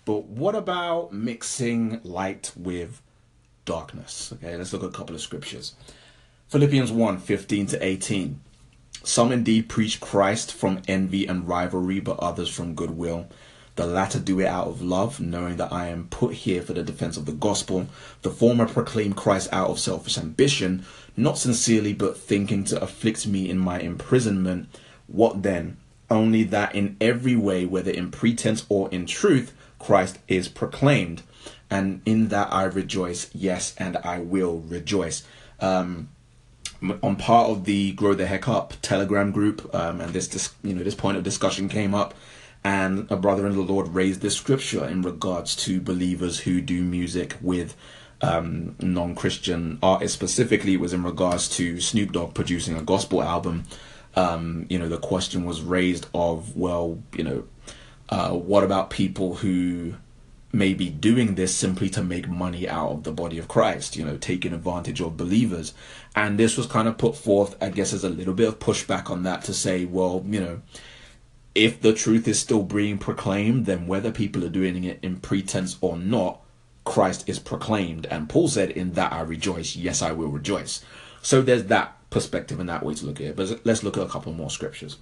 But 0.06 0.26
what 0.26 0.56
about 0.56 1.14
mixing 1.14 2.02
light 2.04 2.52
with 2.56 3.02
darkness. 3.66 4.34
Okay, 4.34 4.56
let's 4.56 4.74
look 4.74 4.84
at 4.84 4.90
a 4.90 4.94
couple 4.94 5.16
of 5.16 5.22
scriptures. 5.22 5.76
Philippians 6.50 6.92
1 6.92 7.20
15 7.20 7.68
to 7.68 7.86
18. 7.86 8.40
Some 9.04 9.32
indeed 9.32 9.70
preach 9.70 10.00
Christ 10.00 10.54
from 10.54 10.82
envy 10.88 11.26
and 11.26 11.48
rivalry, 11.48 12.00
but 12.00 12.20
others 12.20 12.50
from 12.50 12.76
goodwill. 12.76 13.28
The 13.76 13.88
latter 13.88 14.20
do 14.20 14.40
it 14.40 14.46
out 14.46 14.68
of 14.68 14.84
love, 14.84 15.20
knowing 15.20 15.58
that 15.58 15.74
I 15.74 15.88
am 15.88 16.08
put 16.10 16.36
here 16.36 16.62
for 16.62 16.74
the 16.74 16.84
defense 16.84 17.18
of 17.18 17.26
the 17.26 17.32
gospel. 17.32 17.88
The 18.22 18.30
former 18.30 18.68
proclaim 18.68 19.14
Christ 19.14 19.50
out 19.52 19.70
of 19.70 19.80
selfish 19.80 20.18
ambition, 20.18 20.86
not 21.18 21.40
sincerely, 21.40 21.94
but 21.94 22.18
thinking 22.18 22.64
to 22.66 22.82
afflict 22.82 23.26
me 23.26 23.50
in 23.50 23.58
my 23.58 23.80
imprisonment. 23.80 24.70
What 25.08 25.42
then? 25.42 25.78
Only 26.10 26.44
that 26.44 26.76
in 26.76 26.98
every 27.02 27.36
way, 27.36 27.66
whether 27.66 27.90
in 27.90 28.12
pretense 28.12 28.66
or 28.70 28.90
in 28.92 29.08
truth, 29.08 29.54
Christ 29.84 30.20
is 30.28 30.48
proclaimed 30.48 31.24
and 31.74 32.02
in 32.06 32.28
that 32.28 32.54
I 32.54 32.64
rejoice. 32.66 33.30
Yes, 33.34 33.74
and 33.78 33.98
I 33.98 34.20
will 34.20 34.60
rejoice. 34.60 35.24
Um, 35.60 36.10
on 37.02 37.16
part 37.16 37.50
of 37.50 37.66
the 37.66 37.94
Grow 37.94 38.14
the 38.14 38.28
Heck 38.28 38.48
Up 38.48 38.74
Telegram 38.82 39.32
group, 39.32 39.74
um, 39.74 40.02
and 40.02 40.14
this, 40.14 40.54
you 40.64 40.74
know, 40.74 40.84
this 40.84 40.96
point 40.96 41.18
of 41.18 41.24
discussion 41.24 41.70
came 41.70 41.96
up, 41.96 42.14
and 42.64 43.10
a 43.10 43.16
brother 43.16 43.48
in 43.48 43.56
the 43.56 43.62
Lord 43.62 43.88
raised 43.90 44.22
this 44.22 44.38
scripture 44.38 44.86
in 44.86 45.02
regards 45.02 45.56
to 45.66 45.82
believers 45.82 46.40
who 46.42 46.62
do 46.62 46.84
music 46.84 47.38
with 47.42 47.76
um, 48.22 48.76
non-Christian 48.80 49.80
artists. 49.82 50.16
Specifically, 50.16 50.74
it 50.74 50.80
was 50.80 50.94
in 50.94 51.04
regards 51.04 51.50
to 51.58 51.80
Snoop 51.82 52.12
Dogg 52.12 52.34
producing 52.34 52.78
a 52.78 52.82
gospel 52.82 53.24
album. 53.24 53.64
Um, 54.16 54.68
you 54.70 54.78
know, 54.78 54.90
the 54.90 55.00
question 55.00 55.44
was 55.44 55.62
raised 55.62 56.06
of, 56.14 56.56
well, 56.56 57.02
you 57.16 57.24
know, 57.24 57.46
uh, 58.10 58.32
what 58.32 58.64
about 58.64 58.90
people 58.90 59.36
who 59.36 59.96
may 60.54 60.74
be 60.74 60.90
doing 60.90 61.34
this 61.34 61.54
simply 61.54 61.90
to 61.90 62.04
make 62.04 62.28
money 62.30 62.70
out 62.70 62.92
of 62.92 63.04
the 63.04 63.12
body 63.12 63.40
of 63.40 63.48
Christ, 63.48 63.96
you 63.96 64.06
know, 64.06 64.18
taking 64.18 64.54
advantage 64.54 65.02
of 65.02 65.18
believers. 65.18 65.74
And 66.16 66.38
this 66.38 66.56
was 66.56 66.68
kind 66.68 66.88
of 66.88 67.00
put 67.00 67.18
forth, 67.18 67.58
I 67.62 67.70
guess, 67.70 67.92
as 67.92 68.04
a 68.04 68.10
little 68.10 68.36
bit 68.36 68.48
of 68.48 68.60
pushback 68.60 69.10
on 69.10 69.24
that 69.24 69.44
to 69.46 69.54
say, 69.54 69.86
well, 69.86 70.24
you 70.28 70.40
know, 70.40 70.62
if 71.56 71.82
the 71.82 71.94
truth 71.94 72.28
is 72.28 72.40
still 72.40 72.62
being 72.62 73.00
proclaimed, 73.00 73.66
then 73.66 73.88
whether 73.88 74.12
people 74.12 74.46
are 74.46 74.50
doing 74.50 74.84
it 74.84 75.00
in 75.02 75.18
pretense 75.18 75.78
or 75.82 75.98
not, 75.98 76.40
Christ 76.86 77.28
is 77.28 77.40
proclaimed. 77.40 78.06
And 78.08 78.30
Paul 78.30 78.48
said, 78.48 78.72
In 78.72 78.94
that 78.94 79.14
I 79.14 79.22
rejoice, 79.22 79.76
yes, 79.76 80.02
I 80.02 80.12
will 80.12 80.28
rejoice. 80.28 80.84
So 81.22 81.42
there's 81.42 81.66
that 81.66 81.98
perspective 82.10 82.60
and 82.60 82.70
that 82.70 82.84
way 82.84 82.94
to 82.96 83.06
look 83.06 83.22
at 83.22 83.28
it. 83.28 83.36
But 83.36 83.66
let's 83.66 83.84
look 83.84 83.98
at 83.98 84.04
a 84.04 84.10
couple 84.10 84.34
more 84.34 84.50
scriptures. 84.50 84.98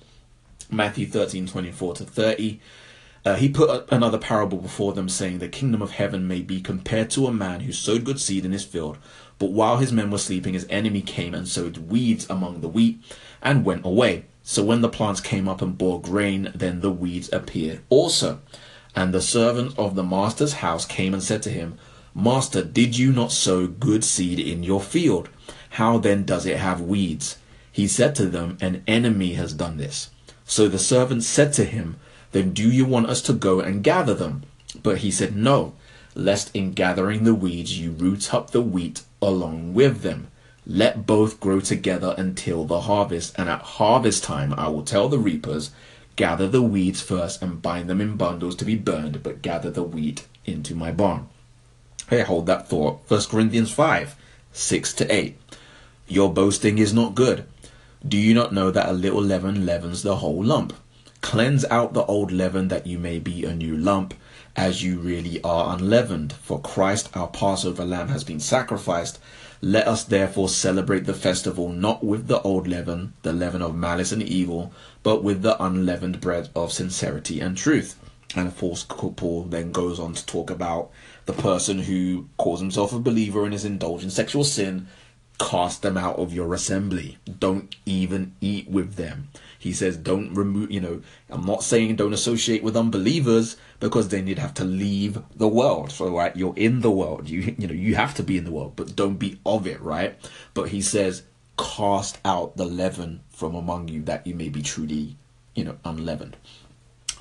Matthew 0.69 1.07
13, 1.07 1.47
24 1.47 1.95
to 1.95 2.03
30. 2.05 2.59
Uh, 3.23 3.35
he 3.35 3.49
put 3.49 3.87
another 3.91 4.17
parable 4.17 4.57
before 4.57 4.93
them, 4.93 5.07
saying, 5.07 5.37
The 5.37 5.47
kingdom 5.47 5.81
of 5.81 5.91
heaven 5.91 6.27
may 6.27 6.41
be 6.41 6.59
compared 6.59 7.11
to 7.11 7.27
a 7.27 7.33
man 7.33 7.61
who 7.61 7.71
sowed 7.71 8.03
good 8.03 8.19
seed 8.19 8.45
in 8.45 8.51
his 8.51 8.63
field. 8.63 8.97
But 9.37 9.51
while 9.51 9.77
his 9.77 9.91
men 9.91 10.09
were 10.09 10.17
sleeping, 10.17 10.53
his 10.53 10.67
enemy 10.69 11.01
came 11.01 11.33
and 11.33 11.47
sowed 11.47 11.89
weeds 11.89 12.27
among 12.29 12.61
the 12.61 12.67
wheat 12.67 12.99
and 13.41 13.65
went 13.65 13.85
away. 13.85 14.25
So 14.43 14.63
when 14.63 14.81
the 14.81 14.89
plants 14.89 15.21
came 15.21 15.47
up 15.47 15.61
and 15.61 15.77
bore 15.77 16.01
grain, 16.01 16.51
then 16.55 16.81
the 16.81 16.91
weeds 16.91 17.29
appeared 17.31 17.81
also. 17.89 18.39
And 18.95 19.13
the 19.13 19.21
servant 19.21 19.77
of 19.77 19.95
the 19.95 20.03
master's 20.03 20.53
house 20.53 20.85
came 20.85 21.13
and 21.13 21.23
said 21.23 21.43
to 21.43 21.49
him, 21.51 21.77
Master, 22.13 22.63
did 22.63 22.97
you 22.97 23.11
not 23.11 23.31
sow 23.31 23.67
good 23.67 24.03
seed 24.03 24.39
in 24.39 24.63
your 24.63 24.81
field? 24.81 25.29
How 25.71 25.97
then 25.97 26.25
does 26.25 26.45
it 26.45 26.57
have 26.57 26.81
weeds? 26.81 27.37
He 27.71 27.87
said 27.87 28.15
to 28.15 28.25
them, 28.25 28.57
An 28.59 28.83
enemy 28.87 29.33
has 29.33 29.53
done 29.53 29.77
this. 29.77 30.09
So 30.43 30.67
the 30.67 30.79
servant 30.79 31.23
said 31.23 31.53
to 31.53 31.63
him, 31.63 31.97
then 32.31 32.53
do 32.53 32.69
you 32.69 32.85
want 32.85 33.09
us 33.09 33.21
to 33.23 33.33
go 33.33 33.59
and 33.59 33.83
gather 33.83 34.13
them? 34.13 34.43
But 34.81 34.99
he 34.99 35.11
said, 35.11 35.35
No, 35.35 35.73
lest 36.15 36.55
in 36.55 36.73
gathering 36.73 37.23
the 37.23 37.35
weeds 37.35 37.79
you 37.79 37.91
root 37.91 38.33
up 38.33 38.51
the 38.51 38.61
wheat 38.61 39.03
along 39.21 39.73
with 39.73 40.01
them. 40.01 40.27
Let 40.65 41.05
both 41.07 41.39
grow 41.39 41.59
together 41.59 42.13
until 42.17 42.65
the 42.65 42.81
harvest, 42.81 43.33
and 43.37 43.49
at 43.49 43.61
harvest 43.61 44.23
time 44.23 44.53
I 44.53 44.67
will 44.69 44.83
tell 44.83 45.09
the 45.09 45.19
reapers, 45.19 45.71
Gather 46.15 46.47
the 46.47 46.61
weeds 46.61 47.01
first 47.01 47.41
and 47.41 47.61
bind 47.61 47.89
them 47.89 48.01
in 48.01 48.15
bundles 48.15 48.55
to 48.57 48.65
be 48.65 48.75
burned, 48.75 49.23
but 49.23 49.41
gather 49.41 49.71
the 49.71 49.83
wheat 49.83 50.27
into 50.45 50.75
my 50.75 50.91
barn. 50.91 51.27
Hey, 52.09 52.21
hold 52.21 52.45
that 52.47 52.67
thought. 52.67 52.99
1 53.07 53.21
Corinthians 53.29 53.71
5 53.71 54.15
6 54.53 54.93
to 54.95 55.15
8. 55.15 55.37
Your 56.07 56.33
boasting 56.33 56.77
is 56.77 56.93
not 56.93 57.15
good. 57.15 57.45
Do 58.05 58.17
you 58.17 58.33
not 58.33 58.53
know 58.53 58.69
that 58.69 58.89
a 58.89 58.93
little 58.93 59.21
leaven 59.21 59.65
leavens 59.65 60.03
the 60.03 60.17
whole 60.17 60.43
lump? 60.43 60.73
Cleanse 61.21 61.63
out 61.65 61.93
the 61.93 62.03
old 62.05 62.31
leaven 62.31 62.67
that 62.69 62.87
you 62.87 62.97
may 62.97 63.19
be 63.19 63.45
a 63.45 63.53
new 63.53 63.77
lump, 63.77 64.13
as 64.55 64.83
you 64.83 64.99
really 64.99 65.41
are 65.43 65.75
unleavened. 65.75 66.33
For 66.33 66.59
Christ 66.59 67.09
our 67.15 67.27
Passover 67.27 67.85
lamb 67.85 68.09
has 68.09 68.23
been 68.23 68.39
sacrificed. 68.39 69.19
Let 69.61 69.87
us 69.87 70.03
therefore 70.03 70.49
celebrate 70.49 71.05
the 71.05 71.13
festival 71.13 71.69
not 71.69 72.03
with 72.03 72.27
the 72.27 72.41
old 72.41 72.67
leaven, 72.67 73.13
the 73.21 73.31
leaven 73.33 73.61
of 73.61 73.75
malice 73.75 74.11
and 74.11 74.23
evil, 74.23 74.73
but 75.03 75.23
with 75.23 75.43
the 75.43 75.61
unleavened 75.63 76.19
bread 76.19 76.49
of 76.55 76.73
sincerity 76.73 77.39
and 77.39 77.55
truth. 77.55 77.97
And 78.35 78.47
of 78.47 78.57
course, 78.57 78.83
Paul 78.83 79.43
then 79.43 79.71
goes 79.71 79.99
on 79.99 80.13
to 80.13 80.25
talk 80.25 80.49
about 80.49 80.89
the 81.25 81.33
person 81.33 81.79
who 81.79 82.27
calls 82.37 82.59
himself 82.59 82.93
a 82.93 82.99
believer 82.99 83.45
and 83.45 83.53
is 83.53 83.65
indulging 83.65 84.09
sexual 84.09 84.43
sin. 84.43 84.87
Cast 85.39 85.81
them 85.81 85.97
out 85.97 86.17
of 86.17 86.33
your 86.33 86.53
assembly. 86.53 87.17
Don't 87.39 87.75
even 87.85 88.33
eat 88.41 88.69
with 88.69 88.95
them. 88.95 89.29
He 89.61 89.73
says, 89.73 89.95
don't 89.95 90.33
remove, 90.33 90.71
you 90.71 90.81
know, 90.81 91.03
I'm 91.29 91.45
not 91.45 91.61
saying 91.61 91.95
don't 91.95 92.13
associate 92.13 92.63
with 92.63 92.75
unbelievers 92.75 93.57
because 93.79 94.09
then 94.09 94.25
you'd 94.25 94.39
have 94.39 94.55
to 94.55 94.63
leave 94.63 95.21
the 95.35 95.47
world. 95.47 95.91
So, 95.91 96.17
right, 96.17 96.35
you're 96.35 96.57
in 96.57 96.81
the 96.81 96.89
world. 96.89 97.29
You, 97.29 97.53
you 97.59 97.67
know, 97.67 97.73
you 97.75 97.93
have 97.93 98.15
to 98.15 98.23
be 98.23 98.39
in 98.39 98.45
the 98.45 98.51
world, 98.51 98.73
but 98.75 98.95
don't 98.95 99.19
be 99.19 99.39
of 99.45 99.67
it, 99.67 99.79
right? 99.79 100.17
But 100.55 100.69
he 100.69 100.81
says, 100.81 101.21
cast 101.59 102.17
out 102.25 102.57
the 102.57 102.65
leaven 102.65 103.21
from 103.29 103.53
among 103.53 103.89
you 103.89 104.01
that 104.01 104.25
you 104.25 104.33
may 104.33 104.49
be 104.49 104.63
truly, 104.63 105.15
you 105.53 105.63
know, 105.63 105.77
unleavened. 105.85 106.37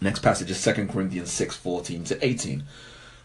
Next 0.01 0.21
passage 0.21 0.51
is 0.51 0.65
2 0.65 0.87
Corinthians 0.87 1.31
6 1.31 1.57
14 1.59 2.05
to 2.05 2.27
18. 2.27 2.65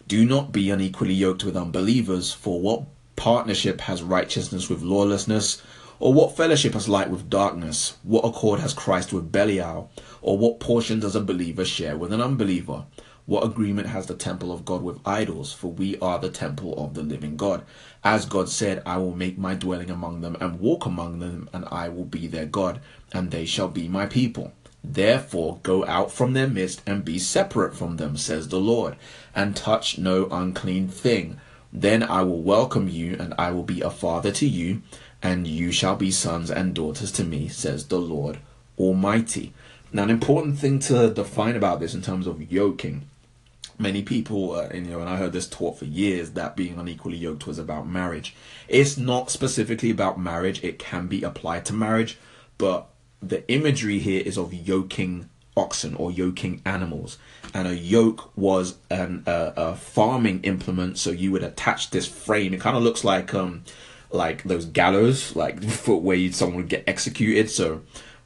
Do 0.10 0.26
not 0.26 0.52
be 0.52 0.70
unequally 0.70 1.14
yoked 1.14 1.46
with 1.46 1.56
unbelievers, 1.56 2.34
for 2.34 2.60
what 2.60 2.84
partnership 3.16 3.80
has 3.80 4.04
righteousness 4.04 4.70
with 4.70 4.82
lawlessness? 4.82 5.62
Or 6.00 6.14
what 6.14 6.36
fellowship 6.36 6.74
has 6.74 6.90
light 6.90 7.10
with 7.10 7.30
darkness? 7.30 7.98
What 8.04 8.26
accord 8.26 8.60
has 8.60 8.74
Christ 8.74 9.14
with 9.14 9.32
Belial? 9.32 9.90
Or 10.22 10.38
what 10.38 10.60
portion 10.60 11.00
does 11.00 11.16
a 11.16 11.22
believer 11.22 11.64
share 11.64 11.98
with 11.98 12.12
an 12.12 12.22
unbeliever? 12.22 12.86
What 13.26 13.46
agreement 13.46 13.88
has 13.88 14.06
the 14.06 14.14
temple 14.14 14.52
of 14.52 14.66
God 14.66 14.84
with 14.84 15.00
idols? 15.06 15.54
For 15.54 15.72
we 15.72 15.98
are 16.00 16.20
the 16.20 16.30
temple 16.30 16.76
of 16.78 16.94
the 16.94 17.02
living 17.02 17.38
God. 17.38 17.64
As 18.04 18.26
God 18.26 18.50
said, 18.50 18.84
I 18.86 18.98
will 18.98 19.16
make 19.16 19.38
my 19.38 19.56
dwelling 19.56 19.90
among 19.90 20.22
them 20.22 20.36
and 20.40 20.60
walk 20.60 20.86
among 20.86 21.20
them, 21.20 21.50
and 21.52 21.66
I 21.72 21.90
will 21.90 22.06
be 22.06 22.28
their 22.28 22.46
God, 22.46 22.82
and 23.14 23.32
they 23.32 23.46
shall 23.46 23.70
be 23.70 23.88
my 23.88 24.06
people. 24.06 24.52
Therefore, 24.84 25.60
go 25.64 25.84
out 25.88 26.12
from 26.12 26.34
their 26.34 26.48
midst 26.48 26.84
and 26.86 27.04
be 27.04 27.18
separate 27.18 27.76
from 27.76 27.98
them, 27.98 28.18
says 28.18 28.50
the 28.50 28.60
Lord, 28.60 28.96
and 29.34 29.56
touch 29.56 29.98
no 29.98 30.28
unclean 30.30 30.90
thing. 30.90 31.40
Then 31.74 32.04
I 32.04 32.22
will 32.22 32.44
welcome 32.44 32.88
you, 32.88 33.18
and 33.20 33.34
I 33.40 33.50
will 33.50 33.64
be 33.64 33.82
a 33.82 33.90
father 33.90 34.32
to 34.34 34.48
you, 34.48 34.84
and 35.22 35.48
you 35.48 35.72
shall 35.72 35.96
be 35.96 36.12
sons 36.12 36.52
and 36.52 36.74
daughters 36.74 37.12
to 37.14 37.24
me, 37.24 37.48
says 37.48 37.88
the 37.88 38.00
Lord 38.00 38.40
Almighty. 38.78 39.54
Now, 39.92 40.04
an 40.04 40.10
important 40.10 40.60
thing 40.60 40.80
to 40.80 41.10
define 41.10 41.56
about 41.56 41.80
this 41.80 41.94
in 41.94 42.02
terms 42.02 42.28
of 42.28 42.52
yoking 42.52 43.08
many 43.78 44.02
people, 44.02 44.54
uh, 44.54 44.68
and, 44.72 44.86
you 44.86 44.94
know, 44.94 45.00
and 45.00 45.10
I 45.10 45.18
heard 45.18 45.34
this 45.34 45.48
taught 45.48 45.80
for 45.80 45.86
years 45.86 46.32
that 46.32 46.56
being 46.56 46.78
unequally 46.80 47.18
yoked 47.18 47.48
was 47.48 47.60
about 47.60 47.88
marriage. 47.88 48.36
It's 48.68 48.98
not 48.98 49.30
specifically 49.30 49.92
about 49.92 50.20
marriage. 50.20 50.64
It 50.64 50.80
can 50.80 51.08
be 51.08 51.24
applied 51.24 51.66
to 51.66 51.74
marriage, 51.74 52.18
but 52.58 52.88
the 53.22 53.48
imagery 53.50 54.00
here 54.00 54.22
is 54.26 54.38
of 54.38 54.54
yoking 54.54 55.30
oxen 55.58 55.96
or 55.96 56.12
yoking 56.12 56.62
animals, 56.66 57.18
and 57.54 57.68
a 57.68 57.76
yoke 57.76 58.36
was 58.38 58.76
an 58.90 59.24
uh, 59.26 59.52
a 59.56 59.76
farming 59.76 60.42
implement. 60.44 60.98
So 60.98 61.12
you 61.12 61.32
would 61.32 61.44
attach 61.44 61.92
this 61.92 62.08
frame. 62.08 62.54
It 62.54 62.62
kind 62.62 62.78
of 62.78 62.84
looks 62.84 63.04
like 63.04 63.34
um 63.34 63.64
like 64.16 64.44
those 64.44 64.66
gallows, 64.66 65.36
like 65.36 65.64
where 65.86 66.32
someone 66.32 66.58
would 66.58 66.70
get 66.70 66.84
executed. 66.88 67.50
So 67.50 67.82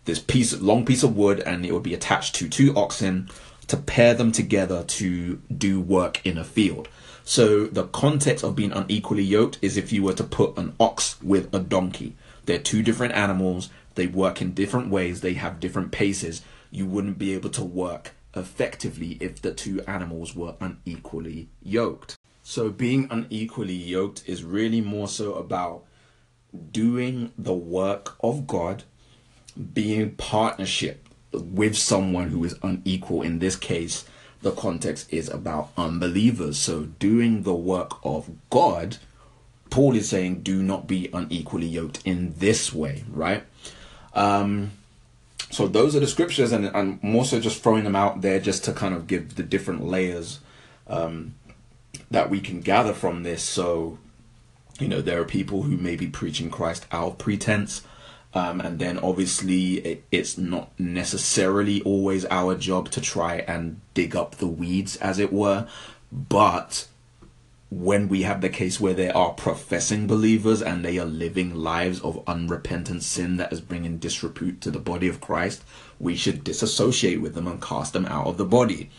this 0.06 0.20
piece, 0.20 0.60
long 0.60 0.86
piece 0.86 1.04
of 1.04 1.16
wood, 1.16 1.40
and 1.42 1.66
it 1.66 1.74
would 1.74 1.84
be 1.84 1.94
attached 1.94 2.36
to 2.36 2.50
two 2.50 2.76
oxen 2.76 3.30
to 3.68 3.78
pair 3.78 4.14
them 4.14 4.32
together 4.32 4.84
to 4.84 5.42
do 5.56 5.80
work 5.80 6.26
in 6.26 6.38
a 6.38 6.44
field. 6.44 6.90
So 7.24 7.68
the 7.68 7.86
context 7.86 8.44
of 8.44 8.56
being 8.56 8.72
unequally 8.72 9.24
yoked 9.24 9.60
is 9.62 9.78
if 9.78 9.92
you 9.94 10.02
were 10.02 10.14
to 10.14 10.24
put 10.24 10.58
an 10.58 10.74
ox 10.80 11.22
with 11.22 11.54
a 11.54 11.60
donkey. 11.60 12.16
They're 12.46 12.58
two 12.58 12.82
different 12.82 13.14
animals. 13.14 13.70
They 13.94 14.08
work 14.08 14.42
in 14.42 14.56
different 14.56 14.90
ways. 14.90 15.22
They 15.22 15.34
have 15.34 15.60
different 15.60 15.92
paces. 15.92 16.42
You 16.72 16.88
wouldn't 16.88 17.20
be 17.20 17.34
able 17.36 17.52
to 17.52 17.64
work 17.64 18.16
effectively 18.36 19.18
if 19.20 19.42
the 19.42 19.54
two 19.54 19.82
animals 19.82 20.36
were 20.36 20.56
unequally 20.60 21.50
yoked. 21.62 22.18
So 22.50 22.72
being 22.72 23.08
unequally 23.12 23.76
yoked 23.76 24.24
is 24.26 24.44
really 24.44 24.82
more 24.82 25.08
so 25.08 25.36
about 25.36 25.84
doing 26.72 27.32
the 27.38 27.54
work 27.54 28.16
of 28.22 28.48
God, 28.48 28.86
being 29.76 30.16
partnership 30.16 31.08
with 31.32 31.78
someone 31.78 32.30
who 32.30 32.44
is 32.44 32.56
unequal. 32.64 33.22
In 33.22 33.38
this 33.38 33.56
case, 33.56 34.04
the 34.42 34.50
context 34.50 35.14
is 35.14 35.30
about 35.30 35.70
unbelievers. 35.78 36.58
So 36.58 36.86
doing 36.86 37.44
the 37.44 37.54
work 37.54 38.04
of 38.04 38.32
God, 38.50 38.98
Paul 39.70 39.96
is 39.96 40.10
saying, 40.10 40.42
do 40.42 40.64
not 40.64 40.88
be 40.88 41.08
unequally 41.14 41.68
yoked 41.68 42.02
in 42.04 42.34
this 42.40 42.74
way, 42.74 43.04
right? 43.12 43.44
Um, 44.16 44.72
so 45.52 45.68
those 45.68 45.96
are 45.96 46.00
the 46.00 46.08
scriptures, 46.08 46.52
and 46.52 46.76
I'm 46.76 46.98
more 47.04 47.26
so 47.26 47.40
just 47.40 47.62
throwing 47.62 47.84
them 47.84 47.96
out 47.96 48.22
there 48.22 48.40
just 48.40 48.64
to 48.64 48.74
kind 48.74 48.96
of 48.96 49.06
give 49.06 49.36
the 49.36 49.44
different 49.44 49.86
layers 49.86 50.40
um, 50.88 51.36
that 52.12 52.30
we 52.30 52.40
can 52.42 52.62
gather 52.62 52.94
from 52.94 53.24
this. 53.24 53.44
So, 53.44 54.00
you 54.80 54.88
know, 54.88 55.02
there 55.02 55.22
are 55.22 55.26
people 55.26 55.64
who 55.64 55.78
may 55.78 55.96
be 55.96 56.08
preaching 56.08 56.50
Christ 56.50 56.86
out 56.92 57.08
of 57.08 57.18
pretense. 57.18 57.84
Um, 58.34 58.62
and 58.62 58.78
then 58.78 59.00
obviously 59.00 59.76
it, 59.80 60.04
it's 60.12 60.38
not 60.38 60.72
necessarily 60.80 61.82
always 61.82 62.26
our 62.26 62.56
job 62.56 62.92
to 62.92 63.02
try 63.02 63.38
and 63.48 63.82
dig 63.94 64.16
up 64.16 64.36
the 64.36 64.48
weeds, 64.48 64.98
as 64.98 65.18
it 65.18 65.34
were. 65.34 65.68
But 66.12 66.88
when 67.72 68.08
we 68.08 68.24
have 68.24 68.42
the 68.42 68.50
case 68.50 68.80
where 68.80 68.94
they 68.94 69.10
are 69.10 69.34
professing 69.34 70.08
believers 70.08 70.62
and 70.62 70.84
they 70.84 70.98
are 70.98 71.06
living 71.06 71.54
lives 71.54 72.00
of 72.02 72.24
unrepentant 72.28 73.04
sin 73.04 73.38
that 73.38 73.54
is 73.54 73.62
bringing 73.62 74.00
disrepute 74.00 74.60
to 74.62 74.72
the 74.72 74.80
body 74.80 75.08
of 75.08 75.22
Christ, 75.22 75.64
we 76.00 76.16
should 76.16 76.44
disassociate 76.44 77.22
with 77.22 77.36
them 77.36 77.48
and 77.48 77.62
cast 77.62 77.94
them 77.94 78.08
out 78.08 78.26
of 78.26 78.38
the 78.38 78.46
body. 78.46 78.90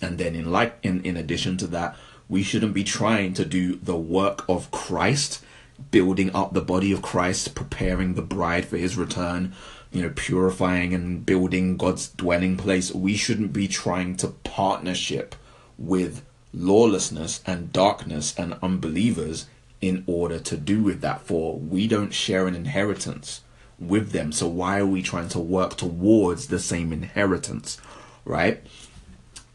And 0.00 0.16
then 0.18 0.34
in 0.34 0.50
like 0.52 0.78
in, 0.82 1.02
in 1.02 1.16
addition 1.16 1.56
to 1.58 1.66
that, 1.68 1.96
we 2.30 2.44
shouldn't 2.44 2.72
be 2.72 2.84
trying 2.84 3.34
to 3.34 3.44
do 3.44 3.74
the 3.74 3.96
work 3.96 4.48
of 4.48 4.70
Christ, 4.70 5.44
building 5.90 6.34
up 6.34 6.54
the 6.54 6.60
body 6.62 6.92
of 6.92 7.02
Christ, 7.02 7.56
preparing 7.56 8.14
the 8.14 8.22
bride 8.22 8.64
for 8.64 8.76
his 8.76 8.96
return, 8.96 9.52
you 9.90 10.02
know, 10.02 10.12
purifying 10.14 10.94
and 10.94 11.26
building 11.26 11.76
God's 11.76 12.08
dwelling 12.08 12.56
place. 12.56 12.94
We 12.94 13.16
shouldn't 13.16 13.52
be 13.52 13.66
trying 13.66 14.14
to 14.18 14.28
partnership 14.28 15.34
with 15.76 16.22
lawlessness 16.54 17.42
and 17.46 17.72
darkness 17.72 18.32
and 18.38 18.56
unbelievers 18.62 19.46
in 19.80 20.04
order 20.06 20.38
to 20.38 20.56
do 20.56 20.82
with 20.82 21.00
that 21.00 21.22
for 21.22 21.58
we 21.58 21.88
don't 21.88 22.12
share 22.12 22.46
an 22.46 22.54
inheritance 22.54 23.40
with 23.78 24.10
them 24.10 24.30
so 24.30 24.46
why 24.46 24.78
are 24.78 24.86
we 24.86 25.00
trying 25.00 25.28
to 25.28 25.38
work 25.38 25.76
towards 25.76 26.48
the 26.48 26.58
same 26.58 26.92
inheritance 26.92 27.80
right 28.24 28.62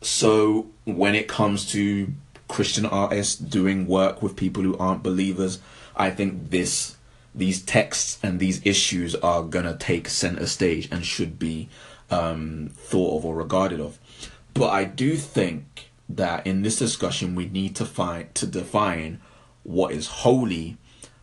so 0.02 0.66
when 0.86 1.14
it 1.14 1.28
comes 1.28 1.70
to 1.70 2.12
christian 2.48 2.86
artists 2.86 3.36
doing 3.36 3.88
work 3.88 4.22
with 4.22 4.36
people 4.36 4.64
who 4.64 4.78
aren't 4.78 5.04
believers 5.04 5.60
i 5.96 6.10
think 6.10 6.50
this 6.52 6.98
these 7.34 7.62
texts 7.62 8.18
and 8.24 8.40
these 8.40 8.66
issues 8.66 9.14
are 9.16 9.44
gonna 9.44 9.76
take 9.78 10.08
center 10.08 10.46
stage 10.46 10.88
and 10.92 11.06
should 11.06 11.38
be 11.38 11.68
um, 12.12 12.70
thought 12.76 13.18
of 13.18 13.26
or 13.26 13.36
regarded 13.36 13.80
of 13.80 14.00
but 14.54 14.70
i 14.70 14.84
do 14.84 15.16
think 15.16 15.90
that 16.08 16.46
in 16.46 16.62
this 16.62 16.78
discussion 16.78 17.36
we 17.36 17.46
need 17.48 17.76
to 17.76 17.86
find 17.86 18.34
to 18.36 18.46
define 18.46 19.20
what 19.66 19.92
is 19.92 20.08
holy, 20.08 20.78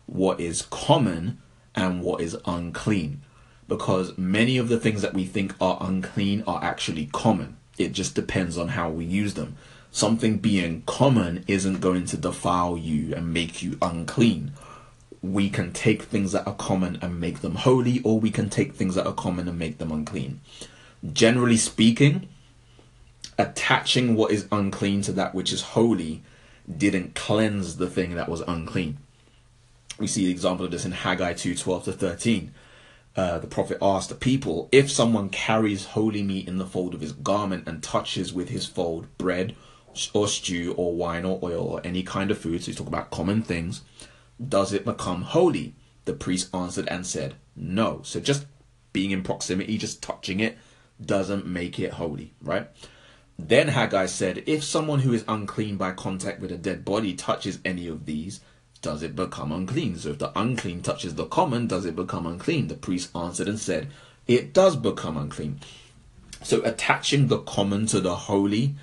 what 0.05 0.39
is 0.39 0.63
common, 0.63 1.41
and 1.73 2.01
what 2.01 2.21
is 2.21 2.37
unclean. 2.45 3.23
Because 3.67 4.17
many 4.17 4.57
of 4.57 4.67
the 4.67 4.79
things 4.79 5.01
that 5.01 5.13
we 5.13 5.25
think 5.25 5.55
are 5.61 5.77
unclean 5.79 6.43
are 6.45 6.61
actually 6.61 7.07
common. 7.11 7.57
It 7.77 7.93
just 7.93 8.13
depends 8.13 8.57
on 8.57 8.69
how 8.69 8.89
we 8.89 9.05
use 9.05 9.33
them. 9.33 9.55
Something 9.93 10.37
being 10.37 10.81
common 10.87 11.45
isn't 11.47 11.79
going 11.79 12.05
to 12.05 12.17
defile 12.17 12.75
you 12.75 13.13
and 13.13 13.31
make 13.31 13.61
you 13.61 13.77
unclean. 13.79 14.53
We 15.21 15.51
can 15.51 15.71
take 15.71 16.01
things 16.01 16.31
that 16.31 16.47
are 16.47 16.55
common 16.55 16.97
and 17.03 17.21
make 17.21 17.41
them 17.41 17.53
holy, 17.53 18.01
or 18.01 18.19
we 18.19 18.31
can 18.31 18.49
take 18.49 18.73
things 18.73 18.95
that 18.95 19.05
are 19.05 19.13
common 19.13 19.47
and 19.47 19.59
make 19.59 19.77
them 19.77 19.91
unclean. 19.91 20.41
Generally 21.13 21.57
speaking, 21.57 22.27
attaching 23.37 24.15
what 24.15 24.31
is 24.31 24.47
unclean 24.51 25.03
to 25.03 25.11
that 25.11 25.35
which 25.35 25.53
is 25.53 25.61
holy 25.61 26.23
didn't 26.75 27.13
cleanse 27.13 27.77
the 27.77 27.87
thing 27.87 28.15
that 28.15 28.27
was 28.27 28.41
unclean. 28.47 28.97
We 29.99 30.07
see 30.07 30.25
the 30.25 30.31
example 30.31 30.65
of 30.65 30.71
this 30.71 30.85
in 30.85 30.91
Haggai 30.91 31.33
2 31.33 31.53
12 31.53 31.83
to 31.83 31.93
13. 31.93 32.51
Uh, 33.15 33.37
the 33.37 33.45
prophet 33.45 33.77
asked 33.79 34.09
the 34.09 34.15
people, 34.15 34.69
If 34.71 34.89
someone 34.89 35.29
carries 35.29 35.85
holy 35.85 36.23
meat 36.23 36.47
in 36.47 36.57
the 36.57 36.65
fold 36.65 36.95
of 36.95 37.01
his 37.01 37.11
garment 37.11 37.67
and 37.67 37.83
touches 37.83 38.33
with 38.33 38.49
his 38.49 38.65
fold 38.65 39.07
bread 39.19 39.55
or 40.13 40.27
stew 40.27 40.73
or 40.77 40.95
wine 40.95 41.25
or 41.25 41.39
oil 41.43 41.63
or 41.63 41.81
any 41.83 42.03
kind 42.03 42.31
of 42.31 42.37
food, 42.37 42.61
so 42.61 42.67
he's 42.67 42.75
talking 42.75 42.93
about 42.93 43.11
common 43.11 43.41
things, 43.41 43.81
does 44.47 44.73
it 44.73 44.85
become 44.85 45.21
holy? 45.21 45.75
The 46.05 46.13
priest 46.13 46.53
answered 46.53 46.87
and 46.89 47.05
said, 47.05 47.35
No. 47.55 48.01
So 48.03 48.19
just 48.19 48.45
being 48.91 49.11
in 49.11 49.23
proximity, 49.23 49.77
just 49.77 50.01
touching 50.01 50.39
it, 50.39 50.57
doesn't 51.03 51.45
make 51.45 51.79
it 51.79 51.93
holy, 51.93 52.33
right? 52.41 52.69
Then 53.37 53.69
Haggai 53.69 54.05
said, 54.05 54.43
If 54.45 54.63
someone 54.63 54.99
who 54.99 55.13
is 55.13 55.25
unclean 55.27 55.77
by 55.77 55.91
contact 55.91 56.39
with 56.39 56.51
a 56.51 56.57
dead 56.57 56.85
body 56.85 57.13
touches 57.13 57.59
any 57.65 57.87
of 57.87 58.05
these, 58.05 58.41
does 58.81 59.01
it 59.01 59.15
become 59.15 59.51
unclean? 59.51 59.97
So 59.97 60.09
if 60.09 60.19
the 60.19 60.37
unclean 60.37 60.81
touches 60.81 61.15
the 61.15 61.25
common, 61.25 61.67
does 61.67 61.85
it 61.85 61.95
become 61.95 62.27
unclean? 62.27 62.67
The 62.67 62.75
priest 62.75 63.15
answered 63.15 63.47
and 63.47 63.59
said, 63.59 63.89
It 64.27 64.53
does 64.53 64.75
become 64.75 65.17
unclean. 65.17 65.61
So 66.43 66.61
attaching 66.63 67.27
the 67.27 67.39
common 67.39 67.85
to 67.87 68.01
the 68.01 68.15
holy 68.15 68.75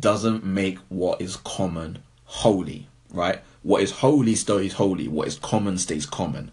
doesn't 0.00 0.44
make 0.44 0.78
what 0.88 1.20
is 1.20 1.36
common 1.36 1.98
holy, 2.24 2.88
right? 3.10 3.40
What 3.62 3.82
is 3.82 3.90
holy 3.90 4.34
stays 4.34 4.74
holy, 4.74 5.08
what 5.08 5.28
is 5.28 5.38
common 5.38 5.78
stays 5.78 6.06
common. 6.06 6.50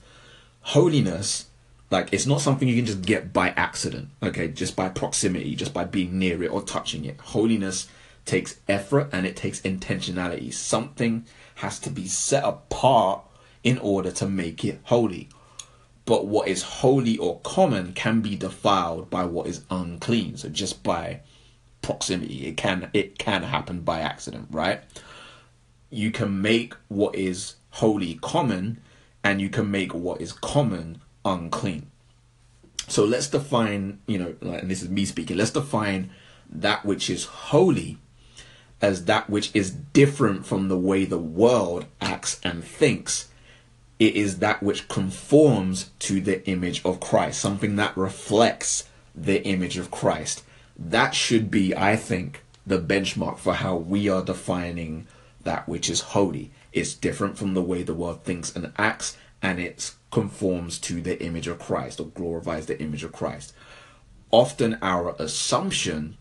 Holiness 0.61 1.47
like 1.93 2.09
it's 2.11 2.25
not 2.25 2.41
something 2.41 2.67
you 2.67 2.75
can 2.75 2.87
just 2.87 3.03
get 3.03 3.31
by 3.31 3.49
accident, 3.49 4.09
okay? 4.23 4.47
Just 4.47 4.75
by 4.75 4.89
proximity, 4.89 5.55
just 5.55 5.75
by 5.75 5.83
being 5.83 6.17
near 6.17 6.41
it 6.41 6.51
or 6.51 6.63
touching 6.63 7.05
it. 7.05 7.19
Holiness 7.19 7.87
takes 8.25 8.59
effort 8.67 9.09
and 9.11 9.27
it 9.27 9.35
takes 9.35 9.61
intentionality. 9.61 10.51
Something 10.51 11.25
has 11.55 11.77
to 11.79 11.91
be 11.91 12.07
set 12.07 12.43
apart 12.43 13.21
in 13.63 13.77
order 13.77 14.09
to 14.11 14.27
make 14.27 14.65
it 14.65 14.79
holy. 14.85 15.29
But 16.05 16.25
what 16.25 16.47
is 16.47 16.63
holy 16.63 17.15
or 17.17 17.39
common 17.41 17.93
can 17.93 18.21
be 18.21 18.35
defiled 18.35 19.11
by 19.11 19.25
what 19.25 19.45
is 19.45 19.63
unclean. 19.69 20.37
So 20.37 20.49
just 20.49 20.81
by 20.81 21.19
proximity, 21.83 22.47
it 22.47 22.57
can 22.57 22.89
it 22.93 23.19
can 23.19 23.43
happen 23.43 23.81
by 23.81 23.99
accident, 23.99 24.47
right? 24.49 24.81
You 25.91 26.09
can 26.09 26.41
make 26.41 26.73
what 26.87 27.13
is 27.13 27.55
holy 27.69 28.15
common 28.15 28.81
and 29.23 29.39
you 29.39 29.49
can 29.49 29.69
make 29.69 29.93
what 29.93 30.19
is 30.19 30.31
common 30.33 31.01
unclean. 31.23 31.91
So 32.87 33.05
let's 33.05 33.27
define, 33.27 33.99
you 34.07 34.17
know, 34.17 34.35
and 34.41 34.69
this 34.69 34.81
is 34.81 34.89
me 34.89 35.05
speaking, 35.05 35.37
let's 35.37 35.51
define 35.51 36.09
that 36.49 36.85
which 36.85 37.09
is 37.09 37.25
holy 37.25 37.97
as 38.81 39.05
that 39.05 39.29
which 39.29 39.49
is 39.53 39.71
different 39.71 40.45
from 40.45 40.67
the 40.67 40.77
way 40.77 41.05
the 41.05 41.17
world 41.17 41.85
acts 42.01 42.39
and 42.43 42.63
thinks. 42.63 43.29
It 43.99 44.15
is 44.15 44.39
that 44.39 44.61
which 44.61 44.89
conforms 44.89 45.91
to 45.99 46.19
the 46.19 46.45
image 46.47 46.83
of 46.83 46.99
Christ, 46.99 47.39
something 47.39 47.77
that 47.77 47.95
reflects 47.95 48.89
the 49.15 49.41
image 49.43 49.77
of 49.77 49.89
Christ. 49.89 50.43
That 50.77 51.13
should 51.13 51.51
be, 51.51 51.75
I 51.75 51.95
think, 51.95 52.43
the 52.65 52.79
benchmark 52.79 53.37
for 53.37 53.53
how 53.53 53.75
we 53.75 54.09
are 54.09 54.23
defining 54.23 55.07
that 55.43 55.67
which 55.67 55.89
is 55.89 55.99
holy. 55.99 56.51
It's 56.71 56.93
different 56.93 57.37
from 57.37 57.53
the 57.53 57.61
way 57.61 57.83
the 57.83 57.93
world 57.93 58.23
thinks 58.23 58.55
and 58.55 58.71
acts, 58.77 59.17
and 59.41 59.59
it 59.59 59.93
conforms 60.09 60.79
to 60.79 61.01
the 61.01 61.21
image 61.21 61.47
of 61.47 61.59
Christ 61.59 61.99
or 61.99 62.07
glorifies 62.07 62.65
the 62.65 62.79
image 62.81 63.03
of 63.03 63.11
Christ. 63.11 63.53
Often 64.31 64.79
our 64.81 65.15
assumption 65.19 66.17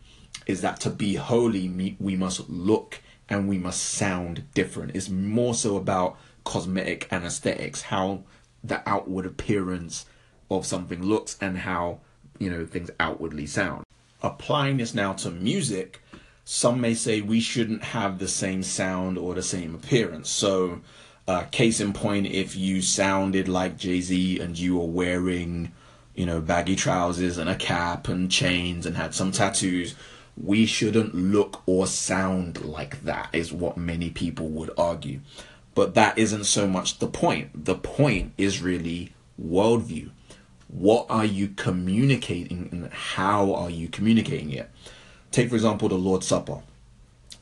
is 0.46 0.60
that 0.60 0.80
to 0.80 0.90
be 0.90 1.14
holy, 1.14 1.96
we 1.98 2.16
must 2.16 2.50
look 2.50 3.00
and 3.28 3.48
we 3.48 3.58
must 3.58 3.82
sound 3.82 4.44
different. 4.54 4.94
It's 4.94 5.08
more 5.08 5.54
so 5.54 5.76
about 5.76 6.18
cosmetic 6.44 7.06
and 7.10 7.24
aesthetics, 7.24 7.82
how 7.82 8.24
the 8.62 8.86
outward 8.88 9.24
appearance 9.24 10.06
of 10.50 10.66
something 10.66 11.02
looks 11.02 11.38
and 11.40 11.58
how, 11.58 12.00
you 12.38 12.50
know, 12.50 12.66
things 12.66 12.90
outwardly 12.98 13.46
sound. 13.46 13.84
Applying 14.22 14.76
this 14.76 14.94
now 14.94 15.12
to 15.14 15.30
music, 15.30 16.00
some 16.44 16.80
may 16.80 16.94
say 16.94 17.20
we 17.20 17.40
shouldn't 17.40 17.82
have 17.82 18.18
the 18.18 18.28
same 18.28 18.62
sound 18.62 19.18
or 19.18 19.34
the 19.34 19.42
same 19.42 19.74
appearance. 19.74 20.30
So, 20.30 20.80
uh, 21.26 21.42
case 21.50 21.80
in 21.80 21.92
point, 21.92 22.26
if 22.26 22.56
you 22.56 22.82
sounded 22.82 23.48
like 23.48 23.76
Jay 23.76 24.00
Z 24.00 24.40
and 24.40 24.58
you 24.58 24.78
were 24.78 24.86
wearing, 24.86 25.72
you 26.14 26.26
know, 26.26 26.40
baggy 26.40 26.76
trousers 26.76 27.38
and 27.38 27.48
a 27.50 27.56
cap 27.56 28.08
and 28.08 28.30
chains 28.30 28.86
and 28.86 28.96
had 28.96 29.14
some 29.14 29.32
tattoos, 29.32 29.94
we 30.36 30.66
shouldn't 30.66 31.14
look 31.14 31.62
or 31.66 31.86
sound 31.86 32.64
like 32.64 33.02
that, 33.02 33.28
is 33.32 33.52
what 33.52 33.76
many 33.76 34.10
people 34.10 34.48
would 34.48 34.70
argue. 34.78 35.20
But 35.74 35.94
that 35.94 36.18
isn't 36.18 36.44
so 36.44 36.66
much 36.66 36.98
the 36.98 37.06
point. 37.06 37.64
The 37.64 37.74
point 37.74 38.32
is 38.36 38.62
really 38.62 39.12
worldview. 39.40 40.10
What 40.72 41.06
are 41.10 41.26
you 41.26 41.48
communicating 41.48 42.70
and 42.72 42.90
how 42.90 43.52
are 43.52 43.68
you 43.68 43.88
communicating 43.88 44.50
it? 44.52 44.70
Take, 45.30 45.50
for 45.50 45.54
example, 45.54 45.90
the 45.90 45.96
Lord's 45.96 46.26
Supper. 46.26 46.62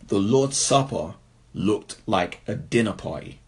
The 0.09 0.19
Lord's 0.19 0.57
Supper 0.57 1.15
looked 1.55 1.97
like 2.07 2.41
a 2.49 2.57
dinner 2.57 2.93
party. 2.93 3.39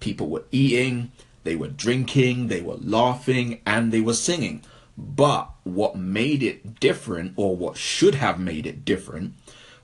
People 0.00 0.28
were 0.28 0.42
eating, 0.50 1.12
they 1.44 1.54
were 1.54 1.68
drinking, 1.68 2.48
they 2.48 2.60
were 2.60 2.78
laughing, 2.80 3.60
and 3.64 3.92
they 3.92 4.00
were 4.00 4.14
singing. 4.14 4.62
But 4.96 5.50
what 5.62 5.94
made 5.94 6.42
it 6.42 6.80
different, 6.80 7.34
or 7.36 7.56
what 7.56 7.76
should 7.76 8.16
have 8.16 8.40
made 8.40 8.66
it 8.66 8.84
different, 8.84 9.34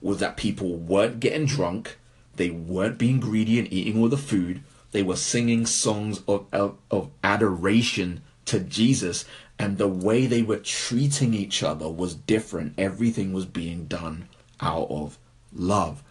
was 0.00 0.18
that 0.18 0.36
people 0.36 0.74
weren't 0.74 1.20
getting 1.20 1.46
drunk, 1.46 1.96
they 2.34 2.50
weren't 2.50 2.98
being 2.98 3.20
greedy 3.20 3.61
and 3.61 3.72
eating 3.72 4.00
all 4.00 4.09
the 4.09 4.16
food, 4.16 4.64
they 4.90 5.05
were 5.05 5.14
singing 5.14 5.64
songs 5.64 6.22
of, 6.26 6.46
of, 6.52 6.76
of 6.90 7.11
adoration 7.22 8.20
to 8.46 8.61
Jesus, 8.61 9.24
and 9.59 9.78
the 9.78 9.88
way 9.88 10.26
they 10.26 10.42
were 10.42 10.59
treating 10.59 11.34
each 11.34 11.62
other 11.62 11.88
was 11.88 12.14
different. 12.14 12.74
Everything 12.76 13.32
was 13.32 13.46
being 13.46 13.86
done 13.86 14.28
out 14.61 14.88
of 14.90 15.18
love. 15.52 16.02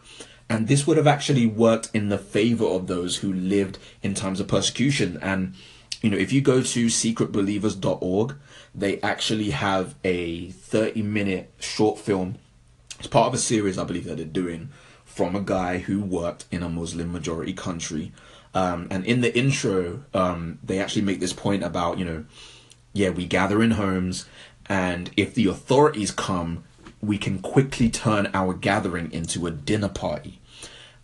And 0.50 0.68
this 0.68 0.86
would 0.86 0.98
have 0.98 1.08
actually 1.08 1.46
worked 1.46 1.90
in 1.94 2.10
the 2.10 2.18
favor 2.18 2.66
of 2.66 2.88
those 2.88 3.18
who 3.18 3.34
lived 3.34 3.80
in 4.02 4.14
times 4.14 4.40
of 4.40 4.48
persecution. 4.48 5.18
And, 5.22 5.56
you 6.02 6.10
know, 6.10 6.18
if 6.18 6.32
you 6.32 6.42
go 6.42 6.62
to 6.62 6.86
secretbelievers.org, 6.86 8.36
they 8.76 9.02
actually 9.02 9.52
have 9.52 9.96
a 10.04 10.52
30 10.52 11.02
minute 11.02 11.52
short 11.60 12.00
film. 12.00 12.36
It's 13.00 13.08
part 13.08 13.28
of 13.28 13.34
a 13.34 13.38
series, 13.38 13.78
I 13.78 13.84
believe, 13.84 14.06
that 14.06 14.18
they're 14.18 14.26
doing 14.26 14.70
from 15.06 15.36
a 15.36 15.42
guy 15.42 15.80
who 15.80 16.02
worked 16.02 16.46
in 16.52 16.64
a 16.64 16.70
Muslim 16.70 17.12
majority 17.12 17.54
country. 17.54 18.12
Um, 18.54 18.88
and 18.90 19.06
in 19.06 19.22
the 19.22 19.36
intro, 19.36 20.04
um, 20.14 20.60
they 20.64 20.80
actually 20.80 21.02
make 21.02 21.20
this 21.20 21.34
point 21.34 21.64
about, 21.64 21.98
you 21.98 22.06
know, 22.06 22.26
yeah, 22.94 23.10
we 23.10 23.26
gather 23.26 23.62
in 23.62 23.72
homes, 23.72 24.26
and 24.68 25.12
if 25.18 25.34
the 25.34 25.48
authorities 25.48 26.12
come, 26.12 26.64
we 27.02 27.18
can 27.18 27.40
quickly 27.40 27.90
turn 27.90 28.30
our 28.34 28.54
gathering 28.54 29.12
into 29.12 29.46
a 29.46 29.52
dinner 29.52 29.90
party. 29.90 30.40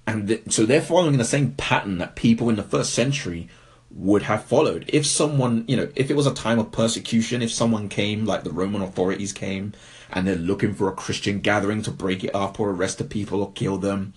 And 0.08 0.28
th- 0.28 0.44
so 0.50 0.66
they're 0.66 0.82
following 0.82 1.18
the 1.18 1.26
same 1.26 1.54
pattern 1.54 1.98
that 1.98 2.16
people 2.16 2.50
in 2.50 2.56
the 2.56 2.64
first 2.64 2.94
century 2.94 3.50
would 3.92 4.24
have 4.24 4.46
followed. 4.46 4.86
If 4.88 5.06
someone, 5.06 5.66
you 5.68 5.76
know, 5.76 5.90
if 5.96 6.10
it 6.10 6.16
was 6.16 6.28
a 6.28 6.34
time 6.34 6.60
of 6.60 6.72
persecution, 6.72 7.42
if 7.42 7.52
someone 7.52 7.90
came, 7.90 8.26
like 8.26 8.44
the 8.44 8.52
Roman 8.52 8.82
authorities 8.82 9.34
came, 9.34 9.74
and 10.12 10.26
they're 10.26 10.36
looking 10.36 10.74
for 10.74 10.88
a 10.88 10.96
Christian 10.96 11.40
gathering 11.40 11.82
to 11.84 11.92
break 11.92 12.24
it 12.24 12.34
up 12.34 12.60
or 12.60 12.70
arrest 12.70 13.00
the 13.00 13.04
people 13.04 13.42
or 13.42 13.52
kill 13.52 13.78
them, 13.78 14.14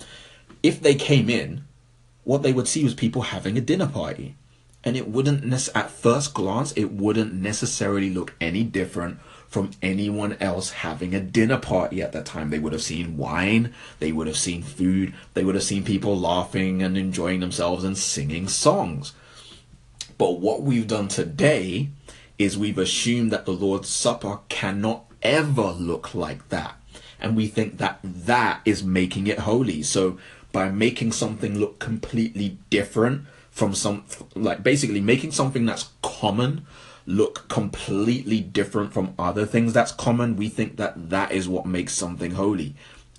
if 0.62 0.80
they 0.80 0.94
came 0.94 1.28
in, 1.28 1.64
what 2.24 2.42
they 2.42 2.52
would 2.52 2.68
see 2.68 2.84
was 2.84 2.94
people 2.94 3.22
having 3.22 3.58
a 3.58 3.62
dinner 3.62 3.88
party 3.88 4.36
and 4.84 4.96
it 4.96 5.08
wouldn't 5.08 5.44
at 5.74 5.90
first 5.90 6.34
glance 6.34 6.72
it 6.72 6.92
wouldn't 6.92 7.32
necessarily 7.32 8.10
look 8.10 8.34
any 8.40 8.64
different 8.64 9.18
from 9.48 9.70
anyone 9.82 10.36
else 10.40 10.70
having 10.70 11.14
a 11.14 11.20
dinner 11.20 11.58
party 11.58 12.00
at 12.00 12.12
that 12.12 12.24
time. 12.24 12.48
They 12.48 12.58
would 12.58 12.72
have 12.72 12.82
seen 12.82 13.16
wine 13.16 13.74
they 13.98 14.12
would 14.12 14.26
have 14.26 14.36
seen 14.36 14.62
food 14.62 15.14
they 15.34 15.44
would 15.44 15.54
have 15.54 15.64
seen 15.64 15.84
people 15.84 16.18
laughing 16.18 16.82
and 16.82 16.96
enjoying 16.96 17.40
themselves 17.40 17.84
and 17.84 17.96
singing 17.96 18.48
songs. 18.48 19.12
But 20.18 20.40
what 20.40 20.62
we've 20.62 20.86
done 20.86 21.08
today 21.08 21.88
is 22.38 22.58
we've 22.58 22.78
assumed 22.78 23.30
that 23.30 23.44
the 23.44 23.52
lord's 23.52 23.88
supper 23.88 24.40
cannot 24.48 25.04
ever 25.22 25.70
look 25.72 26.14
like 26.14 26.48
that. 26.48 26.74
And 27.20 27.36
we 27.36 27.46
think 27.46 27.78
that 27.78 28.00
that 28.02 28.60
is 28.64 28.82
making 28.82 29.28
it 29.28 29.40
holy. 29.40 29.82
So 29.82 30.18
by 30.50 30.70
making 30.70 31.12
something 31.12 31.58
look 31.58 31.78
completely 31.78 32.58
different 32.68 33.26
from 33.62 33.76
some 33.76 34.02
like 34.34 34.64
basically 34.64 35.00
making 35.00 35.30
something 35.30 35.64
that's 35.64 35.90
common 36.02 36.66
look 37.06 37.48
completely 37.48 38.40
different 38.40 38.92
from 38.92 39.14
other 39.16 39.46
things 39.46 39.72
that's 39.72 39.92
common 39.92 40.34
we 40.34 40.48
think 40.48 40.78
that 40.78 41.10
that 41.10 41.30
is 41.30 41.48
what 41.48 41.64
makes 41.64 41.92
something 41.92 42.32
holy. 42.32 42.74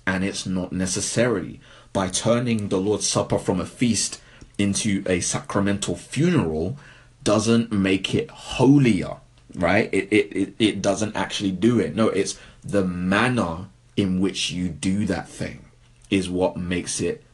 And 0.06 0.22
it's 0.22 0.44
not 0.44 0.70
necessarily. 0.70 1.62
By 1.94 2.08
turning 2.08 2.68
the 2.68 2.76
lord's 2.76 3.06
supper 3.06 3.38
from 3.38 3.58
a 3.58 3.64
feast 3.64 4.20
into 4.58 5.02
a 5.06 5.20
sacramental 5.20 5.96
funeral 5.96 6.76
doesn't 7.22 7.72
make 7.72 8.14
it 8.14 8.30
holier 8.30 9.16
right? 9.54 9.88
It, 9.94 10.12
it 10.12 10.26
it, 10.36 10.54
it 10.58 10.82
doesn't 10.82 11.16
actually 11.16 11.52
do 11.52 11.78
it. 11.78 11.96
No 11.96 12.08
it's 12.10 12.38
the 12.62 12.84
manner 12.84 13.68
in 13.96 14.20
which 14.20 14.50
you 14.50 14.68
do 14.68 15.06
that 15.06 15.26
thing 15.26 15.64
is 16.10 16.28
what 16.28 16.58
makes 16.58 17.00
it 17.00 17.24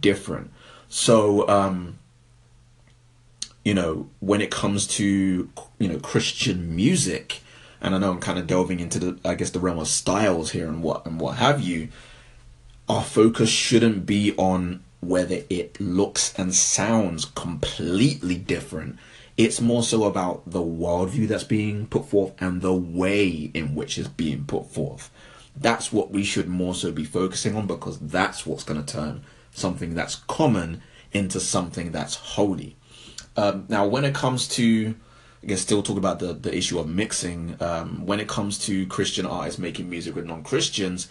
different. 0.00 0.52
So 0.88 1.48
um 1.48 1.96
you 3.64 3.74
know, 3.74 4.08
when 4.20 4.40
it 4.40 4.50
comes 4.50 4.86
to, 4.86 5.50
you 5.78 5.88
know, 5.88 5.98
Christian 5.98 6.74
music, 6.74 7.40
and 7.80 7.94
I 7.94 7.98
know 7.98 8.10
I'm 8.10 8.20
kind 8.20 8.38
of 8.38 8.46
delving 8.46 8.80
into 8.80 8.98
the, 8.98 9.18
I 9.24 9.34
guess, 9.34 9.50
the 9.50 9.60
realm 9.60 9.78
of 9.78 9.88
styles 9.88 10.50
here 10.50 10.68
and 10.68 10.82
what 10.82 11.06
and 11.06 11.20
what 11.20 11.36
have 11.36 11.60
you. 11.60 11.88
Our 12.88 13.02
focus 13.02 13.48
shouldn't 13.48 14.06
be 14.06 14.34
on 14.36 14.82
whether 15.00 15.42
it 15.48 15.80
looks 15.80 16.34
and 16.36 16.54
sounds 16.54 17.24
completely 17.24 18.36
different. 18.36 18.98
It's 19.36 19.60
more 19.60 19.82
so 19.82 20.04
about 20.04 20.42
the 20.50 20.60
worldview 20.60 21.28
that's 21.28 21.44
being 21.44 21.86
put 21.86 22.06
forth 22.06 22.32
and 22.38 22.60
the 22.60 22.74
way 22.74 23.50
in 23.54 23.74
which 23.74 23.96
it's 23.96 24.08
being 24.08 24.44
put 24.44 24.70
forth. 24.70 25.10
That's 25.56 25.92
what 25.92 26.10
we 26.10 26.24
should 26.24 26.48
more 26.48 26.74
so 26.74 26.92
be 26.92 27.04
focusing 27.04 27.56
on 27.56 27.66
because 27.66 27.98
that's 27.98 28.44
what's 28.44 28.64
going 28.64 28.84
to 28.84 28.92
turn 28.92 29.22
something 29.52 29.94
that's 29.94 30.16
common 30.16 30.82
into 31.12 31.40
something 31.40 31.92
that's 31.92 32.14
holy. 32.14 32.76
Um, 33.40 33.64
now, 33.70 33.86
when 33.86 34.04
it 34.04 34.14
comes 34.14 34.46
to, 34.48 34.94
I 35.42 35.46
guess, 35.46 35.62
still 35.62 35.82
talk 35.82 35.96
about 35.96 36.18
the, 36.18 36.34
the 36.34 36.54
issue 36.54 36.78
of 36.78 36.86
mixing, 36.86 37.56
um, 37.62 38.04
when 38.04 38.20
it 38.20 38.28
comes 38.28 38.58
to 38.66 38.86
Christian 38.86 39.24
artists 39.24 39.58
making 39.58 39.88
music 39.88 40.14
with 40.14 40.26
non 40.26 40.42
Christians, 40.42 41.08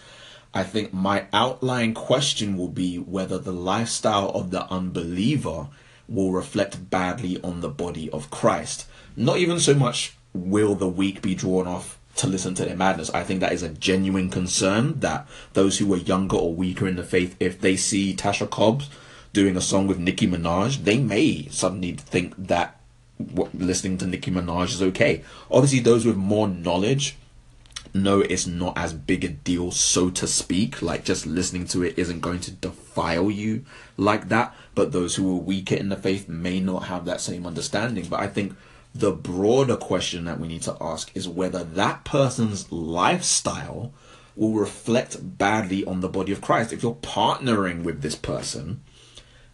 I 0.53 0.63
think 0.63 0.93
my 0.93 1.25
outline 1.33 1.95
question 1.95 2.55
will 2.55 2.67
be 2.67 2.97
whether 2.97 3.39
the 3.39 3.51
lifestyle 3.51 4.29
of 4.29 4.51
the 4.51 4.65
unbeliever 4.71 5.69
will 6.07 6.31
reflect 6.31 6.91
badly 6.91 7.41
on 7.41 7.61
the 7.61 7.69
body 7.69 8.11
of 8.11 8.29
Christ. 8.29 8.87
Not 9.15 9.37
even 9.37 9.59
so 9.59 9.73
much 9.73 10.15
will 10.31 10.75
the 10.75 10.87
weak 10.87 11.23
be 11.23 11.33
drawn 11.33 11.67
off 11.67 11.97
to 12.17 12.27
listen 12.27 12.53
to 12.55 12.65
their 12.65 12.75
madness. 12.75 13.09
I 13.09 13.23
think 13.23 13.39
that 13.39 13.53
is 13.53 13.63
a 13.63 13.69
genuine 13.69 14.29
concern 14.29 14.99
that 14.99 15.27
those 15.53 15.79
who 15.79 15.91
are 15.95 15.97
younger 15.97 16.37
or 16.37 16.53
weaker 16.53 16.87
in 16.87 16.95
the 16.95 17.03
faith, 17.03 17.35
if 17.39 17.59
they 17.59 17.75
see 17.75 18.15
Tasha 18.15 18.47
Cobbs 18.47 18.87
doing 19.33 19.55
a 19.55 19.61
song 19.61 19.87
with 19.87 19.99
Nicki 19.99 20.27
Minaj, 20.27 20.83
they 20.83 20.97
may 20.97 21.47
suddenly 21.49 21.93
think 21.93 22.35
that 22.37 22.79
listening 23.53 23.97
to 23.97 24.07
Nicki 24.07 24.31
Minaj 24.31 24.69
is 24.69 24.81
okay. 24.81 25.23
Obviously, 25.51 25.79
those 25.79 26.05
with 26.05 26.15
more 26.15 26.47
knowledge 26.47 27.17
know 27.93 28.19
it's 28.21 28.45
not 28.45 28.77
as 28.77 28.93
big 28.93 29.23
a 29.23 29.29
deal, 29.29 29.71
so 29.71 30.09
to 30.11 30.27
speak. 30.27 30.81
Like 30.81 31.03
just 31.03 31.25
listening 31.25 31.65
to 31.67 31.83
it 31.83 31.97
isn't 31.97 32.21
going 32.21 32.39
to 32.41 32.51
defile 32.51 33.31
you 33.31 33.65
like 33.97 34.29
that. 34.29 34.55
But 34.75 34.91
those 34.91 35.15
who 35.15 35.31
are 35.31 35.41
weaker 35.41 35.75
in 35.75 35.89
the 35.89 35.95
faith 35.95 36.29
may 36.29 36.59
not 36.59 36.83
have 36.83 37.05
that 37.05 37.21
same 37.21 37.45
understanding. 37.45 38.05
But 38.09 38.19
I 38.19 38.27
think 38.27 38.55
the 38.93 39.11
broader 39.11 39.75
question 39.75 40.25
that 40.25 40.39
we 40.39 40.47
need 40.47 40.63
to 40.63 40.77
ask 40.81 41.11
is 41.15 41.27
whether 41.27 41.63
that 41.63 42.05
person's 42.05 42.71
lifestyle 42.71 43.91
will 44.35 44.53
reflect 44.53 45.37
badly 45.37 45.83
on 45.85 45.99
the 45.99 46.09
body 46.09 46.31
of 46.31 46.41
Christ. 46.41 46.71
If 46.71 46.81
you're 46.81 46.95
partnering 46.95 47.83
with 47.83 48.01
this 48.01 48.15
person, 48.15 48.81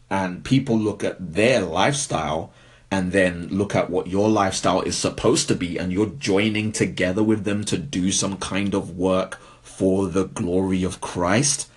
and 0.10 0.44
people 0.44 0.78
look 0.78 1.04
at 1.04 1.34
their 1.34 1.62
lifestyle 1.62 2.52
and 2.92 3.12
then 3.12 3.48
look 3.48 3.76
at 3.76 3.90
what 3.90 4.08
your 4.08 4.30
lifestyle 4.30 4.82
is 4.82 4.98
supposed 4.98 5.48
to 5.48 5.56
be 5.56 5.78
and 5.78 5.92
you're 5.92 6.06
joining 6.06 6.72
together 6.72 7.24
with 7.24 7.44
them 7.44 7.64
to 7.66 7.78
do 7.78 8.12
some 8.12 8.38
kind 8.38 8.74
of 8.74 8.98
work 8.98 9.40
for 9.62 10.08
the 10.08 10.26
glory 10.26 10.84
of 10.84 11.02
Christ 11.02 11.70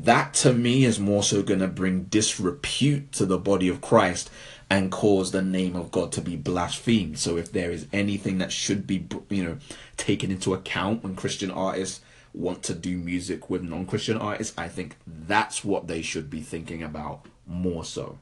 that 0.00 0.34
to 0.34 0.52
me 0.52 0.84
is 0.84 0.98
more 0.98 1.22
so 1.22 1.42
going 1.42 1.60
to 1.60 1.68
bring 1.68 2.04
disrepute 2.04 3.12
to 3.12 3.26
the 3.26 3.38
body 3.38 3.68
of 3.68 3.80
Christ 3.80 4.30
and 4.70 4.90
cause 4.90 5.30
the 5.30 5.42
name 5.42 5.76
of 5.76 5.90
God 5.90 6.12
to 6.12 6.22
be 6.22 6.36
blasphemed. 6.36 7.18
So 7.18 7.36
if 7.36 7.52
there 7.52 7.70
is 7.70 7.86
anything 7.92 8.38
that 8.38 8.52
should 8.52 8.86
be, 8.86 9.06
you 9.28 9.44
know, 9.44 9.58
taken 9.96 10.30
into 10.30 10.54
account 10.54 11.02
when 11.02 11.14
Christian 11.14 11.50
artists 11.50 12.00
want 12.34 12.62
to 12.64 12.74
do 12.74 12.96
music 12.96 13.50
with 13.50 13.62
non-Christian 13.62 14.16
artists, 14.16 14.56
I 14.56 14.68
think 14.68 14.96
that's 15.06 15.64
what 15.64 15.86
they 15.86 16.02
should 16.02 16.30
be 16.30 16.40
thinking 16.40 16.82
about 16.82 17.26
more 17.46 17.84
so. 17.84 18.18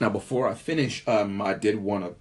Now, 0.00 0.10
before 0.10 0.48
I 0.48 0.54
finish, 0.54 1.06
um, 1.08 1.42
I 1.42 1.54
did 1.54 1.76
want 1.76 2.04
to 2.04 2.14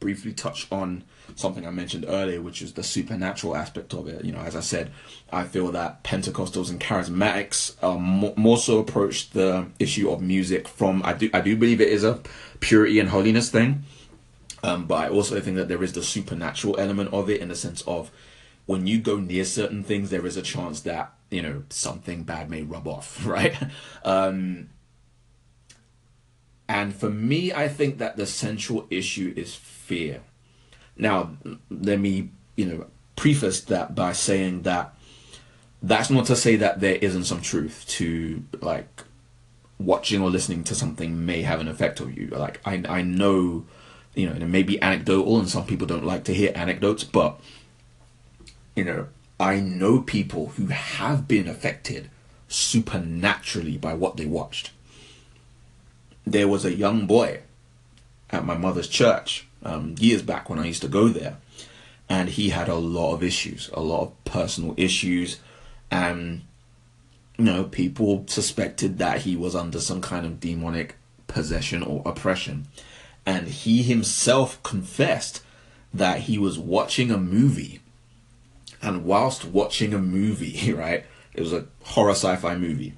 briefly 0.00 0.34
touch 0.34 0.70
on 0.70 1.02
something 1.34 1.66
I 1.66 1.70
mentioned 1.70 2.04
earlier, 2.06 2.42
which 2.42 2.60
is 2.60 2.74
the 2.74 2.82
supernatural 2.82 3.56
aspect 3.56 3.94
of 3.94 4.06
it. 4.06 4.22
You 4.22 4.32
know, 4.32 4.40
as 4.40 4.54
I 4.54 4.60
said, 4.60 4.90
I 5.32 5.44
feel 5.44 5.72
that 5.72 6.04
Pentecostals 6.04 6.68
and 6.68 6.78
charismatics 6.78 7.82
um, 7.82 8.02
more, 8.02 8.34
more 8.36 8.58
so 8.58 8.78
approach 8.78 9.30
the 9.30 9.66
issue 9.78 10.10
of 10.10 10.20
music 10.20 10.68
from 10.68 11.02
I 11.04 11.14
do 11.14 11.30
I 11.32 11.40
do 11.40 11.56
believe 11.56 11.80
it 11.80 11.88
is 11.88 12.04
a 12.04 12.20
purity 12.60 13.00
and 13.00 13.08
holiness 13.08 13.48
thing, 13.50 13.84
um, 14.62 14.84
but 14.84 14.96
I 14.96 15.08
also 15.08 15.40
think 15.40 15.56
that 15.56 15.68
there 15.68 15.82
is 15.82 15.94
the 15.94 16.02
supernatural 16.02 16.78
element 16.78 17.12
of 17.14 17.30
it 17.30 17.40
in 17.40 17.48
the 17.48 17.56
sense 17.56 17.80
of 17.82 18.10
when 18.66 18.86
you 18.86 18.98
go 18.98 19.16
near 19.16 19.44
certain 19.44 19.82
things, 19.82 20.10
there 20.10 20.26
is 20.26 20.36
a 20.36 20.42
chance 20.42 20.80
that 20.82 21.12
you 21.30 21.42
know 21.42 21.64
something 21.70 22.22
bad 22.22 22.50
may 22.50 22.62
rub 22.62 22.86
off, 22.86 23.26
right? 23.26 23.56
Um, 24.04 24.70
and 26.68 26.94
for 26.94 27.10
me, 27.10 27.52
I 27.52 27.68
think 27.68 27.98
that 27.98 28.16
the 28.16 28.26
central 28.26 28.86
issue 28.90 29.34
is 29.36 29.54
fear. 29.54 30.22
Now, 30.96 31.36
let 31.70 31.98
me, 31.98 32.30
you 32.56 32.66
know, 32.66 32.86
preface 33.16 33.60
that 33.62 33.94
by 33.94 34.12
saying 34.12 34.62
that 34.62 34.94
that's 35.82 36.08
not 36.08 36.24
to 36.26 36.36
say 36.36 36.56
that 36.56 36.80
there 36.80 36.96
isn't 36.96 37.24
some 37.24 37.42
truth 37.42 37.84
to 37.86 38.42
like 38.62 39.02
watching 39.78 40.22
or 40.22 40.30
listening 40.30 40.64
to 40.64 40.74
something 40.74 41.26
may 41.26 41.42
have 41.42 41.60
an 41.60 41.68
effect 41.68 42.00
on 42.00 42.14
you. 42.14 42.28
Like 42.28 42.60
I 42.64 42.82
I 42.88 43.02
know, 43.02 43.66
you 44.14 44.28
know, 44.28 44.34
it 44.34 44.46
may 44.46 44.62
be 44.62 44.80
anecdotal 44.80 45.38
and 45.38 45.48
some 45.48 45.66
people 45.66 45.86
don't 45.86 46.06
like 46.06 46.24
to 46.24 46.34
hear 46.34 46.52
anecdotes, 46.54 47.04
but 47.04 47.38
you 48.74 48.84
know, 48.84 49.06
I 49.38 49.60
know 49.60 50.00
people 50.00 50.48
who 50.50 50.66
have 50.66 51.26
been 51.26 51.48
affected 51.48 52.10
supernaturally 52.48 53.76
by 53.76 53.94
what 53.94 54.16
they 54.16 54.26
watched. 54.26 54.70
There 56.26 56.48
was 56.48 56.64
a 56.64 56.74
young 56.74 57.06
boy 57.06 57.40
at 58.30 58.44
my 58.44 58.56
mother's 58.56 58.88
church 58.88 59.46
um, 59.62 59.94
years 59.98 60.22
back 60.22 60.48
when 60.48 60.58
I 60.58 60.66
used 60.66 60.82
to 60.82 60.88
go 60.88 61.08
there, 61.08 61.36
and 62.08 62.28
he 62.28 62.50
had 62.50 62.68
a 62.68 62.74
lot 62.74 63.14
of 63.14 63.22
issues, 63.22 63.70
a 63.72 63.80
lot 63.80 64.02
of 64.02 64.24
personal 64.24 64.74
issues, 64.76 65.40
and 65.90 66.42
you 67.38 67.44
know, 67.44 67.64
people 67.64 68.24
suspected 68.28 68.98
that 68.98 69.22
he 69.22 69.36
was 69.36 69.54
under 69.54 69.80
some 69.80 70.00
kind 70.00 70.24
of 70.24 70.40
demonic 70.40 70.96
possession 71.26 71.82
or 71.82 72.02
oppression, 72.06 72.66
and 73.26 73.48
he 73.48 73.82
himself 73.82 74.62
confessed 74.62 75.42
that 75.92 76.20
he 76.20 76.38
was 76.38 76.58
watching 76.58 77.10
a 77.10 77.18
movie, 77.18 77.80
and 78.84 79.04
whilst 79.04 79.44
watching 79.44 79.94
a 79.94 79.98
movie, 79.98 80.72
right, 80.76 81.04
it 81.32 81.40
was 81.40 81.52
a 81.52 81.66
horror 81.82 82.12
sci-fi 82.12 82.56
movie 82.56 82.94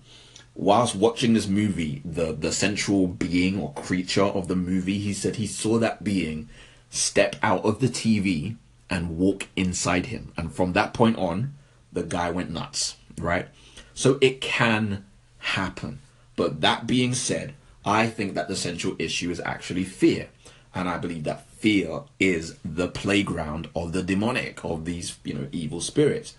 whilst 0.56 0.96
watching 0.96 1.34
this 1.34 1.46
movie, 1.46 2.02
the 2.04 2.32
the 2.32 2.50
central 2.50 3.06
being 3.06 3.60
or 3.60 3.72
creature 3.74 4.24
of 4.24 4.48
the 4.48 4.56
movie, 4.56 4.98
he 4.98 5.12
said 5.12 5.36
he 5.36 5.46
saw 5.46 5.78
that 5.78 6.02
being 6.02 6.48
step 6.90 7.36
out 7.42 7.64
of 7.64 7.80
the 7.80 7.88
TV 7.88 8.56
and 8.88 9.18
walk 9.18 9.48
inside 9.54 10.06
him. 10.06 10.32
And 10.36 10.52
from 10.52 10.72
that 10.72 10.94
point 10.94 11.18
on, 11.18 11.54
the 11.92 12.02
guy 12.02 12.30
went 12.30 12.50
nuts, 12.50 12.96
right? 13.18 13.48
So 13.94 14.18
it 14.20 14.40
can 14.40 15.04
happen. 15.38 16.00
But 16.36 16.60
that 16.60 16.86
being 16.86 17.14
said, 17.14 17.54
I 17.84 18.06
think 18.06 18.34
that 18.34 18.48
the 18.48 18.56
central 18.56 18.96
issue 18.98 19.30
is 19.30 19.40
actually 19.40 19.84
fear. 19.84 20.28
And 20.74 20.88
I 20.88 20.98
believe 20.98 21.24
that 21.24 21.45
fear 21.58 22.02
is 22.20 22.56
the 22.64 22.88
playground 22.88 23.68
of 23.74 23.92
the 23.92 24.02
demonic, 24.02 24.64
of 24.64 24.84
these, 24.84 25.18
you 25.24 25.34
know, 25.34 25.48
evil 25.52 25.80
spirits. 25.80 26.34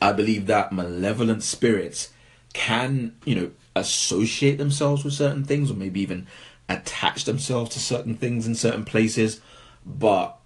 I 0.00 0.12
believe 0.12 0.46
that 0.46 0.72
malevolent 0.72 1.42
spirits 1.42 2.10
can, 2.52 3.16
you 3.24 3.34
know, 3.34 3.50
associate 3.76 4.58
themselves 4.58 5.04
with 5.04 5.14
certain 5.14 5.44
things 5.44 5.70
or 5.70 5.74
maybe 5.74 6.00
even 6.00 6.26
attach 6.68 7.24
themselves 7.24 7.70
to 7.70 7.80
certain 7.80 8.16
things 8.16 8.46
in 8.46 8.54
certain 8.54 8.84
places. 8.84 9.40
But 9.84 10.38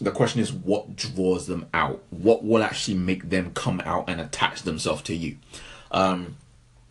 the 0.00 0.10
question 0.10 0.40
is 0.40 0.52
what 0.52 0.96
draws 0.96 1.46
them 1.46 1.66
out? 1.74 2.02
What 2.10 2.42
will 2.44 2.62
actually 2.62 2.96
make 2.96 3.28
them 3.28 3.52
come 3.52 3.80
out 3.84 4.08
and 4.08 4.20
attach 4.20 4.62
themselves 4.62 5.02
to 5.02 5.14
you? 5.14 5.36
Um, 5.90 6.36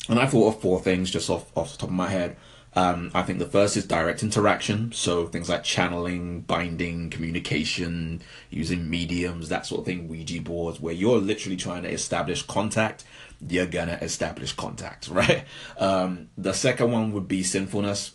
and 0.08 0.20
I 0.20 0.28
thought 0.28 0.56
of 0.56 0.62
four 0.62 0.80
things 0.80 1.12
just 1.12 1.30
off, 1.30 1.52
off 1.56 1.72
the 1.72 1.78
top 1.80 1.90
of 1.90 1.96
my 1.96 2.10
head. 2.10 2.38
Um, 2.76 3.10
I 3.16 3.24
think 3.24 3.40
the 3.40 3.48
first 3.48 3.76
is 3.78 3.86
direct 3.86 4.22
interaction, 4.22 4.92
so 4.92 5.26
things 5.26 5.50
like 5.50 5.64
channeling, 5.64 6.42
binding, 6.42 7.10
communication, 7.10 8.22
using 8.52 8.90
mediums, 8.90 9.50
that 9.50 9.66
sort 9.66 9.80
of 9.80 9.86
thing, 9.86 10.08
Ouija 10.08 10.42
boards, 10.42 10.80
where 10.80 10.94
you're 10.94 11.18
literally 11.18 11.58
trying 11.58 11.84
to 11.84 11.90
establish 11.90 12.44
contact 12.44 13.04
you're 13.48 13.66
gonna 13.66 13.98
establish 14.02 14.54
contact, 14.54 15.08
right? 15.12 15.46
Um, 15.78 16.30
the 16.38 16.54
second 16.54 16.92
one 16.92 17.12
would 17.14 17.28
be 17.28 17.44
sinfulness. 17.44 18.14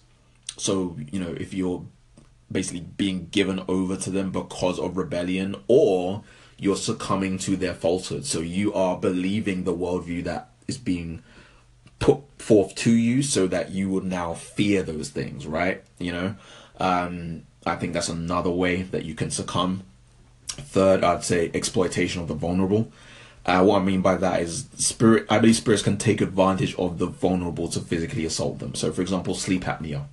So, 0.56 0.96
you 1.10 1.18
know, 1.18 1.34
if 1.38 1.54
you're 1.54 1.84
basically 2.50 2.80
being 2.80 3.28
given 3.30 3.64
over 3.66 3.96
to 3.96 4.10
them 4.10 4.30
because 4.30 4.78
of 4.78 4.96
rebellion, 4.96 5.56
or 5.66 6.22
you're 6.56 6.76
succumbing 6.76 7.38
to 7.38 7.56
their 7.56 7.74
falsehood. 7.74 8.24
So 8.24 8.40
you 8.40 8.72
are 8.74 8.96
believing 8.96 9.64
the 9.64 9.74
worldview 9.74 10.22
that 10.24 10.50
is 10.68 10.78
being 10.78 11.22
put 11.98 12.18
forth 12.38 12.74
to 12.74 12.92
you 12.92 13.22
so 13.22 13.46
that 13.46 13.70
you 13.70 13.88
would 13.88 14.04
now 14.04 14.34
fear 14.34 14.82
those 14.82 15.08
things, 15.08 15.46
right? 15.46 15.82
You 15.98 16.12
know, 16.12 16.36
um, 16.78 17.42
I 17.64 17.76
think 17.76 17.92
that's 17.92 18.08
another 18.08 18.50
way 18.50 18.82
that 18.82 19.04
you 19.04 19.14
can 19.14 19.30
succumb. 19.30 19.84
Third, 20.48 21.02
I'd 21.02 21.24
say 21.24 21.50
exploitation 21.54 22.20
of 22.20 22.28
the 22.28 22.34
vulnerable. 22.34 22.92
Uh, 23.46 23.62
what 23.62 23.82
I 23.82 23.84
mean 23.84 24.00
by 24.00 24.16
that 24.16 24.40
is 24.40 24.66
spirit. 24.76 25.26
I 25.28 25.38
believe 25.38 25.56
spirits 25.56 25.82
can 25.82 25.98
take 25.98 26.20
advantage 26.20 26.74
of 26.76 26.98
the 26.98 27.06
vulnerable 27.06 27.68
to 27.68 27.80
physically 27.80 28.24
assault 28.24 28.58
them. 28.58 28.74
So, 28.74 28.92
for 28.92 29.02
example, 29.02 29.34
sleep 29.34 29.64
apnea. 29.64 30.04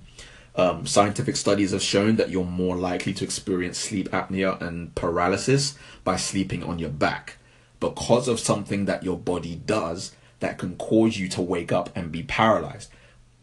Um, 0.54 0.86
scientific 0.86 1.36
studies 1.36 1.70
have 1.70 1.82
shown 1.82 2.16
that 2.16 2.28
you're 2.28 2.44
more 2.44 2.76
likely 2.76 3.14
to 3.14 3.24
experience 3.24 3.78
sleep 3.78 4.10
apnea 4.10 4.60
and 4.60 4.94
paralysis 4.94 5.78
by 6.04 6.16
sleeping 6.16 6.62
on 6.62 6.78
your 6.78 6.90
back 6.90 7.38
because 7.80 8.28
of 8.28 8.38
something 8.38 8.84
that 8.84 9.02
your 9.02 9.16
body 9.16 9.56
does 9.56 10.12
that 10.42 10.58
can 10.58 10.76
cause 10.76 11.16
you 11.16 11.28
to 11.30 11.40
wake 11.40 11.72
up 11.72 11.88
and 11.96 12.12
be 12.12 12.22
paralyzed. 12.22 12.90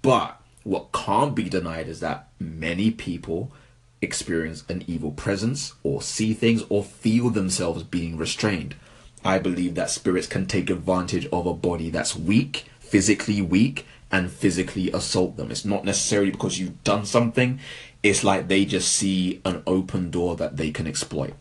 But 0.01 0.39
what 0.63 0.91
can't 0.91 1.33
be 1.33 1.49
denied 1.49 1.87
is 1.87 1.99
that 2.01 2.29
many 2.39 2.91
people 2.91 3.51
experience 4.01 4.63
an 4.69 4.83
evil 4.87 5.11
presence 5.11 5.73
or 5.83 6.01
see 6.01 6.33
things 6.33 6.63
or 6.69 6.83
feel 6.83 7.29
themselves 7.29 7.83
being 7.83 8.17
restrained. 8.17 8.75
I 9.25 9.39
believe 9.39 9.75
that 9.75 9.89
spirits 9.89 10.27
can 10.27 10.45
take 10.45 10.69
advantage 10.69 11.25
of 11.27 11.45
a 11.45 11.53
body 11.53 11.89
that's 11.89 12.15
weak, 12.15 12.65
physically 12.79 13.41
weak, 13.41 13.85
and 14.11 14.31
physically 14.31 14.91
assault 14.91 15.37
them. 15.37 15.51
It's 15.51 15.65
not 15.65 15.85
necessarily 15.85 16.31
because 16.31 16.59
you've 16.59 16.83
done 16.83 17.05
something, 17.05 17.59
it's 18.01 18.23
like 18.23 18.47
they 18.47 18.65
just 18.65 18.91
see 18.91 19.41
an 19.43 19.61
open 19.67 20.09
door 20.09 20.35
that 20.37 20.57
they 20.57 20.71
can 20.71 20.87
exploit. 20.87 21.33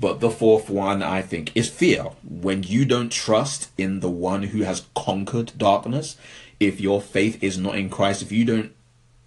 But 0.00 0.20
the 0.20 0.30
fourth 0.30 0.70
one, 0.70 1.02
I 1.02 1.22
think, 1.22 1.50
is 1.56 1.68
fear. 1.68 2.04
When 2.22 2.62
you 2.62 2.84
don't 2.84 3.10
trust 3.10 3.70
in 3.76 4.00
the 4.00 4.10
one 4.10 4.44
who 4.44 4.62
has 4.62 4.86
conquered 4.94 5.52
darkness, 5.56 6.16
if 6.60 6.80
your 6.80 7.00
faith 7.00 7.42
is 7.42 7.58
not 7.58 7.76
in 7.76 7.90
Christ, 7.90 8.22
if 8.22 8.30
you 8.30 8.44
don't 8.44 8.72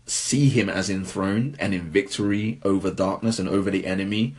see 0.06 0.50
him 0.50 0.70
as 0.70 0.90
enthroned 0.90 1.56
and 1.60 1.74
in 1.74 1.90
victory 1.90 2.60
over 2.64 2.92
darkness 2.92 3.40
and 3.40 3.50
over 3.50 3.70
the 3.70 3.86
enemy, 3.86 4.36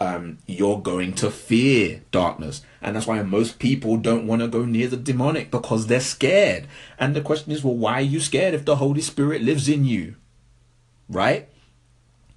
um, 0.00 0.38
you're 0.46 0.80
going 0.80 1.12
to 1.14 1.30
fear 1.30 2.02
darkness. 2.10 2.62
And 2.80 2.96
that's 2.96 3.06
why 3.06 3.22
most 3.22 3.58
people 3.58 3.96
don't 3.96 4.26
want 4.26 4.42
to 4.42 4.48
go 4.48 4.64
near 4.64 4.88
the 4.88 4.96
demonic 4.96 5.50
because 5.50 5.86
they're 5.86 6.00
scared. 6.00 6.66
And 6.98 7.14
the 7.14 7.20
question 7.20 7.52
is, 7.52 7.62
well, 7.62 7.74
why 7.74 7.94
are 7.94 8.00
you 8.02 8.20
scared 8.20 8.54
if 8.54 8.64
the 8.64 8.76
Holy 8.76 9.00
Spirit 9.00 9.42
lives 9.42 9.68
in 9.68 9.84
you? 9.84 10.16
Right? 11.08 11.48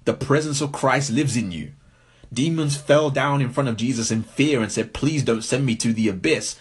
The 0.04 0.14
presence 0.14 0.60
of 0.60 0.72
Christ 0.72 1.10
lives 1.10 1.36
in 1.36 1.50
you. 1.50 1.72
Demons 2.32 2.76
fell 2.76 3.10
down 3.10 3.40
in 3.40 3.50
front 3.50 3.68
of 3.68 3.76
Jesus 3.76 4.10
in 4.10 4.22
fear 4.22 4.60
and 4.60 4.70
said, 4.70 4.94
Please 4.94 5.22
don't 5.22 5.42
send 5.42 5.64
me 5.64 5.76
to 5.76 5.92
the 5.92 6.08
abyss. 6.08 6.56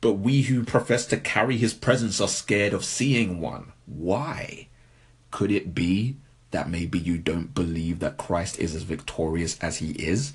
But 0.00 0.14
we 0.14 0.42
who 0.42 0.64
profess 0.64 1.04
to 1.06 1.18
carry 1.18 1.58
his 1.58 1.74
presence 1.74 2.20
are 2.20 2.28
scared 2.28 2.72
of 2.72 2.84
seeing 2.84 3.40
one. 3.40 3.72
Why? 3.84 4.68
Could 5.30 5.50
it 5.50 5.74
be 5.74 6.16
that 6.52 6.70
maybe 6.70 6.98
you 6.98 7.18
don't 7.18 7.54
believe 7.54 7.98
that 7.98 8.16
Christ 8.16 8.58
is 8.58 8.74
as 8.74 8.82
victorious 8.82 9.58
as 9.60 9.76
he 9.76 9.90
is? 9.92 10.32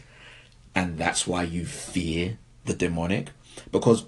and 0.76 0.98
that's 0.98 1.26
why 1.26 1.44
you 1.44 1.66
fear 1.66 2.38
the 2.66 2.74
demonic. 2.74 3.30
Because 3.72 4.06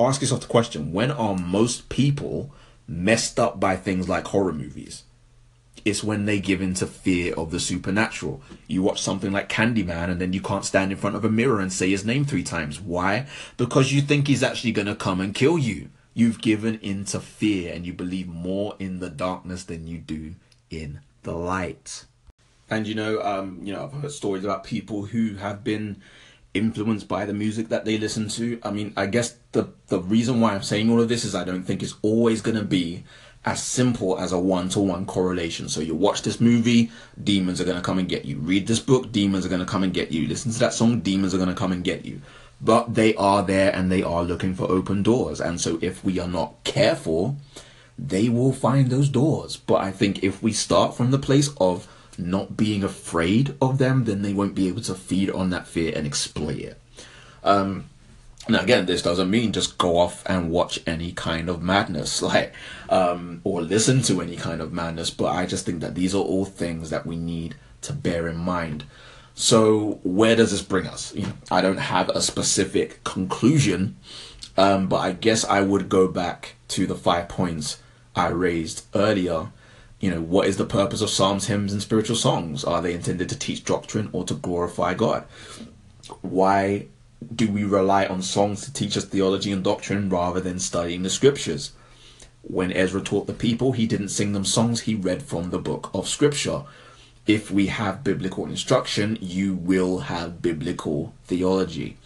ask 0.00 0.22
yourself 0.22 0.40
the 0.40 0.46
question 0.46 0.92
when 0.92 1.10
are 1.10 1.36
most 1.36 1.90
people 1.90 2.52
messed 2.88 3.38
up 3.38 3.60
by 3.60 3.76
things 3.76 4.08
like 4.08 4.26
horror 4.28 4.54
movies? 4.54 5.04
It's 5.86 6.02
when 6.02 6.24
they 6.24 6.40
give 6.40 6.60
in 6.60 6.74
to 6.74 6.86
fear 6.86 7.32
of 7.34 7.52
the 7.52 7.60
supernatural. 7.60 8.42
You 8.66 8.82
watch 8.82 9.00
something 9.00 9.30
like 9.30 9.48
Candyman 9.48 10.10
and 10.10 10.20
then 10.20 10.32
you 10.32 10.40
can't 10.40 10.64
stand 10.64 10.90
in 10.90 10.98
front 10.98 11.14
of 11.14 11.24
a 11.24 11.30
mirror 11.30 11.60
and 11.60 11.72
say 11.72 11.90
his 11.90 12.04
name 12.04 12.24
three 12.24 12.42
times. 12.42 12.80
Why? 12.80 13.28
Because 13.56 13.92
you 13.92 14.00
think 14.00 14.26
he's 14.26 14.42
actually 14.42 14.72
going 14.72 14.88
to 14.88 14.96
come 14.96 15.20
and 15.20 15.32
kill 15.32 15.56
you. 15.56 15.90
You've 16.12 16.42
given 16.42 16.80
in 16.80 17.04
to 17.04 17.20
fear 17.20 17.72
and 17.72 17.86
you 17.86 17.92
believe 17.92 18.26
more 18.26 18.74
in 18.80 18.98
the 18.98 19.08
darkness 19.08 19.62
than 19.62 19.86
you 19.86 19.98
do 19.98 20.34
in 20.70 21.02
the 21.22 21.34
light. 21.34 22.06
And 22.68 22.88
you 22.88 22.96
know, 22.96 23.22
um, 23.22 23.60
you 23.62 23.72
know, 23.72 23.84
I've 23.84 23.92
heard 23.92 24.10
stories 24.10 24.42
about 24.42 24.64
people 24.64 25.04
who 25.04 25.34
have 25.34 25.62
been 25.62 26.02
influenced 26.52 27.06
by 27.06 27.26
the 27.26 27.34
music 27.34 27.68
that 27.68 27.84
they 27.84 27.96
listen 27.96 28.28
to. 28.30 28.58
I 28.64 28.72
mean, 28.72 28.92
I 28.96 29.06
guess 29.06 29.36
the 29.52 29.68
the 29.86 30.00
reason 30.00 30.40
why 30.40 30.52
I'm 30.54 30.64
saying 30.64 30.90
all 30.90 31.00
of 31.00 31.08
this 31.08 31.24
is 31.24 31.36
I 31.36 31.44
don't 31.44 31.62
think 31.62 31.80
it's 31.80 31.94
always 32.02 32.42
going 32.42 32.56
to 32.56 32.64
be 32.64 33.04
as 33.46 33.62
simple 33.62 34.18
as 34.18 34.32
a 34.32 34.38
one 34.38 34.68
to 34.70 34.80
one 34.80 35.06
correlation. 35.06 35.68
So 35.68 35.80
you 35.80 35.94
watch 35.94 36.22
this 36.22 36.40
movie, 36.40 36.90
demons 37.22 37.60
are 37.60 37.64
going 37.64 37.76
to 37.76 37.82
come 37.82 37.98
and 37.98 38.08
get 38.08 38.24
you. 38.24 38.38
Read 38.38 38.66
this 38.66 38.80
book, 38.80 39.12
demons 39.12 39.46
are 39.46 39.48
going 39.48 39.60
to 39.60 39.66
come 39.66 39.84
and 39.84 39.94
get 39.94 40.10
you. 40.10 40.26
Listen 40.26 40.50
to 40.50 40.58
that 40.58 40.74
song, 40.74 41.00
demons 41.00 41.32
are 41.32 41.38
going 41.38 41.48
to 41.48 41.54
come 41.54 41.70
and 41.70 41.84
get 41.84 42.04
you. 42.04 42.20
But 42.60 42.94
they 42.94 43.14
are 43.14 43.44
there 43.44 43.72
and 43.72 43.90
they 43.90 44.02
are 44.02 44.24
looking 44.24 44.54
for 44.54 44.70
open 44.70 45.04
doors. 45.04 45.40
And 45.40 45.60
so 45.60 45.78
if 45.80 46.02
we 46.04 46.18
are 46.18 46.28
not 46.28 46.64
careful, 46.64 47.36
they 47.96 48.28
will 48.28 48.52
find 48.52 48.90
those 48.90 49.08
doors. 49.08 49.56
But 49.56 49.76
I 49.76 49.92
think 49.92 50.24
if 50.24 50.42
we 50.42 50.52
start 50.52 50.96
from 50.96 51.12
the 51.12 51.18
place 51.18 51.50
of 51.60 51.86
not 52.18 52.56
being 52.56 52.82
afraid 52.82 53.54
of 53.60 53.78
them, 53.78 54.04
then 54.04 54.22
they 54.22 54.32
won't 54.32 54.54
be 54.54 54.68
able 54.68 54.82
to 54.82 54.94
feed 54.94 55.30
on 55.30 55.50
that 55.50 55.68
fear 55.68 55.92
and 55.94 56.06
exploit 56.06 56.58
it. 56.58 56.80
Um, 57.44 57.84
now 58.48 58.60
again, 58.60 58.86
this 58.86 59.02
doesn't 59.02 59.30
mean 59.30 59.52
just 59.52 59.78
go 59.78 59.98
off 59.98 60.22
and 60.26 60.50
watch 60.50 60.80
any 60.86 61.12
kind 61.12 61.48
of 61.48 61.62
madness, 61.62 62.22
like, 62.32 62.52
um, 62.88 63.40
or 63.44 63.62
listen 63.62 64.02
to 64.02 64.20
any 64.20 64.36
kind 64.36 64.60
of 64.60 64.72
madness. 64.72 65.10
But 65.10 65.32
I 65.32 65.46
just 65.46 65.66
think 65.66 65.80
that 65.80 65.94
these 65.94 66.14
are 66.14 66.22
all 66.22 66.44
things 66.44 66.90
that 66.90 67.06
we 67.06 67.16
need 67.16 67.56
to 67.82 67.92
bear 67.92 68.28
in 68.28 68.36
mind. 68.36 68.84
So 69.34 70.00
where 70.02 70.34
does 70.36 70.50
this 70.50 70.62
bring 70.62 70.86
us? 70.86 71.14
You 71.14 71.22
know, 71.22 71.32
I 71.50 71.60
don't 71.60 71.76
have 71.76 72.08
a 72.08 72.22
specific 72.22 73.04
conclusion, 73.04 73.96
um, 74.56 74.88
but 74.88 74.98
I 74.98 75.12
guess 75.12 75.44
I 75.44 75.60
would 75.60 75.88
go 75.88 76.08
back 76.08 76.54
to 76.68 76.86
the 76.86 76.94
five 76.94 77.28
points 77.28 77.80
I 78.14 78.28
raised 78.28 78.86
earlier 78.94 79.50
you 80.00 80.10
know, 80.10 80.20
what 80.20 80.46
is 80.46 80.56
the 80.56 80.64
purpose 80.66 81.00
of 81.00 81.10
psalms, 81.10 81.46
hymns, 81.46 81.72
and 81.72 81.80
spiritual 81.80 82.16
songs? 82.16 82.64
Are 82.64 82.82
they 82.82 82.92
intended 82.92 83.28
to 83.30 83.38
teach 83.38 83.64
doctrine 83.64 84.10
or 84.12 84.24
to 84.24 84.34
glorify 84.34 84.94
God? 84.94 85.24
Why 86.20 86.86
do 87.34 87.50
we 87.50 87.64
rely 87.64 88.06
on 88.06 88.22
songs 88.22 88.62
to 88.62 88.72
teach 88.72 88.96
us 88.96 89.04
theology 89.04 89.52
and 89.52 89.64
doctrine 89.64 90.08
rather 90.08 90.40
than 90.40 90.58
studying 90.58 91.02
the 91.02 91.10
scriptures? 91.10 91.72
When 92.42 92.72
Ezra 92.72 93.00
taught 93.00 93.26
the 93.26 93.32
people, 93.32 93.72
he 93.72 93.86
didn't 93.86 94.10
sing 94.10 94.32
them 94.32 94.44
songs, 94.44 94.82
he 94.82 94.94
read 94.94 95.22
from 95.22 95.50
the 95.50 95.58
book 95.58 95.90
of 95.92 96.08
scripture. 96.08 96.62
If 97.26 97.50
we 97.50 97.66
have 97.66 98.04
biblical 98.04 98.46
instruction, 98.46 99.18
you 99.20 99.54
will 99.54 100.00
have 100.00 100.42
biblical 100.42 101.12
theology. 101.24 101.96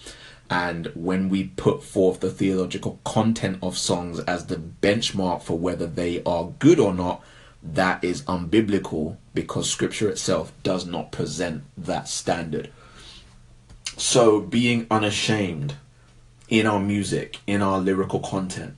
And 0.49 0.91
when 0.95 1.29
we 1.29 1.45
put 1.45 1.83
forth 1.85 2.21
the 2.21 2.31
theological 2.31 2.99
content 3.05 3.59
of 3.63 3.77
songs 3.77 4.19
as 4.21 4.47
the 4.47 4.57
benchmark 4.57 5.43
for 5.43 5.59
whether 5.59 5.87
they 5.87 6.23
are 6.25 6.53
good 6.59 6.81
or 6.81 6.95
not, 6.95 7.23
that 7.63 8.03
is 8.03 8.23
unbiblical 8.23 9.17
because 9.35 9.71
scripture 9.71 10.09
itself 10.09 10.53
does 10.63 10.87
not 10.87 11.13
present 11.13 11.65
that 11.77 12.09
standard. 12.09 12.71
So, 14.01 14.41
being 14.41 14.87
unashamed 14.91 15.75
in 16.49 16.67
our 16.67 16.81
music, 16.81 17.37
in 17.47 17.61
our 17.61 17.79
lyrical 17.79 18.21
content, 18.21 18.77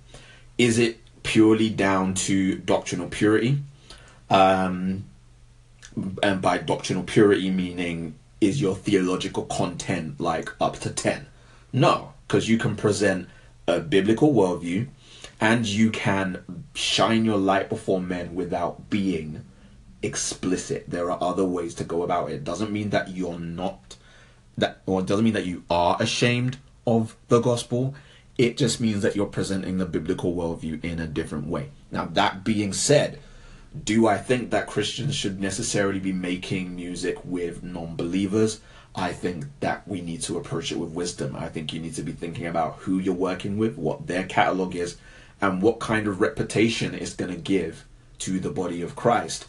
is 0.58 0.80
it 0.80 0.98
purely 1.22 1.70
down 1.70 2.14
to 2.26 2.56
doctrinal 2.56 3.06
purity? 3.06 3.58
Um, 4.28 5.04
and 6.24 6.42
by 6.42 6.58
doctrinal 6.58 7.04
purity, 7.04 7.50
meaning 7.50 8.16
is 8.40 8.60
your 8.60 8.74
theological 8.74 9.44
content 9.44 10.18
like 10.20 10.50
up 10.60 10.80
to 10.80 10.90
10? 10.90 11.28
No, 11.72 12.14
because 12.26 12.48
you 12.48 12.58
can 12.58 12.74
present 12.74 13.28
a 13.68 13.78
biblical 13.78 14.34
worldview 14.34 14.88
and 15.40 15.64
you 15.64 15.92
can 15.92 16.42
shine 16.74 17.24
your 17.24 17.38
light 17.38 17.68
before 17.68 18.00
men 18.00 18.34
without 18.34 18.90
being 18.90 19.44
explicit. 20.02 20.86
There 20.88 21.12
are 21.12 21.22
other 21.22 21.44
ways 21.44 21.76
to 21.76 21.84
go 21.84 22.02
about 22.02 22.30
it. 22.30 22.34
it 22.34 22.44
doesn't 22.44 22.72
mean 22.72 22.90
that 22.90 23.10
you're 23.10 23.38
not 23.38 23.98
that 24.56 24.82
or 24.86 25.00
it 25.00 25.06
doesn't 25.06 25.24
mean 25.24 25.34
that 25.34 25.46
you 25.46 25.64
are 25.70 25.96
ashamed 26.00 26.58
of 26.86 27.16
the 27.28 27.40
gospel. 27.40 27.94
It 28.38 28.56
just 28.56 28.80
means 28.80 29.02
that 29.02 29.14
you're 29.14 29.26
presenting 29.26 29.78
the 29.78 29.86
biblical 29.86 30.34
worldview 30.34 30.82
in 30.84 30.98
a 30.98 31.06
different 31.06 31.46
way. 31.46 31.70
Now, 31.90 32.06
that 32.06 32.44
being 32.44 32.72
said, 32.72 33.20
do 33.84 34.06
I 34.06 34.18
think 34.18 34.50
that 34.50 34.66
Christians 34.66 35.14
should 35.14 35.40
necessarily 35.40 36.00
be 36.00 36.12
making 36.12 36.74
music 36.74 37.18
with 37.24 37.62
non 37.62 37.96
believers? 37.96 38.60
I 38.94 39.12
think 39.12 39.46
that 39.60 39.88
we 39.88 40.02
need 40.02 40.20
to 40.22 40.36
approach 40.36 40.70
it 40.70 40.78
with 40.78 40.90
wisdom. 40.90 41.34
I 41.34 41.48
think 41.48 41.72
you 41.72 41.80
need 41.80 41.94
to 41.94 42.02
be 42.02 42.12
thinking 42.12 42.46
about 42.46 42.76
who 42.80 42.98
you're 42.98 43.14
working 43.14 43.56
with, 43.56 43.78
what 43.78 44.06
their 44.06 44.24
catalog 44.24 44.74
is, 44.74 44.96
and 45.40 45.62
what 45.62 45.80
kind 45.80 46.06
of 46.06 46.20
reputation 46.20 46.94
it's 46.94 47.14
going 47.14 47.34
to 47.34 47.40
give 47.40 47.86
to 48.20 48.38
the 48.38 48.50
body 48.50 48.82
of 48.82 48.94
Christ. 48.94 49.46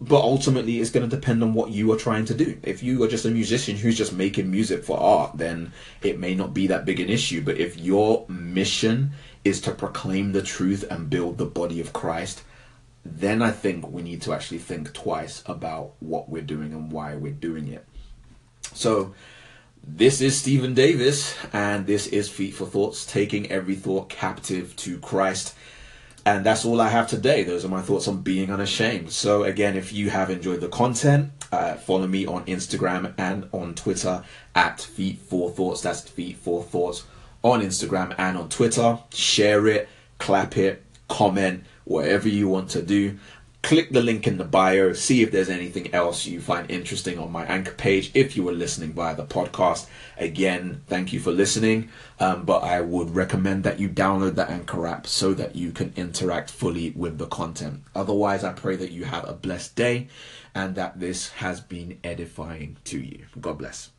But 0.00 0.20
ultimately, 0.20 0.80
it's 0.80 0.90
going 0.90 1.08
to 1.08 1.16
depend 1.16 1.42
on 1.42 1.54
what 1.54 1.70
you 1.70 1.90
are 1.92 1.96
trying 1.96 2.24
to 2.26 2.34
do. 2.34 2.58
If 2.62 2.84
you 2.84 3.02
are 3.02 3.08
just 3.08 3.24
a 3.24 3.30
musician 3.30 3.76
who's 3.76 3.98
just 3.98 4.12
making 4.12 4.48
music 4.48 4.84
for 4.84 4.98
art, 4.98 5.36
then 5.36 5.72
it 6.02 6.20
may 6.20 6.36
not 6.36 6.54
be 6.54 6.68
that 6.68 6.84
big 6.84 7.00
an 7.00 7.08
issue. 7.08 7.42
But 7.42 7.58
if 7.58 7.76
your 7.76 8.24
mission 8.28 9.10
is 9.44 9.60
to 9.62 9.72
proclaim 9.72 10.32
the 10.32 10.42
truth 10.42 10.84
and 10.88 11.10
build 11.10 11.38
the 11.38 11.46
body 11.46 11.80
of 11.80 11.92
Christ, 11.92 12.42
then 13.04 13.42
I 13.42 13.50
think 13.50 13.90
we 13.90 14.02
need 14.02 14.22
to 14.22 14.32
actually 14.32 14.58
think 14.58 14.92
twice 14.92 15.42
about 15.46 15.92
what 16.00 16.28
we're 16.28 16.42
doing 16.42 16.72
and 16.72 16.92
why 16.92 17.16
we're 17.16 17.32
doing 17.32 17.66
it. 17.68 17.84
So, 18.74 19.14
this 19.82 20.20
is 20.20 20.36
Stephen 20.36 20.74
Davis, 20.74 21.34
and 21.52 21.86
this 21.86 22.06
is 22.08 22.28
Feet 22.28 22.54
for 22.54 22.66
Thoughts, 22.66 23.06
taking 23.06 23.50
every 23.50 23.74
thought 23.74 24.08
captive 24.08 24.76
to 24.76 24.98
Christ. 24.98 25.54
And 26.28 26.44
that's 26.44 26.66
all 26.66 26.78
I 26.78 26.90
have 26.90 27.08
today. 27.08 27.42
Those 27.42 27.64
are 27.64 27.68
my 27.68 27.80
thoughts 27.80 28.06
on 28.06 28.20
being 28.20 28.52
unashamed. 28.52 29.10
So, 29.12 29.44
again, 29.44 29.78
if 29.78 29.94
you 29.94 30.10
have 30.10 30.28
enjoyed 30.28 30.60
the 30.60 30.68
content, 30.68 31.30
uh, 31.50 31.76
follow 31.76 32.06
me 32.06 32.26
on 32.26 32.44
Instagram 32.44 33.14
and 33.16 33.48
on 33.50 33.74
Twitter 33.74 34.22
at 34.54 34.78
Feet 34.78 35.20
for 35.20 35.48
Thoughts. 35.48 35.80
That's 35.80 36.02
Feet 36.02 36.36
for 36.36 36.62
Thoughts 36.62 37.04
on 37.42 37.62
Instagram 37.62 38.14
and 38.18 38.36
on 38.36 38.50
Twitter. 38.50 38.98
Share 39.10 39.68
it, 39.68 39.88
clap 40.18 40.58
it, 40.58 40.84
comment, 41.08 41.64
whatever 41.84 42.28
you 42.28 42.46
want 42.46 42.68
to 42.70 42.82
do 42.82 43.16
click 43.68 43.90
the 43.90 44.00
link 44.00 44.26
in 44.26 44.38
the 44.38 44.44
bio, 44.44 44.94
see 44.94 45.20
if 45.20 45.30
there's 45.30 45.50
anything 45.50 45.92
else 45.92 46.24
you 46.24 46.40
find 46.40 46.70
interesting 46.70 47.18
on 47.18 47.30
my 47.30 47.44
anchor 47.44 47.74
page 47.74 48.10
if 48.14 48.34
you 48.34 48.42
were 48.42 48.50
listening 48.50 48.94
via 48.94 49.14
the 49.14 49.26
podcast. 49.26 49.86
Again, 50.16 50.80
thank 50.86 51.12
you 51.12 51.20
for 51.20 51.32
listening, 51.32 51.90
um, 52.18 52.46
but 52.46 52.62
I 52.62 52.80
would 52.80 53.14
recommend 53.14 53.64
that 53.64 53.78
you 53.78 53.90
download 53.90 54.36
the 54.36 54.50
Anchor 54.50 54.86
app 54.86 55.06
so 55.06 55.34
that 55.34 55.54
you 55.54 55.70
can 55.70 55.92
interact 55.96 56.50
fully 56.50 56.92
with 56.96 57.18
the 57.18 57.26
content. 57.26 57.82
Otherwise, 57.94 58.42
I 58.42 58.54
pray 58.54 58.74
that 58.76 58.90
you 58.90 59.04
have 59.04 59.28
a 59.28 59.34
blessed 59.34 59.76
day 59.76 60.08
and 60.54 60.74
that 60.76 60.98
this 60.98 61.32
has 61.32 61.60
been 61.60 62.00
edifying 62.02 62.78
to 62.84 62.98
you. 62.98 63.26
God 63.38 63.58
bless. 63.58 63.90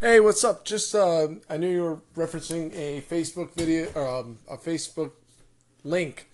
Hey, 0.00 0.18
what's 0.18 0.42
up? 0.42 0.64
Just 0.64 0.92
uh, 0.92 1.28
I 1.48 1.56
knew 1.56 1.68
you 1.68 1.82
were 1.82 1.98
referencing 2.16 2.74
a 2.74 3.00
Facebook 3.02 3.54
video, 3.54 3.86
um, 3.94 4.38
a 4.50 4.56
Facebook 4.56 5.12
link. 5.84 6.28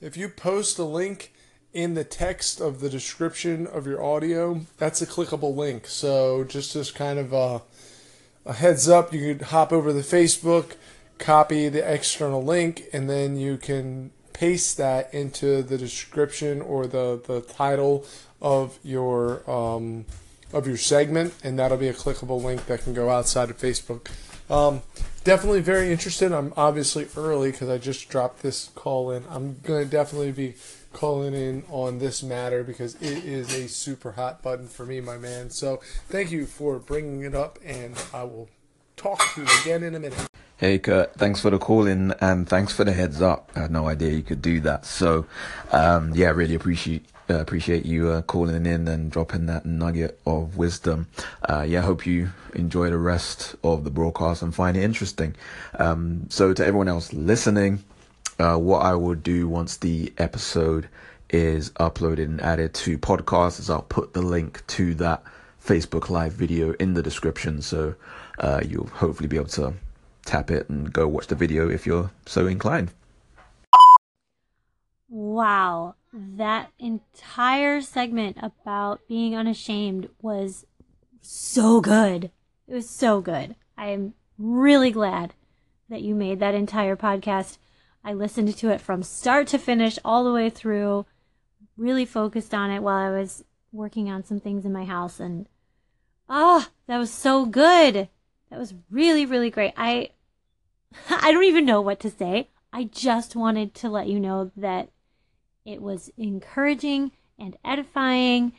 If 0.00 0.16
you 0.16 0.28
post 0.28 0.80
a 0.80 0.84
link 0.84 1.32
in 1.72 1.94
the 1.94 2.02
text 2.02 2.60
of 2.60 2.80
the 2.80 2.90
description 2.90 3.68
of 3.68 3.86
your 3.86 4.02
audio, 4.02 4.62
that's 4.78 5.00
a 5.00 5.06
clickable 5.06 5.54
link. 5.54 5.86
So 5.86 6.42
just 6.42 6.74
as 6.74 6.90
kind 6.90 7.20
of 7.20 7.32
a, 7.32 7.62
a 8.44 8.54
heads 8.54 8.88
up, 8.88 9.14
you 9.14 9.32
could 9.32 9.46
hop 9.46 9.72
over 9.72 9.92
to 9.92 10.00
Facebook, 10.00 10.74
copy 11.18 11.68
the 11.68 11.88
external 11.88 12.42
link, 12.42 12.82
and 12.92 13.08
then 13.08 13.36
you 13.36 13.58
can 13.58 14.10
paste 14.32 14.76
that 14.78 15.14
into 15.14 15.62
the 15.62 15.78
description 15.78 16.60
or 16.60 16.88
the, 16.88 17.22
the 17.24 17.42
title 17.42 18.04
of 18.42 18.80
your 18.82 19.48
um, 19.48 20.04
of 20.52 20.66
your 20.66 20.76
segment, 20.76 21.34
and 21.42 21.58
that'll 21.58 21.76
be 21.76 21.88
a 21.88 21.94
clickable 21.94 22.42
link 22.42 22.66
that 22.66 22.82
can 22.82 22.94
go 22.94 23.10
outside 23.10 23.50
of 23.50 23.58
Facebook. 23.58 24.08
Um, 24.50 24.82
definitely 25.24 25.60
very 25.60 25.92
interested. 25.92 26.32
I'm 26.32 26.52
obviously 26.56 27.06
early 27.16 27.50
because 27.50 27.68
I 27.68 27.78
just 27.78 28.08
dropped 28.08 28.42
this 28.42 28.70
call 28.74 29.10
in. 29.10 29.24
I'm 29.28 29.58
going 29.62 29.84
to 29.84 29.90
definitely 29.90 30.32
be 30.32 30.54
calling 30.92 31.34
in 31.34 31.64
on 31.68 31.98
this 31.98 32.22
matter 32.22 32.64
because 32.64 32.94
it 32.96 33.24
is 33.24 33.52
a 33.54 33.68
super 33.68 34.12
hot 34.12 34.42
button 34.42 34.66
for 34.66 34.86
me, 34.86 35.00
my 35.00 35.18
man. 35.18 35.50
So 35.50 35.80
thank 36.08 36.30
you 36.30 36.46
for 36.46 36.78
bringing 36.78 37.22
it 37.22 37.34
up, 37.34 37.58
and 37.64 37.94
I 38.14 38.24
will 38.24 38.48
talk 38.96 39.22
to 39.34 39.42
you 39.42 39.48
again 39.62 39.82
in 39.82 39.94
a 39.94 40.00
minute. 40.00 40.26
Hey 40.56 40.80
Kurt, 40.80 41.14
thanks 41.14 41.40
for 41.40 41.50
the 41.50 41.58
call 41.58 41.86
in 41.86 42.12
and 42.20 42.48
thanks 42.48 42.72
for 42.72 42.82
the 42.82 42.92
heads 42.92 43.22
up. 43.22 43.52
I 43.54 43.60
had 43.60 43.70
no 43.70 43.86
idea 43.86 44.10
you 44.10 44.24
could 44.24 44.42
do 44.42 44.58
that. 44.62 44.84
So, 44.84 45.24
um, 45.70 46.12
yeah, 46.16 46.30
really 46.30 46.56
appreciate 46.56 47.04
uh, 47.30 47.40
appreciate 47.40 47.84
you 47.84 48.08
uh, 48.08 48.22
calling 48.22 48.66
in 48.66 48.88
and 48.88 49.10
dropping 49.10 49.46
that 49.46 49.66
nugget 49.66 50.18
of 50.26 50.56
wisdom. 50.56 51.06
Uh, 51.48 51.64
yeah, 51.66 51.82
hope 51.82 52.06
you 52.06 52.30
enjoy 52.54 52.90
the 52.90 52.98
rest 52.98 53.54
of 53.62 53.84
the 53.84 53.90
broadcast 53.90 54.42
and 54.42 54.54
find 54.54 54.76
it 54.76 54.82
interesting. 54.82 55.34
Um, 55.78 56.26
so, 56.30 56.52
to 56.52 56.64
everyone 56.64 56.88
else 56.88 57.12
listening, 57.12 57.84
uh, 58.38 58.56
what 58.56 58.80
I 58.80 58.94
will 58.94 59.14
do 59.14 59.48
once 59.48 59.76
the 59.76 60.12
episode 60.18 60.88
is 61.30 61.70
uploaded 61.72 62.24
and 62.24 62.40
added 62.40 62.72
to 62.72 62.96
podcast 62.98 63.60
is 63.60 63.68
I'll 63.68 63.82
put 63.82 64.14
the 64.14 64.22
link 64.22 64.66
to 64.68 64.94
that 64.94 65.22
Facebook 65.62 66.08
Live 66.08 66.32
video 66.32 66.72
in 66.74 66.94
the 66.94 67.02
description, 67.02 67.60
so 67.60 67.94
uh, 68.38 68.62
you'll 68.66 68.86
hopefully 68.86 69.28
be 69.28 69.36
able 69.36 69.48
to 69.48 69.74
tap 70.24 70.50
it 70.50 70.68
and 70.68 70.92
go 70.92 71.06
watch 71.06 71.26
the 71.26 71.34
video 71.34 71.68
if 71.68 71.86
you're 71.86 72.10
so 72.26 72.46
inclined. 72.46 72.90
Wow, 75.08 75.94
that 76.12 76.70
entire 76.78 77.80
segment 77.80 78.36
about 78.42 79.00
being 79.08 79.34
unashamed 79.34 80.08
was 80.20 80.66
so 81.22 81.80
good. 81.80 82.30
It 82.66 82.74
was 82.74 82.90
so 82.90 83.22
good. 83.22 83.56
I 83.76 83.88
am 83.88 84.12
really 84.36 84.90
glad 84.90 85.32
that 85.88 86.02
you 86.02 86.14
made 86.14 86.40
that 86.40 86.54
entire 86.54 86.94
podcast. 86.94 87.56
I 88.04 88.12
listened 88.12 88.54
to 88.54 88.70
it 88.70 88.80
from 88.82 89.02
start 89.02 89.46
to 89.48 89.58
finish, 89.58 89.98
all 90.04 90.24
the 90.24 90.32
way 90.32 90.50
through, 90.50 91.06
really 91.76 92.04
focused 92.04 92.52
on 92.52 92.70
it 92.70 92.82
while 92.82 92.96
I 92.96 93.10
was 93.10 93.44
working 93.72 94.10
on 94.10 94.24
some 94.24 94.40
things 94.40 94.66
in 94.66 94.72
my 94.72 94.84
house. 94.84 95.20
And 95.20 95.46
ah, 96.28 96.68
oh, 96.68 96.72
that 96.86 96.98
was 96.98 97.10
so 97.10 97.46
good. 97.46 98.08
That 98.50 98.58
was 98.58 98.74
really, 98.90 99.24
really 99.24 99.50
great. 99.50 99.72
I, 99.76 100.10
I 101.10 101.32
don't 101.32 101.44
even 101.44 101.64
know 101.64 101.80
what 101.80 102.00
to 102.00 102.10
say. 102.10 102.50
I 102.72 102.84
just 102.84 103.34
wanted 103.34 103.74
to 103.76 103.88
let 103.88 104.08
you 104.08 104.20
know 104.20 104.50
that 104.56 104.90
it 105.68 105.82
was 105.82 106.10
encouraging 106.16 107.12
and 107.38 107.56
edifying. 107.64 108.52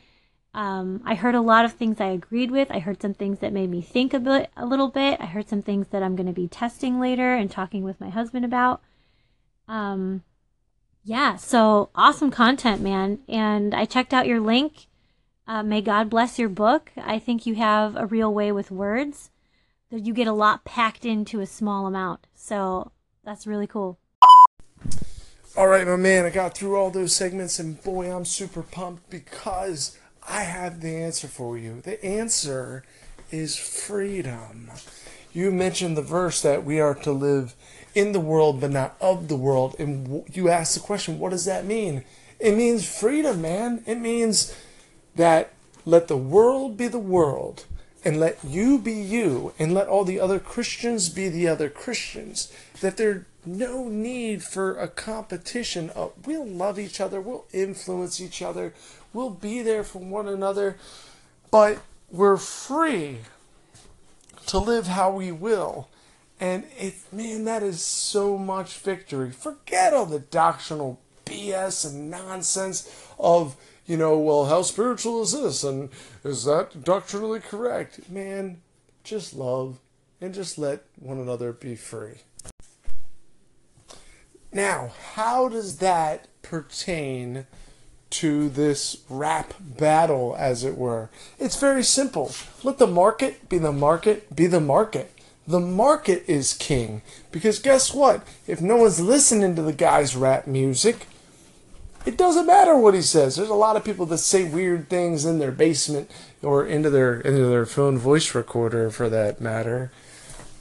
Um, 0.54 1.02
I 1.04 1.16
heard 1.16 1.34
a 1.34 1.40
lot 1.40 1.64
of 1.64 1.72
things 1.72 2.00
I 2.00 2.06
agreed 2.06 2.50
with. 2.50 2.70
I 2.70 2.78
heard 2.78 3.02
some 3.02 3.14
things 3.14 3.40
that 3.40 3.52
made 3.52 3.68
me 3.68 3.82
think 3.82 4.14
a 4.14 4.20
bit, 4.20 4.50
a 4.56 4.64
little 4.64 4.88
bit. 4.88 5.20
I 5.20 5.26
heard 5.26 5.48
some 5.48 5.62
things 5.62 5.88
that 5.88 6.02
I'm 6.02 6.16
going 6.16 6.28
to 6.28 6.32
be 6.32 6.48
testing 6.48 7.00
later 7.00 7.34
and 7.34 7.50
talking 7.50 7.82
with 7.82 8.00
my 8.00 8.10
husband 8.10 8.44
about. 8.44 8.80
Um, 9.66 10.22
yeah, 11.02 11.36
so 11.36 11.90
awesome 11.94 12.30
content, 12.30 12.80
man. 12.80 13.20
And 13.28 13.74
I 13.74 13.84
checked 13.84 14.14
out 14.14 14.26
your 14.26 14.40
link. 14.40 14.86
Uh, 15.46 15.64
may 15.64 15.82
God 15.82 16.08
bless 16.08 16.38
your 16.38 16.48
book. 16.48 16.92
I 16.96 17.18
think 17.18 17.44
you 17.44 17.56
have 17.56 17.96
a 17.96 18.06
real 18.06 18.32
way 18.32 18.52
with 18.52 18.70
words. 18.70 19.30
That 19.90 20.06
you 20.06 20.14
get 20.14 20.28
a 20.28 20.32
lot 20.32 20.64
packed 20.64 21.04
into 21.04 21.40
a 21.40 21.46
small 21.46 21.88
amount. 21.88 22.28
So 22.34 22.92
that's 23.24 23.48
really 23.48 23.66
cool. 23.66 23.98
All 25.56 25.66
right, 25.66 25.84
my 25.84 25.96
man, 25.96 26.24
I 26.24 26.30
got 26.30 26.56
through 26.56 26.76
all 26.76 26.92
those 26.92 27.14
segments, 27.14 27.58
and 27.58 27.82
boy, 27.82 28.08
I'm 28.14 28.24
super 28.24 28.62
pumped 28.62 29.10
because 29.10 29.98
I 30.26 30.42
have 30.44 30.80
the 30.80 30.94
answer 30.94 31.26
for 31.26 31.58
you. 31.58 31.80
The 31.80 32.02
answer 32.04 32.84
is 33.32 33.56
freedom. 33.56 34.70
You 35.32 35.50
mentioned 35.50 35.96
the 35.96 36.02
verse 36.02 36.40
that 36.42 36.64
we 36.64 36.78
are 36.78 36.94
to 36.94 37.10
live 37.10 37.56
in 37.96 38.12
the 38.12 38.20
world, 38.20 38.60
but 38.60 38.70
not 38.70 38.96
of 39.00 39.26
the 39.26 39.34
world. 39.34 39.74
And 39.80 40.22
you 40.32 40.48
asked 40.48 40.74
the 40.74 40.80
question, 40.80 41.18
what 41.18 41.30
does 41.30 41.46
that 41.46 41.66
mean? 41.66 42.04
It 42.38 42.56
means 42.56 42.88
freedom, 42.88 43.42
man. 43.42 43.82
It 43.88 43.96
means 43.96 44.56
that 45.16 45.52
let 45.84 46.06
the 46.06 46.16
world 46.16 46.76
be 46.76 46.86
the 46.86 47.00
world, 47.00 47.64
and 48.04 48.20
let 48.20 48.38
you 48.44 48.78
be 48.78 48.92
you, 48.92 49.52
and 49.58 49.74
let 49.74 49.88
all 49.88 50.04
the 50.04 50.20
other 50.20 50.38
Christians 50.38 51.08
be 51.08 51.28
the 51.28 51.48
other 51.48 51.68
Christians. 51.68 52.52
That 52.80 52.96
there's 52.96 53.24
no 53.44 53.88
need 53.88 54.42
for 54.42 54.78
a 54.78 54.88
competition. 54.88 55.90
Of, 55.90 56.12
we'll 56.26 56.46
love 56.46 56.78
each 56.78 57.00
other, 57.00 57.20
we'll 57.20 57.46
influence 57.52 58.20
each 58.20 58.42
other, 58.42 58.74
we'll 59.12 59.30
be 59.30 59.62
there 59.62 59.84
for 59.84 59.98
one 59.98 60.28
another, 60.28 60.76
but 61.50 61.78
we're 62.10 62.36
free 62.36 63.18
to 64.46 64.58
live 64.58 64.86
how 64.86 65.10
we 65.10 65.32
will. 65.32 65.88
And 66.38 66.64
it, 66.78 66.94
man, 67.12 67.44
that 67.44 67.62
is 67.62 67.82
so 67.82 68.38
much 68.38 68.78
victory. 68.78 69.30
Forget 69.30 69.92
all 69.92 70.06
the 70.06 70.20
doctrinal 70.20 70.98
BS 71.26 71.86
and 71.86 72.10
nonsense 72.10 72.90
of 73.18 73.56
you 73.90 73.96
know, 73.96 74.16
well, 74.16 74.46
how 74.46 74.62
spiritual 74.62 75.22
is 75.22 75.32
this? 75.32 75.64
And 75.64 75.88
is 76.22 76.44
that 76.44 76.84
doctrinally 76.84 77.40
correct? 77.40 78.08
Man, 78.08 78.60
just 79.02 79.34
love 79.34 79.80
and 80.20 80.32
just 80.32 80.58
let 80.58 80.84
one 81.00 81.18
another 81.18 81.52
be 81.52 81.74
free. 81.74 82.18
Now, 84.52 84.90
how 85.14 85.48
does 85.48 85.78
that 85.78 86.26
pertain 86.42 87.46
to 88.10 88.48
this 88.48 88.98
rap 89.08 89.54
battle, 89.60 90.34
as 90.38 90.64
it 90.64 90.76
were? 90.76 91.10
It's 91.38 91.60
very 91.60 91.84
simple. 91.84 92.32
Let 92.64 92.78
the 92.78 92.86
market 92.86 93.48
be 93.48 93.58
the 93.58 93.72
market, 93.72 94.34
be 94.34 94.46
the 94.46 94.60
market. 94.60 95.12
The 95.46 95.60
market 95.60 96.24
is 96.26 96.52
king. 96.52 97.02
Because 97.30 97.58
guess 97.58 97.94
what? 97.94 98.26
If 98.46 98.60
no 98.60 98.76
one's 98.76 99.00
listening 99.00 99.54
to 99.56 99.62
the 99.62 99.72
guy's 99.72 100.16
rap 100.16 100.46
music, 100.46 101.06
it 102.06 102.16
doesn't 102.16 102.46
matter 102.46 102.76
what 102.76 102.94
he 102.94 103.02
says. 103.02 103.36
There's 103.36 103.48
a 103.48 103.54
lot 103.54 103.76
of 103.76 103.84
people 103.84 104.06
that 104.06 104.18
say 104.18 104.44
weird 104.44 104.88
things 104.88 105.24
in 105.24 105.38
their 105.38 105.52
basement 105.52 106.10
or 106.42 106.66
into 106.66 106.88
their 106.88 107.20
into 107.20 107.46
their 107.46 107.66
phone 107.66 107.98
voice 107.98 108.34
recorder 108.34 108.90
for 108.90 109.08
that 109.10 109.40
matter. 109.40 109.92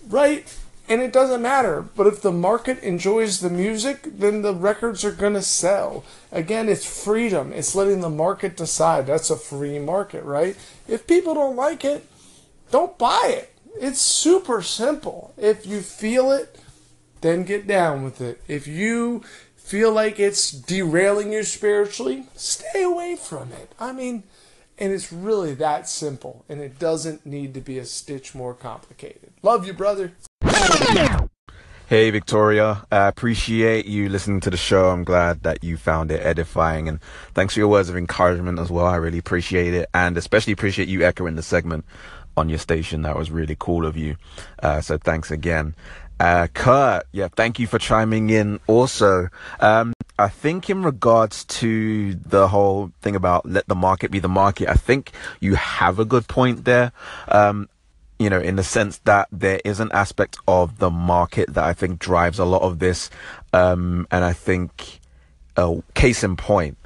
Right? 0.08 0.54
And 0.90 1.04
it 1.04 1.14
doesn't 1.14 1.44
matter. 1.44 1.82
But 1.82 2.08
if 2.08 2.22
the 2.22 2.32
market 2.32 2.80
enjoys 2.80 3.40
the 3.40 3.50
music, 3.52 4.02
then 4.18 4.42
the 4.42 4.56
records 4.56 5.06
are 5.06 5.12
going 5.12 5.36
to 5.36 5.42
sell. 5.44 6.04
Again, 6.32 6.68
it's 6.68 6.86
freedom. 6.86 7.54
It's 7.54 7.76
letting 7.76 8.02
the 8.02 8.10
market 8.10 8.58
decide. 8.58 9.06
That's 9.06 9.30
a 9.30 9.38
free 9.38 9.78
market, 9.78 10.24
right? 10.24 10.58
If 10.88 11.06
people 11.06 11.36
don't 11.36 11.56
like 11.56 11.86
it, 11.86 12.08
don't 12.72 12.98
buy 12.98 13.28
it. 13.28 13.54
It's 13.80 14.02
super 14.02 14.64
simple. 14.64 15.32
If 15.38 15.68
you 15.68 15.82
feel 15.82 16.32
it, 16.32 16.60
then 17.22 17.44
get 17.44 17.68
down 17.68 18.04
with 18.04 18.20
it. 18.20 18.42
If 18.48 18.66
you 18.68 19.24
feel 19.56 19.92
like 19.92 20.20
it's 20.20 20.52
derailing 20.52 21.34
you 21.34 21.44
spiritually, 21.44 22.26
stay 22.36 22.82
away 22.82 23.16
from 23.16 23.52
it. 23.52 23.72
I 23.80 23.92
mean, 23.92 24.24
and 24.80 24.94
it's 24.94 25.12
really 25.12 25.54
that 25.56 25.88
simple, 25.88 26.46
and 26.50 26.62
it 26.62 26.80
doesn't 26.80 27.26
need 27.26 27.54
to 27.54 27.62
be 27.62 27.78
a 27.78 27.86
stitch 27.86 28.34
more 28.34 28.54
complicated. 28.54 29.32
Love 29.44 29.68
you, 29.68 29.74
brother. 29.74 30.14
Hey, 31.88 32.12
Victoria. 32.12 32.86
I 32.92 33.08
appreciate 33.08 33.88
you 33.88 34.10
listening 34.10 34.40
to 34.42 34.50
the 34.50 34.58
show. 34.58 34.92
I'm 34.92 35.04
glad 35.04 35.42
that 35.42 35.64
you 35.64 35.76
found 35.76 36.12
it 36.12 36.24
edifying, 36.24 36.88
and 36.88 37.02
thanks 37.34 37.56
for 37.56 37.60
your 37.60 37.68
words 37.68 37.90
of 37.90 37.98
encouragement 37.98 38.60
as 38.60 38.70
well. 38.70 38.86
I 38.86 38.96
really 38.96 39.18
appreciate 39.18 39.74
it, 39.74 39.90
and 39.94 40.18
especially 40.18 40.54
appreciate 40.54 40.88
you 40.88 41.04
echoing 41.04 41.36
the 41.36 41.42
segment 41.42 41.86
on 42.38 42.48
your 42.48 42.60
station. 42.60 43.02
That 43.02 43.18
was 43.18 43.32
really 43.32 43.58
cool 43.60 43.86
of 43.86 43.98
you. 43.98 44.18
Uh, 44.62 44.82
so 44.82 44.98
thanks 44.98 45.32
again. 45.32 45.76
Uh, 46.20 46.48
Kurt, 46.54 47.06
yeah, 47.12 47.30
thank 47.36 47.60
you 47.60 47.66
for 47.66 47.80
chiming 47.80 48.30
in 48.30 48.60
also. 48.68 49.30
Um, 49.60 49.94
I 50.20 50.28
think 50.28 50.70
in 50.70 50.84
regards 50.84 51.46
to 51.46 52.14
the 52.14 52.50
whole 52.50 52.92
thing 53.02 53.16
about 53.16 53.46
let 53.46 53.68
the 53.68 53.76
market 53.76 54.12
be 54.12 54.20
the 54.20 54.28
market, 54.28 54.68
I 54.68 54.74
think 54.74 55.12
you 55.40 55.56
have 55.56 55.98
a 55.98 56.06
good 56.06 56.28
point 56.28 56.66
there. 56.66 56.92
Um, 57.30 57.70
you 58.20 58.30
know, 58.30 58.40
in 58.40 58.58
the 58.58 58.64
sense 58.64 58.98
that 59.06 59.30
there 59.32 59.62
is 59.64 59.80
an 59.80 59.90
aspect 59.94 60.38
of 60.46 60.80
the 60.80 60.90
market 60.90 61.54
that 61.54 61.64
I 61.64 61.74
think 61.74 62.00
drives 62.00 62.38
a 62.38 62.44
lot 62.44 62.64
of 62.64 62.80
this. 62.80 63.10
Um, 63.54 64.08
and 64.12 64.26
I 64.26 64.34
think, 64.34 65.00
uh, 65.56 65.76
case 65.94 66.22
in 66.22 66.36
point, 66.36 66.78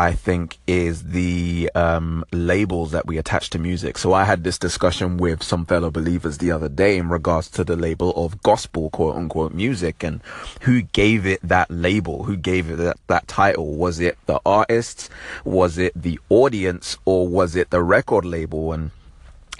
I 0.00 0.12
think 0.12 0.56
is 0.66 1.02
the 1.12 1.70
um, 1.74 2.24
labels 2.32 2.92
that 2.92 3.06
we 3.06 3.18
attach 3.18 3.50
to 3.50 3.58
music. 3.58 3.98
So 3.98 4.14
I 4.14 4.24
had 4.24 4.44
this 4.44 4.56
discussion 4.56 5.18
with 5.18 5.42
some 5.42 5.66
fellow 5.66 5.90
believers 5.90 6.38
the 6.38 6.50
other 6.52 6.70
day 6.70 6.96
in 6.96 7.10
regards 7.10 7.50
to 7.50 7.64
the 7.64 7.76
label 7.76 8.10
of 8.16 8.42
gospel, 8.42 8.88
quote 8.88 9.16
unquote, 9.16 9.52
music, 9.52 10.02
and 10.02 10.22
who 10.62 10.80
gave 10.80 11.26
it 11.26 11.40
that 11.42 11.70
label, 11.70 12.24
who 12.24 12.38
gave 12.38 12.70
it 12.70 12.76
that, 12.76 12.96
that 13.08 13.28
title. 13.28 13.74
Was 13.74 14.00
it 14.00 14.16
the 14.24 14.40
artists? 14.46 15.10
Was 15.44 15.76
it 15.76 15.92
the 15.94 16.18
audience? 16.30 16.96
Or 17.04 17.28
was 17.28 17.54
it 17.54 17.68
the 17.68 17.82
record 17.82 18.24
label? 18.24 18.72
And 18.72 18.92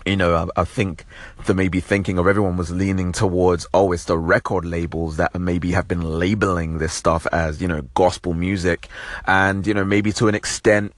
you 0.07 0.17
know, 0.17 0.35
I, 0.57 0.61
I, 0.61 0.65
think 0.65 1.05
the 1.47 1.55
maybe 1.55 1.81
thinking 1.81 2.19
of 2.19 2.27
everyone 2.27 2.57
was 2.57 2.71
leaning 2.71 3.13
towards, 3.13 3.67
oh, 3.75 3.93
it's 3.93 4.05
the 4.05 4.19
record 4.19 4.65
labels 4.65 5.17
that 5.17 5.39
maybe 5.39 5.73
have 5.73 5.89
been 5.89 6.03
labeling 6.03 6.79
this 6.79 6.93
stuff 6.93 7.27
as, 7.33 7.61
you 7.61 7.69
know, 7.69 7.83
gospel 7.95 8.35
music. 8.35 8.89
And, 9.27 9.67
you 9.67 9.75
know, 9.75 9.85
maybe 9.85 10.13
to 10.13 10.29
an 10.29 10.35
extent, 10.35 10.95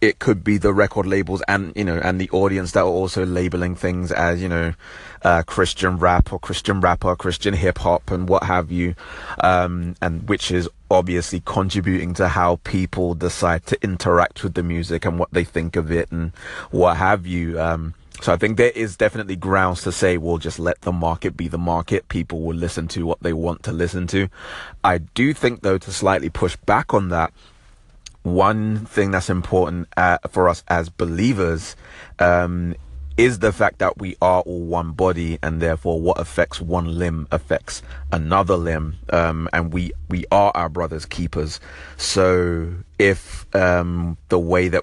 it 0.00 0.18
could 0.18 0.44
be 0.44 0.58
the 0.58 0.72
record 0.72 1.06
labels 1.06 1.42
and, 1.48 1.72
you 1.74 1.84
know, 1.84 1.98
and 1.98 2.20
the 2.20 2.28
audience 2.30 2.72
that 2.72 2.80
are 2.80 2.86
also 2.86 3.24
labeling 3.24 3.74
things 3.74 4.12
as, 4.12 4.42
you 4.42 4.48
know, 4.48 4.74
uh, 5.22 5.42
Christian 5.42 5.96
rap 5.96 6.32
or 6.32 6.38
Christian 6.38 6.80
rapper, 6.80 7.16
Christian 7.16 7.54
hip 7.54 7.78
hop 7.78 8.10
and 8.10 8.28
what 8.28 8.42
have 8.44 8.70
you. 8.70 8.94
Um, 9.38 9.96
and 10.02 10.28
which 10.28 10.50
is 10.50 10.68
obviously 10.90 11.42
contributing 11.44 12.12
to 12.14 12.28
how 12.28 12.56
people 12.64 13.14
decide 13.14 13.64
to 13.66 13.82
interact 13.82 14.44
with 14.44 14.54
the 14.54 14.62
music 14.62 15.06
and 15.06 15.18
what 15.18 15.32
they 15.32 15.44
think 15.44 15.74
of 15.74 15.90
it 15.90 16.12
and 16.12 16.32
what 16.70 16.98
have 16.98 17.26
you. 17.26 17.58
Um, 17.60 17.94
so 18.20 18.32
I 18.32 18.36
think 18.36 18.56
there 18.56 18.70
is 18.70 18.96
definitely 18.96 19.36
grounds 19.36 19.82
to 19.82 19.92
say, 19.92 20.16
we'll 20.16 20.38
just 20.38 20.58
let 20.58 20.80
the 20.82 20.92
market 20.92 21.36
be 21.36 21.48
the 21.48 21.58
market. 21.58 22.08
People 22.08 22.40
will 22.40 22.56
listen 22.56 22.88
to 22.88 23.04
what 23.04 23.22
they 23.22 23.32
want 23.32 23.62
to 23.64 23.72
listen 23.72 24.06
to. 24.08 24.28
I 24.82 24.98
do 24.98 25.34
think, 25.34 25.62
though, 25.62 25.78
to 25.78 25.92
slightly 25.92 26.30
push 26.30 26.56
back 26.56 26.94
on 26.94 27.08
that, 27.10 27.32
one 28.22 28.86
thing 28.86 29.10
that's 29.10 29.28
important 29.28 29.88
uh, 29.96 30.18
for 30.30 30.48
us 30.48 30.64
as 30.68 30.88
believers 30.88 31.76
um, 32.18 32.74
is 33.16 33.38
the 33.40 33.52
fact 33.52 33.78
that 33.78 33.98
we 33.98 34.16
are 34.22 34.40
all 34.42 34.62
one 34.62 34.92
body 34.92 35.38
and 35.42 35.60
therefore 35.60 36.00
what 36.00 36.18
affects 36.18 36.60
one 36.60 36.98
limb 36.98 37.28
affects 37.30 37.82
another 38.12 38.56
limb 38.56 38.96
um, 39.10 39.48
and 39.52 39.72
we 39.72 39.92
we 40.08 40.24
are 40.32 40.50
our 40.54 40.68
brothers 40.68 41.04
keepers 41.06 41.60
so 41.96 42.72
if 42.98 43.46
um, 43.54 44.16
the 44.30 44.38
way 44.38 44.68
that 44.68 44.82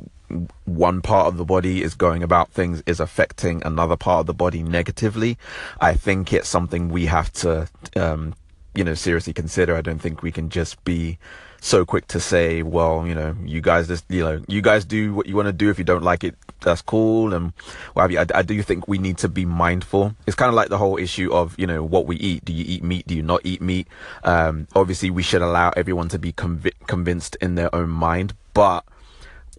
one 0.65 1.01
part 1.01 1.27
of 1.27 1.37
the 1.37 1.45
body 1.45 1.83
is 1.83 1.95
going 1.95 2.23
about 2.23 2.51
things 2.51 2.83
is 2.85 2.99
affecting 2.99 3.61
another 3.63 3.97
part 3.97 4.21
of 4.21 4.25
the 4.27 4.33
body 4.33 4.63
negatively. 4.63 5.37
I 5.79 5.93
think 5.93 6.33
it's 6.33 6.49
something 6.49 6.89
we 6.89 7.05
have 7.07 7.31
to, 7.33 7.67
um, 7.95 8.35
you 8.73 8.83
know, 8.83 8.93
seriously 8.93 9.33
consider. 9.33 9.75
I 9.75 9.81
don't 9.81 9.99
think 9.99 10.21
we 10.21 10.31
can 10.31 10.49
just 10.49 10.83
be 10.83 11.17
so 11.63 11.85
quick 11.85 12.07
to 12.07 12.19
say, 12.19 12.63
well, 12.63 13.05
you 13.05 13.13
know, 13.13 13.35
you 13.45 13.61
guys 13.61 13.87
just, 13.87 14.03
you 14.09 14.23
know, 14.23 14.43
you 14.47 14.61
guys 14.61 14.83
do 14.83 15.13
what 15.13 15.27
you 15.27 15.35
want 15.35 15.45
to 15.45 15.53
do. 15.53 15.69
If 15.69 15.77
you 15.77 15.85
don't 15.85 16.03
like 16.03 16.23
it, 16.23 16.35
that's 16.61 16.81
cool. 16.81 17.33
And 17.33 17.53
what 17.93 18.01
have 18.01 18.11
you. 18.11 18.19
I, 18.19 18.25
I 18.39 18.41
do 18.41 18.61
think 18.63 18.87
we 18.87 18.97
need 18.97 19.19
to 19.19 19.29
be 19.29 19.45
mindful. 19.45 20.15
It's 20.25 20.35
kind 20.35 20.49
of 20.49 20.55
like 20.55 20.69
the 20.69 20.79
whole 20.79 20.97
issue 20.97 21.31
of, 21.31 21.55
you 21.59 21.67
know, 21.67 21.83
what 21.83 22.07
we 22.07 22.15
eat. 22.17 22.45
Do 22.45 22.53
you 22.53 22.65
eat 22.67 22.83
meat? 22.83 23.05
Do 23.05 23.15
you 23.15 23.21
not 23.23 23.41
eat 23.43 23.61
meat? 23.61 23.87
Um, 24.23 24.67
obviously 24.75 25.11
we 25.11 25.21
should 25.23 25.43
allow 25.43 25.69
everyone 25.77 26.09
to 26.09 26.19
be 26.19 26.33
conv- 26.33 26.73
convinced 26.87 27.37
in 27.41 27.55
their 27.55 27.73
own 27.75 27.89
mind, 27.89 28.33
but 28.53 28.83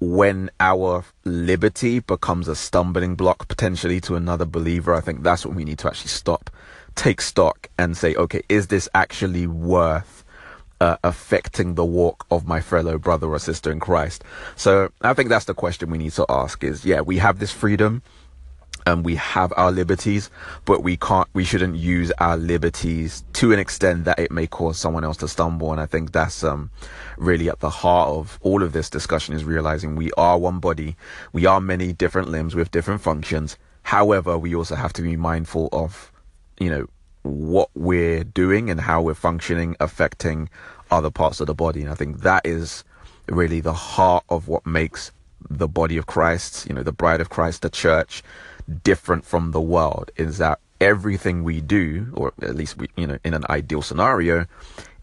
when 0.02 0.50
our 0.58 1.04
liberty 1.24 2.00
becomes 2.00 2.48
a 2.48 2.56
stumbling 2.56 3.14
block 3.14 3.46
potentially 3.46 4.00
to 4.00 4.16
another 4.16 4.44
believer, 4.44 4.94
I 4.94 5.00
think 5.00 5.22
that's 5.22 5.46
when 5.46 5.54
we 5.54 5.64
need 5.64 5.78
to 5.78 5.88
actually 5.88 6.08
stop, 6.08 6.50
take 6.96 7.20
stock 7.20 7.68
and 7.78 7.96
say, 7.96 8.14
okay, 8.16 8.42
is 8.48 8.66
this 8.66 8.88
actually 8.94 9.46
worth 9.46 10.24
uh, 10.80 10.96
affecting 11.04 11.76
the 11.76 11.84
walk 11.84 12.26
of 12.32 12.48
my 12.48 12.60
fellow 12.60 12.98
brother 12.98 13.28
or 13.28 13.38
sister 13.38 13.70
in 13.70 13.78
Christ? 13.78 14.24
So 14.56 14.90
I 15.02 15.14
think 15.14 15.28
that's 15.28 15.44
the 15.44 15.54
question 15.54 15.90
we 15.90 15.98
need 15.98 16.12
to 16.12 16.26
ask 16.28 16.64
is, 16.64 16.84
yeah, 16.84 17.00
we 17.00 17.18
have 17.18 17.38
this 17.38 17.52
freedom 17.52 18.02
and 18.86 19.04
we 19.04 19.14
have 19.16 19.52
our 19.56 19.70
liberties, 19.70 20.30
but 20.64 20.82
we 20.82 20.96
can't, 20.96 21.28
we 21.34 21.44
shouldn't 21.44 21.76
use 21.76 22.10
our 22.18 22.36
liberties 22.36 23.24
to 23.34 23.52
an 23.52 23.58
extent 23.58 24.04
that 24.04 24.18
it 24.18 24.30
may 24.30 24.46
cause 24.46 24.78
someone 24.78 25.04
else 25.04 25.16
to 25.18 25.28
stumble. 25.28 25.72
And 25.72 25.80
I 25.80 25.86
think 25.86 26.12
that's, 26.12 26.42
um, 26.42 26.70
really 27.16 27.48
at 27.48 27.60
the 27.60 27.70
heart 27.70 28.08
of 28.08 28.38
all 28.42 28.62
of 28.62 28.72
this 28.72 28.90
discussion 28.90 29.34
is 29.34 29.44
realizing 29.44 29.96
we 29.96 30.10
are 30.12 30.38
one 30.38 30.58
body. 30.58 30.96
We 31.32 31.46
are 31.46 31.60
many 31.60 31.92
different 31.92 32.28
limbs 32.28 32.54
with 32.54 32.70
different 32.70 33.00
functions. 33.00 33.56
However, 33.82 34.38
we 34.38 34.54
also 34.54 34.74
have 34.74 34.92
to 34.94 35.02
be 35.02 35.16
mindful 35.16 35.68
of, 35.72 36.12
you 36.58 36.70
know, 36.70 36.86
what 37.22 37.70
we're 37.74 38.24
doing 38.24 38.68
and 38.70 38.80
how 38.80 39.00
we're 39.02 39.14
functioning 39.14 39.76
affecting 39.78 40.48
other 40.90 41.10
parts 41.10 41.40
of 41.40 41.46
the 41.46 41.54
body. 41.54 41.82
And 41.82 41.90
I 41.90 41.94
think 41.94 42.20
that 42.20 42.44
is 42.44 42.84
really 43.28 43.60
the 43.60 43.72
heart 43.72 44.24
of 44.28 44.48
what 44.48 44.66
makes 44.66 45.12
the 45.48 45.68
body 45.68 45.96
of 45.96 46.06
Christ, 46.06 46.66
you 46.66 46.74
know, 46.74 46.82
the 46.82 46.92
bride 46.92 47.20
of 47.20 47.30
Christ, 47.30 47.62
the 47.62 47.70
church, 47.70 48.22
different 48.82 49.24
from 49.24 49.50
the 49.52 49.60
world 49.60 50.10
is 50.16 50.38
that 50.38 50.58
everything 50.80 51.44
we 51.44 51.60
do, 51.60 52.08
or 52.14 52.32
at 52.42 52.56
least 52.56 52.76
we, 52.76 52.88
you 52.96 53.06
know, 53.06 53.18
in 53.24 53.34
an 53.34 53.44
ideal 53.48 53.82
scenario, 53.82 54.46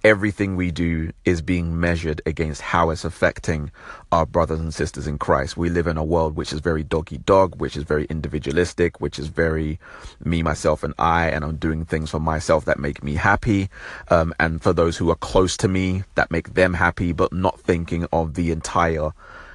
everything 0.03 0.55
we 0.55 0.71
do 0.71 1.11
is 1.25 1.41
being 1.41 1.77
measured 1.77 2.21
against 2.25 2.61
how 2.61 2.89
it's 2.89 3.03
affecting 3.03 3.69
our 4.11 4.25
brothers 4.25 4.59
and 4.59 4.73
sisters 4.73 5.07
in 5.07 5.17
Christ. 5.17 5.57
We 5.57 5.69
live 5.69 5.87
in 5.87 5.97
a 5.97 6.03
world 6.03 6.35
which 6.35 6.53
is 6.53 6.59
very 6.59 6.83
doggy 6.83 7.17
dog, 7.19 7.59
which 7.59 7.75
is 7.75 7.83
very 7.83 8.05
individualistic, 8.05 9.01
which 9.01 9.19
is 9.19 9.27
very 9.27 9.79
me, 10.23 10.41
myself, 10.41 10.83
and 10.83 10.93
I, 10.97 11.29
and 11.29 11.43
I'm 11.43 11.57
doing 11.57 11.85
things 11.85 12.09
for 12.11 12.19
myself 12.19 12.65
that 12.65 12.79
make 12.79 13.03
me 13.03 13.15
happy, 13.15 13.69
um, 14.09 14.33
and 14.39 14.61
for 14.61 14.73
those 14.73 14.97
who 14.97 15.09
are 15.09 15.15
close 15.15 15.57
to 15.57 15.67
me 15.67 16.03
that 16.15 16.31
make 16.31 16.53
them 16.53 16.73
happy, 16.73 17.11
but 17.11 17.33
not 17.33 17.59
thinking 17.59 18.07
of 18.11 18.35
the 18.35 18.51
entire 18.51 19.11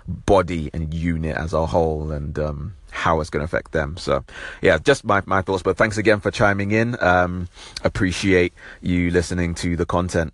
body 0.07 0.71
and 0.73 0.93
unit 0.93 1.37
as 1.37 1.53
a 1.53 1.67
whole 1.67 2.13
and 2.13 2.39
um, 2.39 2.75
how 2.91 3.21
it's 3.21 3.31
going 3.31 3.41
to 3.41 3.45
affect 3.45 3.73
them. 3.73 3.97
So, 3.97 4.25
yeah, 4.63 4.79
just 4.79 5.05
my, 5.05 5.23
my 5.27 5.43
thoughts. 5.43 5.63
But 5.63 5.77
thanks 5.77 5.99
again 5.99 6.21
for 6.21 6.31
chiming 6.31 6.71
in. 6.71 6.97
Um, 7.03 7.49
appreciate 7.83 8.53
you 8.81 9.11
listening 9.11 9.55
to 9.57 9.77
the 9.77 9.87
content. 9.87 10.33